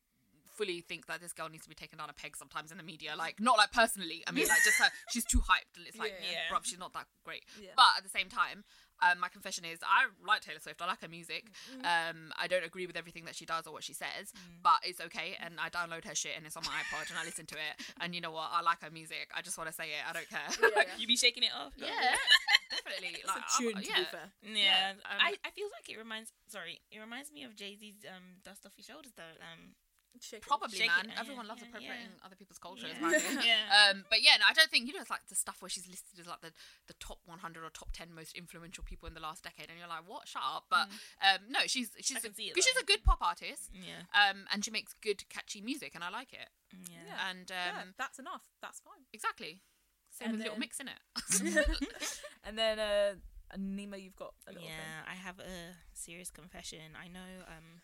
fully 0.56 0.80
think 0.80 1.06
that 1.06 1.20
this 1.20 1.32
girl 1.32 1.48
needs 1.48 1.64
to 1.64 1.68
be 1.68 1.74
taken 1.74 1.98
down 1.98 2.08
a 2.10 2.12
peg 2.14 2.36
sometimes 2.36 2.70
in 2.72 2.78
the 2.78 2.82
media. 2.84 3.14
Like 3.16 3.40
not 3.40 3.58
like 3.58 3.72
personally. 3.72 4.24
I 4.26 4.32
mean, 4.32 4.48
like 4.48 4.62
just 4.64 4.78
her, 4.78 4.90
she's 5.10 5.24
too 5.24 5.38
hyped. 5.40 5.76
and 5.76 5.86
It's 5.86 5.98
like, 5.98 6.14
Yeah. 6.22 6.38
Yeah. 6.50 6.54
bruv, 6.56 6.64
she's 6.64 6.78
not 6.78 6.92
that 6.94 7.06
great. 7.24 7.44
Yeah. 7.60 7.70
But 7.76 7.98
at 7.98 8.02
the 8.04 8.10
same 8.10 8.28
time, 8.28 8.64
um, 9.02 9.20
my 9.20 9.28
confession 9.28 9.66
is 9.66 9.78
I 9.84 10.06
like 10.26 10.40
Taylor 10.40 10.58
Swift. 10.58 10.80
I 10.80 10.86
like 10.86 11.02
her 11.02 11.08
music. 11.08 11.50
Mm-hmm. 11.70 11.84
Um, 11.84 12.32
I 12.40 12.46
don't 12.48 12.64
agree 12.64 12.86
with 12.86 12.96
everything 12.96 13.26
that 13.26 13.34
she 13.36 13.44
does 13.44 13.66
or 13.66 13.72
what 13.74 13.84
she 13.84 13.92
says, 13.92 14.32
but 14.62 14.80
it's 14.84 15.00
okay. 15.02 15.36
And 15.44 15.60
I 15.60 15.68
download 15.68 16.06
her 16.06 16.14
shit 16.14 16.32
and 16.36 16.46
it's 16.46 16.56
on 16.56 16.64
my 16.64 16.72
iPod 16.72 17.10
and 17.10 17.18
I 17.18 17.24
listen 17.24 17.44
to 17.46 17.56
it. 17.56 17.74
And 18.00 18.14
you 18.14 18.22
know 18.22 18.30
what? 18.32 18.48
I 18.52 18.62
like 18.62 18.80
her 18.82 18.90
music. 18.90 19.28
I 19.36 19.42
just 19.42 19.58
want 19.58 19.68
to 19.68 19.76
say 19.76 19.92
it. 19.92 20.00
I 20.08 20.12
don't 20.14 20.28
care. 20.30 20.48
Yeah, 20.62 20.68
yeah. 20.76 20.82
you 20.96 21.06
be 21.06 21.16
shaking 21.16 21.42
it 21.42 21.52
off. 21.54 21.74
Yeah, 21.76 21.92
definitely. 22.70 23.20
It's 23.20 23.26
like, 23.28 23.36
a 23.36 23.40
I'm- 23.44 23.60
tune, 23.60 23.82
to 23.82 23.88
yeah. 23.88 23.98
be 24.00 24.04
fair. 24.04 24.28
Yeah, 24.42 24.56
Yeah, 24.64 24.90
um, 25.04 25.18
I, 25.20 25.34
I 25.44 25.50
feel 25.50 25.68
like 25.76 25.88
it 25.92 25.98
reminds. 25.98 26.32
Sorry, 26.48 26.80
it 26.90 26.98
reminds 26.98 27.30
me 27.32 27.44
of 27.44 27.54
Jay 27.54 27.76
Z's 27.76 28.00
um, 28.08 28.40
"Dust 28.44 28.64
Off 28.64 28.72
Your 28.78 28.84
Shoulders" 28.96 29.12
though. 29.16 29.36
Um, 29.44 29.76
Shake 30.20 30.40
it. 30.40 30.46
Probably, 30.46 30.78
Shake 30.78 30.88
man. 30.88 31.06
it, 31.10 31.16
uh, 31.16 31.20
Everyone 31.20 31.46
loves 31.48 31.62
yeah, 31.62 31.68
appropriating 31.68 32.12
yeah. 32.18 32.26
other 32.26 32.36
people's 32.36 32.58
culture. 32.58 32.86
yeah. 32.88 32.94
Is 32.94 33.00
my 33.00 33.12
opinion. 33.16 33.44
yeah. 33.44 33.90
Um, 33.90 34.04
but 34.10 34.22
yeah, 34.22 34.36
no, 34.38 34.46
I 34.48 34.52
don't 34.52 34.70
think 34.70 34.86
you 34.86 34.92
know 34.94 35.00
it's 35.00 35.10
like 35.10 35.26
the 35.28 35.34
stuff 35.34 35.60
where 35.62 35.68
she's 35.68 35.88
listed 35.88 36.18
as 36.20 36.26
like 36.26 36.40
the, 36.40 36.52
the 36.86 36.94
top 37.00 37.18
100 37.26 37.64
or 37.64 37.70
top 37.70 37.90
10 37.92 38.14
most 38.14 38.36
influential 38.36 38.84
people 38.84 39.06
in 39.08 39.14
the 39.14 39.20
last 39.20 39.44
decade, 39.44 39.68
and 39.70 39.78
you're 39.78 39.88
like, 39.88 40.08
what? 40.08 40.28
Shut 40.28 40.42
up! 40.44 40.66
But 40.70 40.88
um, 41.20 41.46
no, 41.48 41.60
she's 41.66 41.90
she's 42.00 42.18
can 42.22 42.30
a, 42.30 42.34
see 42.34 42.44
it, 42.48 42.54
'cause 42.54 42.64
she's 42.64 42.80
a 42.82 42.84
good 42.86 43.02
pop 43.04 43.18
artist, 43.20 43.70
yeah, 43.72 44.06
um, 44.14 44.46
and 44.52 44.64
she 44.64 44.70
makes 44.70 44.92
good 45.02 45.28
catchy 45.28 45.60
music, 45.60 45.92
and 45.94 46.02
I 46.02 46.10
like 46.10 46.32
it. 46.32 46.48
yeah. 46.90 46.98
Yeah. 47.06 47.30
And 47.30 47.50
Yeah, 47.50 47.82
um, 47.82 47.94
that's 47.98 48.18
enough. 48.18 48.42
That's 48.62 48.80
fine. 48.80 49.04
exactly, 49.12 49.62
same 50.10 50.28
And 50.28 50.38
with 50.38 50.42
little 50.44 50.58
mix 50.58 50.80
in 50.80 50.88
it. 50.88 51.00
and 52.44 52.56
then 52.58 52.78
uh, 52.78 53.14
Nima, 53.56 54.00
you've 54.02 54.16
got 54.16 54.34
a 54.48 54.52
little 54.52 54.66
Yeah, 54.66 55.04
I 55.10 55.14
have 55.14 55.38
a 55.38 55.76
serious 55.94 56.30
confession. 56.30 56.96
I 57.00 57.08
know 57.08 57.44
um 57.46 57.80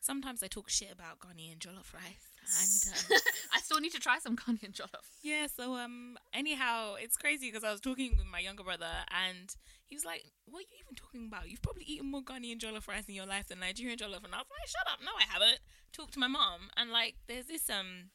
sometimes 0.00 0.42
I 0.42 0.48
talk 0.48 0.68
shit 0.68 0.92
about 0.92 1.18
Ghanaian 1.20 1.58
jollof 1.58 1.92
rice. 1.94 2.26
And 2.50 3.12
um, 3.12 3.20
I 3.54 3.60
still 3.60 3.78
need 3.80 3.92
to 3.92 4.00
try 4.00 4.18
some 4.18 4.34
Ghanaian 4.36 4.72
jollof. 4.72 5.06
yeah, 5.22 5.46
so 5.46 5.74
um 5.76 6.16
anyhow, 6.34 6.94
it's 6.98 7.16
crazy 7.16 7.48
because 7.48 7.62
I 7.64 7.70
was 7.70 7.80
talking 7.80 8.16
with 8.16 8.26
my 8.26 8.40
younger 8.40 8.64
brother 8.64 8.90
and 9.26 9.54
he 9.86 9.94
was 9.94 10.04
like, 10.04 10.24
"What 10.46 10.58
are 10.60 10.62
you 10.62 10.78
even 10.82 10.96
talking 10.96 11.26
about? 11.26 11.48
You've 11.48 11.62
probably 11.62 11.84
eaten 11.84 12.10
more 12.10 12.22
Ghanaian 12.22 12.58
jollof 12.58 12.88
rice 12.88 13.04
in 13.08 13.14
your 13.14 13.26
life 13.26 13.46
than 13.48 13.60
Nigerian 13.60 13.98
jollof." 13.98 14.24
And 14.24 14.34
I 14.34 14.38
was 14.38 14.46
like, 14.50 14.68
"Shut 14.68 14.86
up. 14.92 15.00
No, 15.04 15.12
I 15.18 15.24
haven't." 15.30 15.60
Talk 15.92 16.10
to 16.12 16.18
my 16.18 16.28
mom 16.28 16.70
and 16.76 16.90
like 16.90 17.16
there's 17.26 17.46
this 17.46 17.68
um 17.68 18.10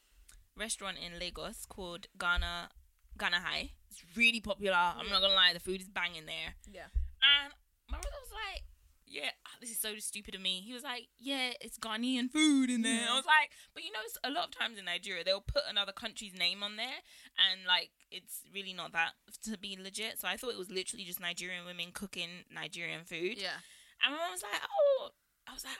restaurant 0.57 0.97
in 0.97 1.19
Lagos 1.19 1.65
called 1.65 2.07
Ghana 2.19 2.69
Ghana 3.17 3.39
High. 3.39 3.71
It's 3.91 4.03
really 4.17 4.41
popular. 4.41 4.75
I'm 4.75 5.09
not 5.09 5.19
going 5.19 5.31
to 5.31 5.36
lie, 5.36 5.53
the 5.53 5.59
food 5.59 5.79
is 5.81 5.88
banging 5.88 6.25
there. 6.25 6.55
Yeah. 6.69 6.88
And 7.23 7.53
my 7.89 7.97
brother 7.99 8.17
was 8.21 8.31
like, 8.33 8.63
"Yeah, 9.08 9.32
ah, 9.45 9.56
this 9.62 9.70
is 9.72 9.80
so 9.80 9.97
stupid 9.97 10.36
of 10.36 10.41
me." 10.41 10.62
He 10.62 10.74
was 10.74 10.84
like, 10.84 11.08
"Yeah, 11.18 11.53
it's 11.62 11.78
Ghanaian 11.78 12.32
food 12.32 12.70
in 12.70 12.82
there." 12.82 13.08
I 13.10 13.16
was 13.16 13.26
like, 13.26 13.51
"But 13.74 13.84
you 13.84 13.91
know, 13.91 13.99
it's 14.06 14.18
a 14.24 14.30
lot 14.30 14.45
of 14.45 14.51
times 14.51 14.78
in 14.78 14.86
Nigeria, 14.86 15.24
they'll 15.24 15.41
put 15.41 15.64
another 15.70 15.91
country's 15.91 16.34
name 16.34 16.64
on 16.64 16.76
there, 16.76 17.01
and 17.38 17.66
like 17.68 17.91
it's 18.12 18.41
really 18.53 18.74
not 18.74 18.91
that 18.93 19.14
to 19.43 19.58
be 19.58 19.78
legit." 19.80 20.20
So 20.20 20.28
I 20.28 20.38
thought 20.38 20.51
it 20.51 20.58
was 20.58 20.70
literally 20.70 21.06
just 21.06 21.20
Nigerian 21.20 21.66
women 21.66 21.91
cooking 21.93 22.45
Nigerian 22.51 23.06
food. 23.06 23.38
Yeah, 23.38 23.60
And 24.03 24.14
my 24.14 24.20
mom 24.20 24.32
was 24.32 24.43
like, 24.43 24.62
"Oh." 24.64 25.12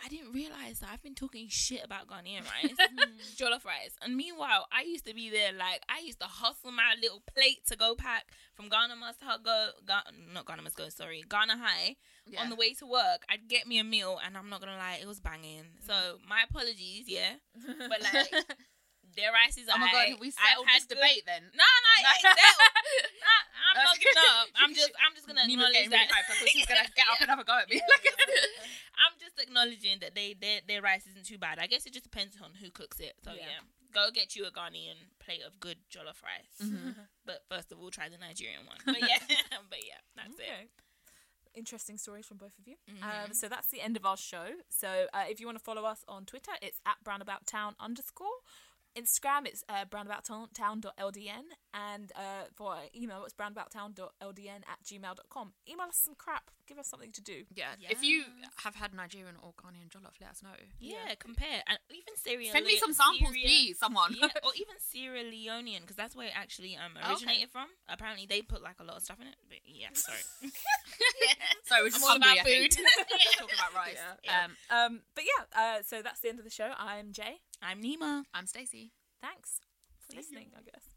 I 0.06 0.10
was 0.10 0.14
like, 0.14 0.22
I 0.22 0.24
didn't 0.24 0.34
realize 0.34 0.80
that 0.80 0.90
I've 0.92 1.04
been 1.04 1.16
talking 1.16 1.48
shit 1.50 1.84
about 1.84 2.08
Ghanaian 2.08 2.44
rice, 2.44 2.76
jollof 3.36 3.66
rice, 3.66 3.96
and 4.02 4.16
meanwhile, 4.16 4.68
I 4.72 4.84
used 4.84 5.06
to 5.06 5.14
be 5.14 5.30
there. 5.30 5.52
Like, 5.54 5.82
I 5.90 6.02
used 6.04 6.20
to 6.20 6.28
hustle 6.28 6.72
my 6.72 6.96
little 7.02 7.22
plate 7.34 7.66
to 7.68 7.76
go 7.76 7.96
pack 7.96 8.26
from 8.54 8.70
Ghana 8.70 8.96
must 8.96 9.20
go, 9.44 9.70
Ga- 9.86 10.04
not 10.34 10.46
Ghana 10.46 10.62
must 10.62 10.76
go, 10.76 10.90
sorry, 10.90 11.24
Ghana 11.30 11.58
High. 11.58 11.96
Yeah. 12.28 12.42
On 12.42 12.50
the 12.50 12.56
way 12.56 12.74
to 12.74 12.86
work, 12.86 13.24
I'd 13.30 13.48
get 13.48 13.68
me 13.68 13.80
a 13.80 13.84
meal, 13.84 14.20
and 14.26 14.38
I'm 14.38 14.50
not 14.50 14.60
gonna 14.60 14.78
lie, 14.78 15.00
it 15.02 15.08
was 15.08 15.20
banging. 15.20 15.66
So 15.86 15.94
mm. 15.94 16.28
my 16.28 16.44
apologies, 16.50 17.06
yeah, 17.08 17.34
but 17.90 18.02
like 18.02 18.32
their 19.16 19.32
rice 19.34 19.58
is. 19.58 19.68
oh 19.72 19.78
my 19.80 19.88
aight. 19.90 20.16
god, 20.16 20.20
we 20.22 20.28
I've 20.30 20.38
settled 20.38 20.68
had 20.68 20.78
this 20.84 20.88
good- 20.92 21.00
debate 21.02 21.24
then. 21.26 21.44
No, 21.58 21.64
no, 21.66 21.90
it 21.96 22.04
ain't 22.06 22.22
settled. 22.22 22.72
Nah, 23.26 23.82
I'm 23.82 23.84
not 23.92 23.98
giving 24.00 24.24
up. 24.40 24.48
I'm 24.62 24.72
just, 24.76 24.92
I'm 25.02 25.14
just 25.18 25.26
gonna 25.28 25.44
Nima's 25.48 25.68
acknowledge 25.68 25.90
getting 25.90 25.92
really 25.92 26.08
that. 26.08 26.16
hyped. 26.16 26.32
I 26.32 26.36
thought 26.40 26.50
she 26.54 26.60
was 26.64 26.70
gonna 26.70 26.90
get 27.00 27.08
up 27.12 27.18
and 27.20 27.30
have 27.34 27.42
a 27.42 27.48
go 27.48 27.58
at 27.60 27.68
me. 27.68 27.82
I'm 28.96 29.16
just 29.20 29.36
acknowledging 29.42 30.00
that 30.00 30.16
they 30.16 30.36
their, 30.40 30.62
their 30.68 30.82
rice 30.82 31.04
isn't 31.12 31.26
too 31.26 31.38
bad. 31.38 31.60
I 31.60 31.68
guess 31.68 31.86
it 31.86 31.92
just 31.94 32.06
depends 32.08 32.38
on 32.40 32.52
who 32.62 32.70
cooks 32.72 33.00
it. 33.00 33.16
So 33.24 33.32
Yeah. 33.36 33.60
yeah, 33.60 33.62
go 33.92 34.12
get 34.14 34.36
you 34.36 34.46
a 34.46 34.52
Ghanaian 34.52 35.12
plate 35.20 35.42
of 35.46 35.60
good 35.60 35.78
jollof 35.92 36.24
rice. 36.24 36.56
Mm-hmm. 36.64 37.04
But 37.26 37.44
first 37.50 37.72
of 37.72 37.80
all, 37.82 37.90
try 37.92 38.08
the 38.08 38.18
Nigerian 38.22 38.64
one. 38.68 38.78
But 38.86 39.02
yeah, 39.02 39.20
but 39.70 39.82
yeah, 39.84 40.00
that's 40.16 40.40
it. 40.40 40.70
Interesting 41.56 41.98
stories 41.98 42.26
from 42.26 42.38
both 42.38 42.58
of 42.60 42.68
you. 42.68 42.76
Mhm. 42.92 43.04
Um, 43.04 43.34
so 43.34 43.48
that's 43.48 43.68
the 43.68 43.80
end 43.82 43.96
of 43.96 44.06
our 44.06 44.18
show. 44.18 44.60
So 44.70 45.08
uh, 45.14 45.24
if 45.30 45.40
you 45.40 45.46
want 45.48 45.58
to 45.58 45.64
follow 45.64 45.84
us 45.86 46.04
on 46.08 46.26
Twitter, 46.26 46.52
it's 46.62 46.80
at 46.86 46.98
brownabouttown 47.04 47.74
underscore. 47.80 48.28
Instagram, 48.98 49.46
it's 49.46 49.64
uh, 49.70 49.86
brownabouttown.ldn. 49.86 51.44
And 51.74 52.12
uh, 52.16 52.46
for 52.56 52.78
email, 52.96 53.24
it's 53.26 53.34
brownabouttown.ldn 53.34 54.62
at 54.68 54.80
gmail.com. 54.86 55.54
Email 55.70 55.88
us 55.88 55.98
some 56.04 56.16
crap. 56.16 56.50
Give 56.68 56.80
us 56.80 56.88
something 56.88 57.12
to 57.12 57.22
do. 57.22 57.44
Yeah. 57.54 57.66
If 57.90 58.02
you 58.04 58.24
have 58.64 58.76
had 58.76 58.94
Nigerian 58.94 59.36
or 59.44 59.54
Ghanaian 59.54 59.90
jollof, 59.90 60.14
let 60.22 60.32
us 60.32 60.42
know. 60.42 60.50
Yeah, 60.80 61.14
compare 61.20 61.62
and 61.68 61.78
even 61.92 62.16
Sierra. 62.16 62.46
Send 62.52 62.66
me 62.66 62.78
some 62.78 62.94
samples, 62.94 63.30
Sierra- 63.34 63.46
please, 63.46 63.78
someone. 63.78 64.16
yeah, 64.20 64.30
or 64.44 64.52
even 64.56 64.74
Sierra 64.80 65.20
Leonean 65.24 65.82
because 65.82 65.96
that's 65.96 66.16
where 66.16 66.28
it 66.28 66.34
actually 66.36 66.76
um 66.76 66.94
Okay. 66.98 67.12
originated 67.12 67.52
from. 67.52 67.68
Apparently, 67.88 68.26
they 68.26 68.42
put 68.42 68.64
like 68.64 68.78
a 68.80 68.84
lot 68.84 68.96
of 68.98 69.04
stuff 69.04 69.20
in 69.22 69.28
it. 69.28 69.36
But 69.48 69.60
yeah, 69.66 69.90
sorry. 69.94 70.18
Sorry. 71.66 71.82
we're 71.84 71.90
just 71.90 71.98
I'm 72.04 72.04
all 72.04 72.10
hungry, 72.20 72.40
about 72.40 72.48
I 72.48 72.50
think. 72.50 72.74
food. 72.74 72.86
Talking 73.40 73.56
about 73.60 73.74
rice. 73.76 73.98
Yeah. 74.24 74.46
Um, 74.46 74.52
Um, 74.76 75.02
but 75.14 75.24
yeah, 75.24 75.60
uh, 75.60 75.82
so 75.84 76.02
that's 76.02 76.20
the 76.22 76.30
end 76.30 76.40
of 76.40 76.46
the 76.46 76.52
show. 76.52 76.72
I'm 76.78 77.12
Jay. 77.12 77.42
I'm 77.62 77.82
Nima. 77.82 78.24
I'm 78.34 78.46
Stacey. 78.48 78.92
Thanks 79.22 79.60
for 80.08 80.16
listening, 80.16 80.50
I 80.58 80.62
guess. 80.62 80.95